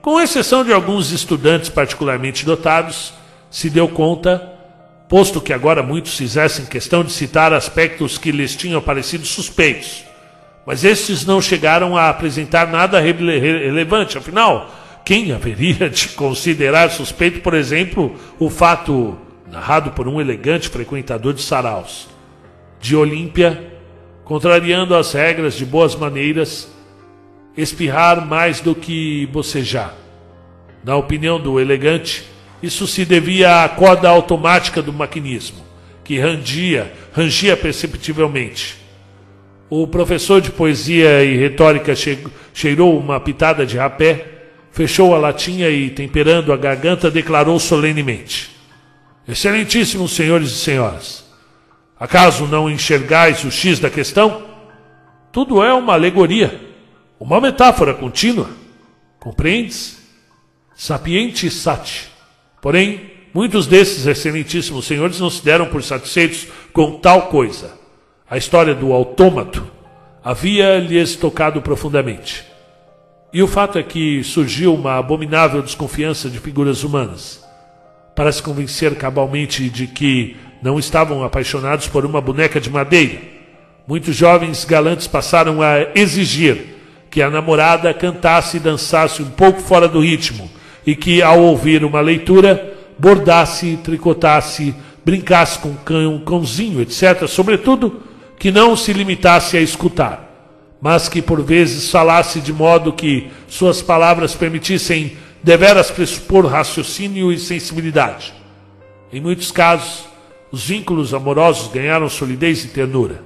[0.00, 3.12] com exceção de alguns estudantes particularmente dotados,
[3.50, 4.38] se deu conta,
[5.08, 10.04] posto que agora muitos fizessem questão de citar aspectos que lhes tinham parecido suspeitos.
[10.66, 14.70] Mas estes não chegaram a apresentar nada rele relevante, afinal,
[15.04, 19.18] quem haveria de considerar suspeito, por exemplo, o fato
[19.50, 22.12] narrado por um elegante frequentador de saraus?
[22.82, 23.72] de Olímpia,
[24.24, 26.68] contrariando as regras de boas maneiras,
[27.56, 29.94] espirrar mais do que bocejar.
[30.82, 32.24] Na opinião do elegante,
[32.62, 35.64] Isso se devia à corda automática do maquinismo,
[36.04, 38.76] que rangia, rangia perceptivelmente.
[39.74, 41.94] O professor de poesia e retórica
[42.52, 44.26] cheirou uma pitada de rapé,
[44.70, 48.50] fechou a latinha e, temperando a garganta, declarou solenemente:
[49.26, 51.24] Excelentíssimos senhores e senhoras,
[51.98, 54.42] acaso não enxergais o X da questão?
[55.32, 56.60] Tudo é uma alegoria,
[57.18, 58.50] uma metáfora contínua.
[59.18, 60.02] Compreendes?
[60.74, 62.10] Sapiente sati.
[62.60, 67.80] Porém, muitos desses excelentíssimos senhores não se deram por satisfeitos com tal coisa.
[68.32, 69.62] A história do autômato
[70.24, 72.42] havia lhes tocado profundamente.
[73.30, 77.44] E o fato é que surgiu uma abominável desconfiança de figuras humanas.
[78.16, 83.18] Para se convencer cabalmente de que não estavam apaixonados por uma boneca de madeira,
[83.86, 86.76] Muitos jovens galantes passaram a exigir
[87.10, 90.48] que a namorada cantasse e dançasse um pouco fora do ritmo
[90.86, 97.26] e que, ao ouvir uma leitura, bordasse, tricotasse, brincasse com um cão, cãozinho, etc.
[97.28, 98.00] Sobretudo,
[98.42, 100.28] que não se limitasse a escutar,
[100.80, 107.38] mas que por vezes falasse de modo que suas palavras permitissem deveras pressupor raciocínio e
[107.38, 108.34] sensibilidade.
[109.12, 110.06] Em muitos casos,
[110.50, 113.22] os vínculos amorosos ganharam solidez e ternura.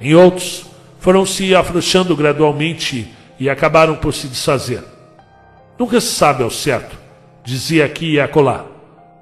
[0.00, 0.64] Em outros,
[0.98, 4.82] foram se afrouxando gradualmente e acabaram por se desfazer.
[5.78, 6.96] Nunca se sabe ao certo,
[7.44, 8.64] dizia aqui e acolá.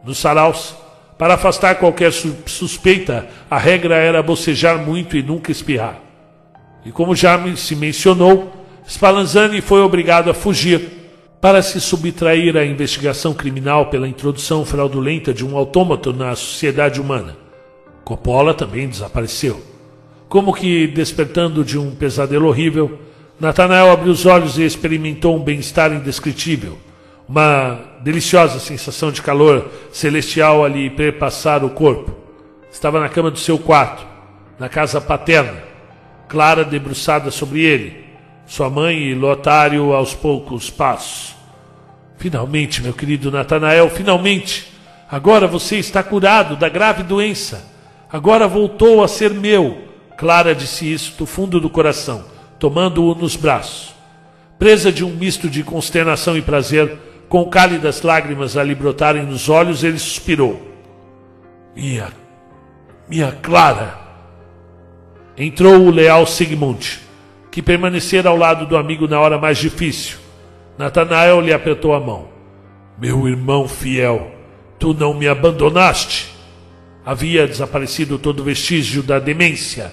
[0.05, 0.77] Nos saraus,
[1.23, 6.01] para afastar qualquer suspeita, a regra era bocejar muito e nunca espirrar.
[6.85, 8.53] E como já se mencionou,
[8.85, 10.82] Spallanzani foi obrigado a fugir
[11.40, 17.36] para se subtrair à investigação criminal pela introdução fraudulenta de um autômato na sociedade humana.
[18.03, 19.62] Coppola também desapareceu.
[20.28, 22.99] Como que despertando de um pesadelo horrível,
[23.39, 26.78] Natanael abriu os olhos e experimentou um bem-estar indescritível.
[27.28, 32.15] Uma deliciosa sensação de calor celestial ali perpassar o corpo.
[32.70, 34.07] Estava na cama do seu quarto,
[34.59, 35.62] na casa paterna,
[36.28, 38.05] Clara debruçada sobre ele,
[38.47, 41.35] sua mãe e Lotário aos poucos passos.
[42.16, 44.73] Finalmente, meu querido Natanael, finalmente!
[45.11, 47.70] Agora você está curado da grave doença.
[48.11, 49.93] Agora voltou a ser meu
[50.23, 52.24] Clara disse isso do fundo do coração,
[52.57, 53.93] tomando-o nos braços.
[54.57, 56.97] Presa de um misto de consternação e prazer,
[57.32, 60.60] com cálidas lágrimas a lhe brotarem nos olhos, ele suspirou.
[61.74, 62.12] Minha,
[63.09, 63.98] minha Clara!
[65.34, 67.00] Entrou o leal Sigmund,
[67.50, 70.18] que permanecera ao lado do amigo na hora mais difícil.
[70.76, 72.28] Natanael lhe apertou a mão.
[72.98, 74.30] Meu irmão fiel,
[74.78, 76.34] tu não me abandonaste.
[77.02, 79.90] Havia desaparecido todo vestígio da demência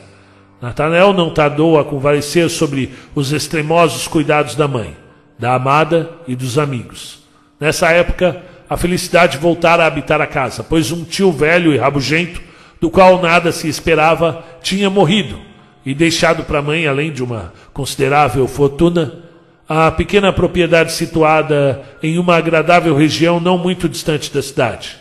[0.62, 4.94] Natanael não tardou a convalescer sobre os extremosos cuidados da mãe,
[5.38, 7.19] da amada e dos amigos.
[7.60, 12.42] Nessa época, a felicidade voltara a habitar a casa, pois um tio velho e rabugento,
[12.80, 15.40] do qual nada se esperava, tinha morrido
[15.86, 19.24] e deixado para a mãe, além de uma considerável fortuna,
[19.68, 24.98] a pequena propriedade situada em uma agradável região não muito distante da cidade.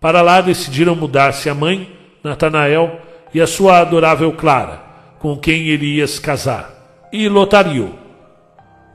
[0.00, 1.90] Para lá decidiram mudar-se a mãe,
[2.24, 3.00] Natanael,
[3.34, 4.90] e a sua adorável Clara
[5.20, 7.94] com quem ele ia se casar, e lotariou.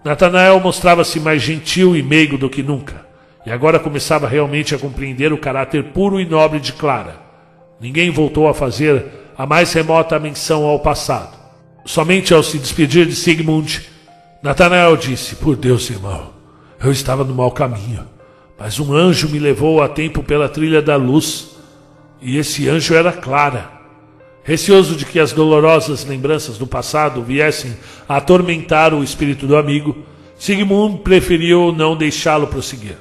[0.06, 3.04] Natanael mostrava-se mais gentil e meigo do que nunca,
[3.44, 7.16] e agora começava realmente a compreender o caráter puro e nobre de Clara.
[7.82, 9.04] Ninguém voltou a fazer
[9.36, 11.36] a mais remota menção ao passado.
[11.88, 13.82] Somente ao se despedir de Sigmund,
[14.44, 16.34] Natanael disse: Por Deus, irmão,
[16.80, 18.06] eu estava no mau caminho,
[18.60, 21.58] mas um anjo me levou a tempo pela trilha da luz,
[22.22, 23.75] e esse anjo era Clara.
[24.46, 27.76] Receoso de que as dolorosas lembranças do passado viessem
[28.08, 29.98] a atormentar o espírito do amigo,
[30.38, 32.96] Sigmund preferiu não deixá-lo prosseguir.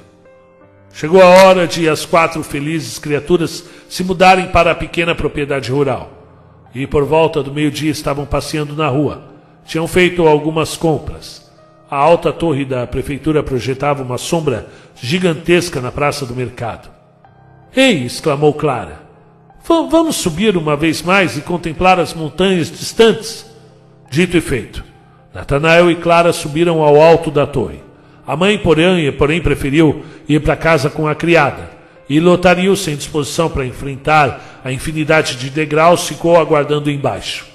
[0.91, 6.09] Chegou a hora de as quatro felizes criaturas se mudarem para a pequena propriedade rural.
[6.73, 9.25] E por volta do meio-dia estavam passeando na rua.
[9.67, 11.47] Tinham feito algumas compras.
[11.91, 16.89] A alta torre da prefeitura projetava uma sombra gigantesca na praça do mercado.
[17.75, 18.03] Ei!
[18.03, 19.04] exclamou Clara.
[19.67, 23.45] Vamos subir uma vez mais e contemplar as montanhas distantes?
[24.11, 24.83] Dito e feito.
[25.33, 27.83] Natanael e Clara subiram ao alto da torre.
[28.27, 31.71] A mãe, porém, porém preferiu ir para casa com a criada.
[32.07, 37.47] E Lotario, sem disposição para enfrentar a infinidade de degraus, ficou aguardando embaixo.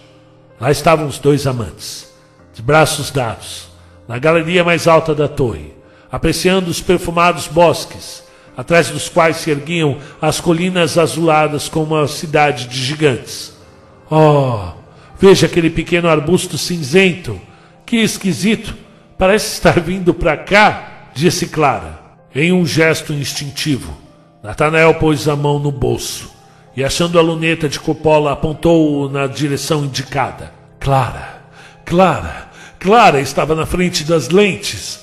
[0.61, 2.13] Lá estavam os dois amantes,
[2.53, 3.69] de braços dados,
[4.09, 5.73] na galeria mais alta da torre,
[6.11, 8.25] apreciando os perfumados bosques
[8.57, 13.57] atrás dos quais se erguiam as colinas azuladas como uma cidade de gigantes.
[14.11, 14.73] Oh,
[15.19, 17.41] veja aquele pequeno arbusto cinzento.
[17.87, 18.75] Que esquisito!
[19.17, 22.01] Parece estar vindo para cá, disse Clara,
[22.35, 23.97] em um gesto instintivo.
[24.43, 26.31] Natanael pôs a mão no bolso
[26.75, 30.53] e, achando a luneta de Coppola, apontou-o na direção indicada.
[30.79, 31.43] Clara,
[31.85, 32.49] Clara,
[32.79, 35.01] Clara estava na frente das lentes.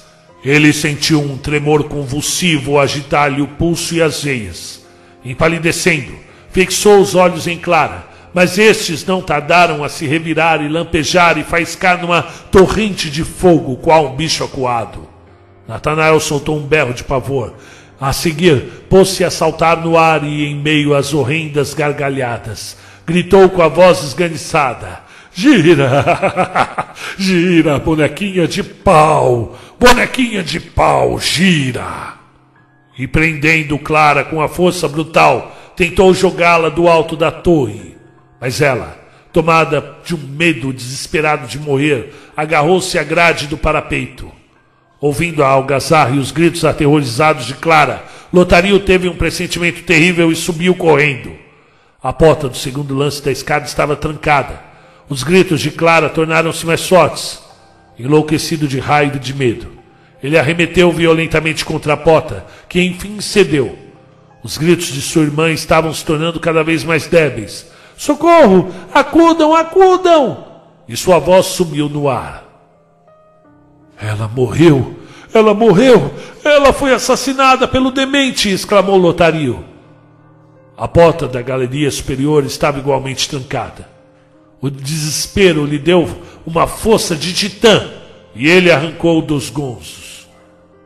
[0.47, 4.81] Ele sentiu um tremor convulsivo agitar-lhe o pulso e as veias.
[5.25, 6.13] Empalidecendo,
[6.51, 11.43] fixou os olhos em Clara, mas estes não tardaram a se revirar e lampejar e
[11.43, 15.05] faiscar numa torrente de fogo, qual um bicho acuado.
[15.67, 17.55] Natanael soltou um berro de pavor.
[17.99, 23.61] A seguir, pôs-se a saltar no ar e, em meio às horrendas gargalhadas, gritou com
[23.61, 25.01] a voz esganiçada:
[25.33, 26.95] Gira!
[27.19, 29.57] gira, bonequinha de pau!
[29.79, 32.15] Bonequinha de pau, gira!
[32.97, 37.95] E prendendo Clara com a força brutal, tentou jogá-la do alto da torre.
[38.41, 38.99] Mas ela,
[39.31, 44.31] tomada de um medo desesperado de morrer, agarrou-se à grade do parapeito.
[44.99, 50.35] Ouvindo a algazarra e os gritos aterrorizados de Clara, Lotario teve um pressentimento terrível e
[50.35, 51.33] subiu correndo.
[52.01, 54.59] A porta do segundo lance da escada estava trancada.
[55.07, 57.46] Os gritos de Clara tornaram-se mais fortes.
[57.99, 59.67] Enlouquecido de raiva e de medo,
[60.21, 63.77] ele arremeteu violentamente contra a porta, que enfim cedeu.
[64.43, 67.67] Os gritos de sua irmã estavam se tornando cada vez mais débeis.
[67.95, 68.71] Socorro!
[68.93, 70.45] Acudam, acudam!
[70.87, 72.45] E sua voz sumiu no ar.
[73.99, 74.95] Ela morreu!
[75.33, 76.13] Ela morreu!
[76.43, 78.49] Ela foi assassinada pelo demente!
[78.49, 79.65] exclamou Lotario.
[80.77, 83.96] A porta da galeria superior estava igualmente trancada.
[84.61, 86.09] O desespero lhe deu
[86.45, 87.89] uma força de titã
[88.35, 90.27] e ele arrancou dos gonzos.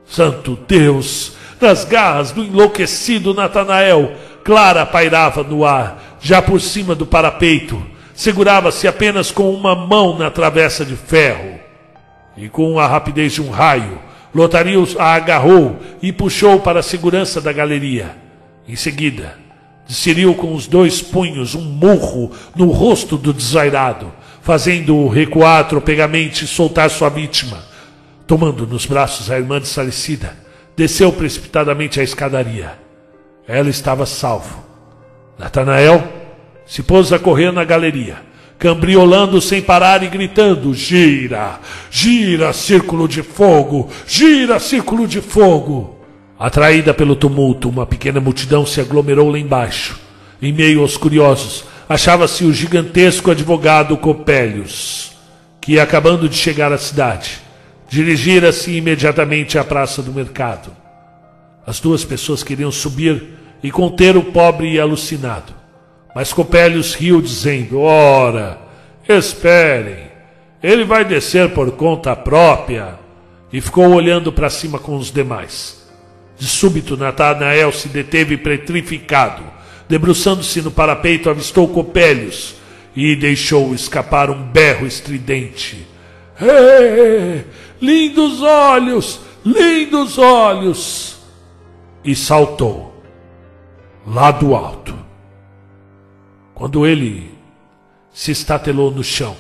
[0.06, 1.34] Santo Deus!
[1.60, 7.82] Nas garras do enlouquecido Natanael, Clara pairava no ar, já por cima do parapeito.
[8.16, 11.60] Segurava-se apenas com uma mão na travessa de ferro
[12.36, 14.00] e com a rapidez de um raio,
[14.34, 18.16] Lotario a agarrou e puxou para a segurança da galeria.
[18.68, 19.38] Em seguida,
[19.92, 24.10] desferiu com os dois punhos um murro no rosto do desairado,
[24.42, 27.62] fazendo-o recuar tropegamente e soltar sua vítima.
[28.26, 30.34] Tomando nos braços a irmã desfalecida,
[30.78, 32.80] desceu precipitadamente a escadaria.
[33.46, 34.64] Ela estava salvo.
[35.38, 36.02] Natanael
[36.66, 41.60] se pôs a correr na galeria cambriolando sem parar e gritando: Gira,
[41.90, 46.01] gira, círculo de fogo, gira, círculo de fogo.
[46.42, 50.00] Atraída pelo tumulto, uma pequena multidão se aglomerou lá embaixo.
[50.42, 55.12] Em meio aos curiosos, achava-se o gigantesco advogado Copélios,
[55.62, 57.38] que, acabando de chegar à cidade,
[57.88, 60.76] dirigira-se imediatamente à praça do mercado.
[61.64, 63.24] As duas pessoas queriam subir
[63.62, 65.54] e conter o pobre e alucinado.
[66.16, 68.58] Mas Copélios riu, dizendo: Ora,
[69.08, 70.08] esperem,
[70.64, 73.00] ele vai descer por conta própria.
[73.54, 75.81] E ficou olhando para cima com os demais.
[76.42, 79.44] De súbito, Natanael se deteve petrificado.
[79.88, 82.56] Debruçando-se no parapeito, avistou Copélios
[82.96, 85.86] e deixou escapar um berro estridente.
[86.42, 87.46] Hey,
[87.80, 91.20] lindos olhos, lindos olhos!
[92.04, 93.04] E saltou
[94.08, 94.98] lá do alto.
[96.56, 97.30] Quando ele
[98.12, 99.38] se estatelou no chão,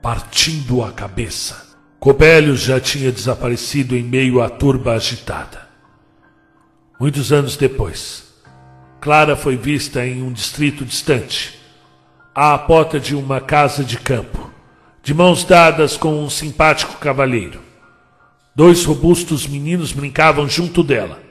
[0.00, 5.66] partindo a cabeça, Cobélios já tinha desaparecido em meio à turba agitada.
[7.00, 8.24] Muitos anos depois,
[9.00, 11.56] Clara foi vista em um distrito distante,
[12.34, 14.50] à porta de uma casa de campo,
[15.00, 17.60] de mãos dadas com um simpático cavalheiro.
[18.52, 21.22] Dois robustos meninos brincavam junto dela.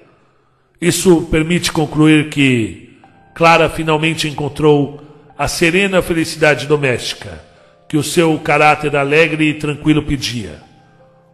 [0.80, 2.98] Isso permite concluir que
[3.36, 5.02] Clara finalmente encontrou
[5.38, 7.44] a serena felicidade doméstica
[7.90, 10.62] que o seu caráter alegre e tranquilo pedia.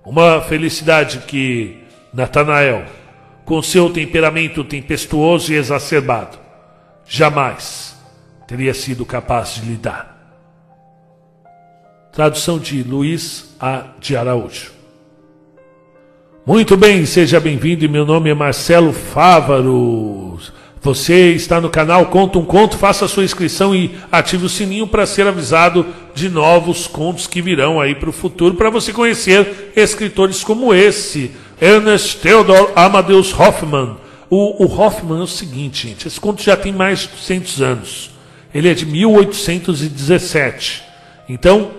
[0.03, 1.77] Uma felicidade que
[2.11, 2.83] Natanael,
[3.45, 6.37] com seu temperamento tempestuoso e exacerbado,
[7.05, 7.97] jamais
[8.47, 10.13] teria sido capaz de lhe dar.
[12.11, 13.85] Tradução de Luiz A.
[13.99, 14.71] de Araújo.
[16.45, 17.89] Muito bem, seja bem-vindo.
[17.89, 20.37] Meu nome é Marcelo Fávaro.
[20.81, 25.05] Você está no canal Conta um Conto, faça sua inscrição e ative o sininho para
[25.05, 30.43] ser avisado de novos contos que virão aí para o futuro, para você conhecer escritores
[30.43, 31.31] como esse,
[31.63, 33.95] Ernest Theodor Amadeus Hoffmann.
[34.29, 38.11] O, o é o seguinte, gente, esse conto já tem mais de 200 anos.
[38.53, 40.83] Ele é de 1817.
[41.29, 41.71] Então,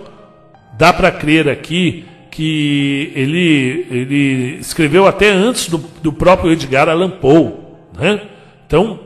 [0.75, 7.11] dá para crer aqui que ele, ele escreveu até antes do, do próprio Edgar Allan
[7.11, 7.53] Poe,
[7.97, 8.21] né?
[8.65, 8.99] Então,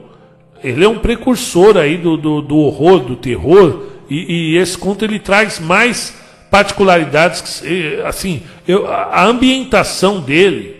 [0.64, 5.06] ele é um precursor aí do, do, do horror, do terror, e, e, esse conto
[5.06, 6.18] ele traz mais
[6.49, 7.63] particularidades,
[8.05, 10.77] assim, eu, a ambientação dele,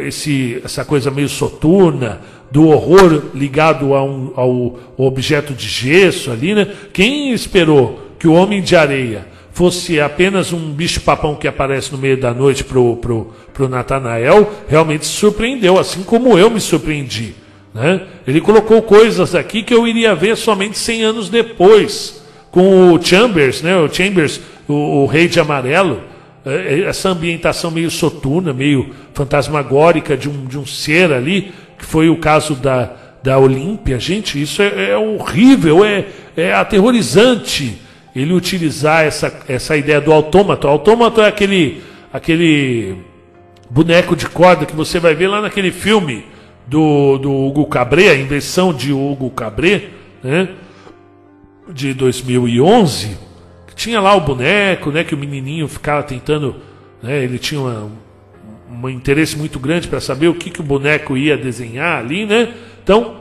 [0.00, 2.20] esse, essa coisa meio soturna,
[2.50, 6.68] do horror ligado a um, ao objeto de gesso ali, né?
[6.92, 12.18] Quem esperou que o Homem de Areia fosse apenas um bicho-papão que aparece no meio
[12.18, 17.34] da noite pro, pro, pro Natanael, realmente se surpreendeu, assim como eu me surpreendi.
[17.74, 18.02] Né?
[18.26, 22.21] Ele colocou coisas aqui que eu iria ver somente 100 anos depois,
[22.52, 23.76] com o Chambers, né?
[23.76, 26.02] o Chambers, o, o Rei de Amarelo,
[26.44, 31.84] é, é, essa ambientação meio soturna, meio fantasmagórica de um, de um ser ali, que
[31.84, 32.92] foi o caso da,
[33.22, 33.98] da Olímpia.
[33.98, 36.04] Gente, isso é, é horrível, é,
[36.36, 37.78] é aterrorizante
[38.14, 40.66] ele utilizar essa, essa ideia do autômato.
[40.66, 42.98] O autômato é aquele, aquele
[43.70, 46.26] boneco de corda que você vai ver lá naquele filme
[46.66, 49.84] do, do Hugo Cabré, a invenção de Hugo Cabré,
[50.22, 50.48] né,
[51.68, 53.16] de 2011,
[53.66, 56.56] que tinha lá o boneco, né, que o menininho ficava tentando,
[57.02, 57.90] né, ele tinha uma,
[58.70, 62.54] um interesse muito grande para saber o que, que o boneco ia desenhar ali, né?
[62.82, 63.20] Então,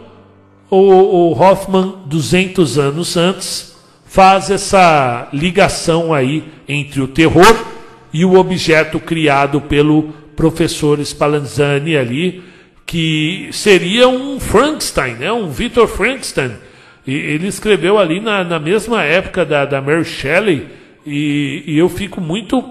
[0.69, 7.65] o, o Hoffman, 200 anos antes, faz essa ligação aí entre o terror
[8.13, 12.43] e o objeto criado pelo professor Spallanzani ali,
[12.85, 15.31] que seria um Frankenstein, né?
[15.31, 16.51] um Victor Frankenstein.
[17.06, 20.68] E ele escreveu ali na, na mesma época da, da Mary Shelley,
[21.06, 22.64] e, e eu fico muito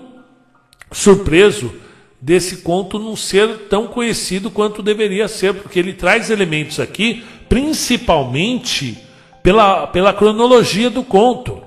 [0.92, 1.72] surpreso
[2.20, 8.98] desse conto não ser tão conhecido quanto deveria ser, porque ele traz elementos aqui, principalmente
[9.42, 11.62] pela, pela cronologia do conto.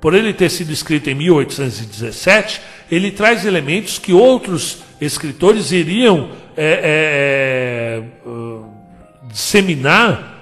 [0.00, 6.64] Por ele ter sido escrito em 1817, ele traz elementos que outros escritores iriam é,
[6.64, 10.37] é, é, disseminar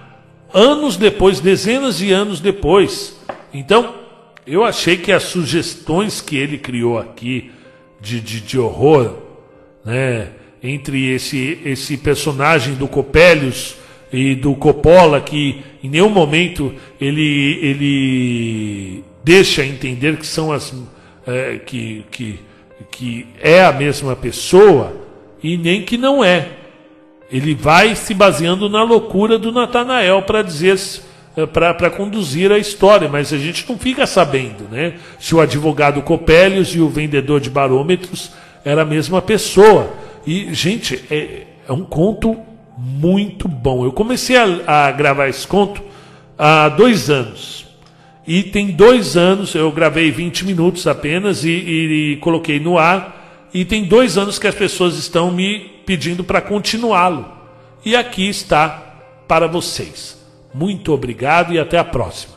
[0.53, 3.17] anos depois, dezenas de anos depois.
[3.53, 3.95] Então,
[4.47, 7.51] eu achei que as sugestões que ele criou aqui
[8.01, 9.17] de, de, de horror,
[9.85, 10.29] né,
[10.63, 13.77] entre esse, esse personagem do Copélios
[14.13, 20.73] e do Coppola, que em nenhum momento ele, ele deixa entender que são as
[21.27, 22.39] é, que, que,
[22.91, 24.97] que é a mesma pessoa
[25.43, 26.49] e nem que não é.
[27.31, 30.79] Ele vai se baseando na loucura do Natanael para dizer
[31.37, 34.95] é, para conduzir a história, mas a gente não fica sabendo, né?
[35.19, 38.31] Se o advogado Copélios e o vendedor de barômetros
[38.65, 39.93] era a mesma pessoa.
[40.27, 42.37] E, gente, é, é um conto
[42.79, 43.85] muito bom.
[43.85, 45.83] Eu comecei a, a, gravar esse conto
[46.39, 47.67] há dois anos.
[48.27, 53.47] E tem dois anos, eu gravei 20 minutos apenas e, e, e coloquei no ar.
[53.53, 57.33] E tem dois anos que as pessoas estão me pedindo para continuá-lo.
[57.85, 58.69] E aqui está
[59.27, 60.19] para vocês.
[60.53, 62.36] Muito obrigado e até a próxima.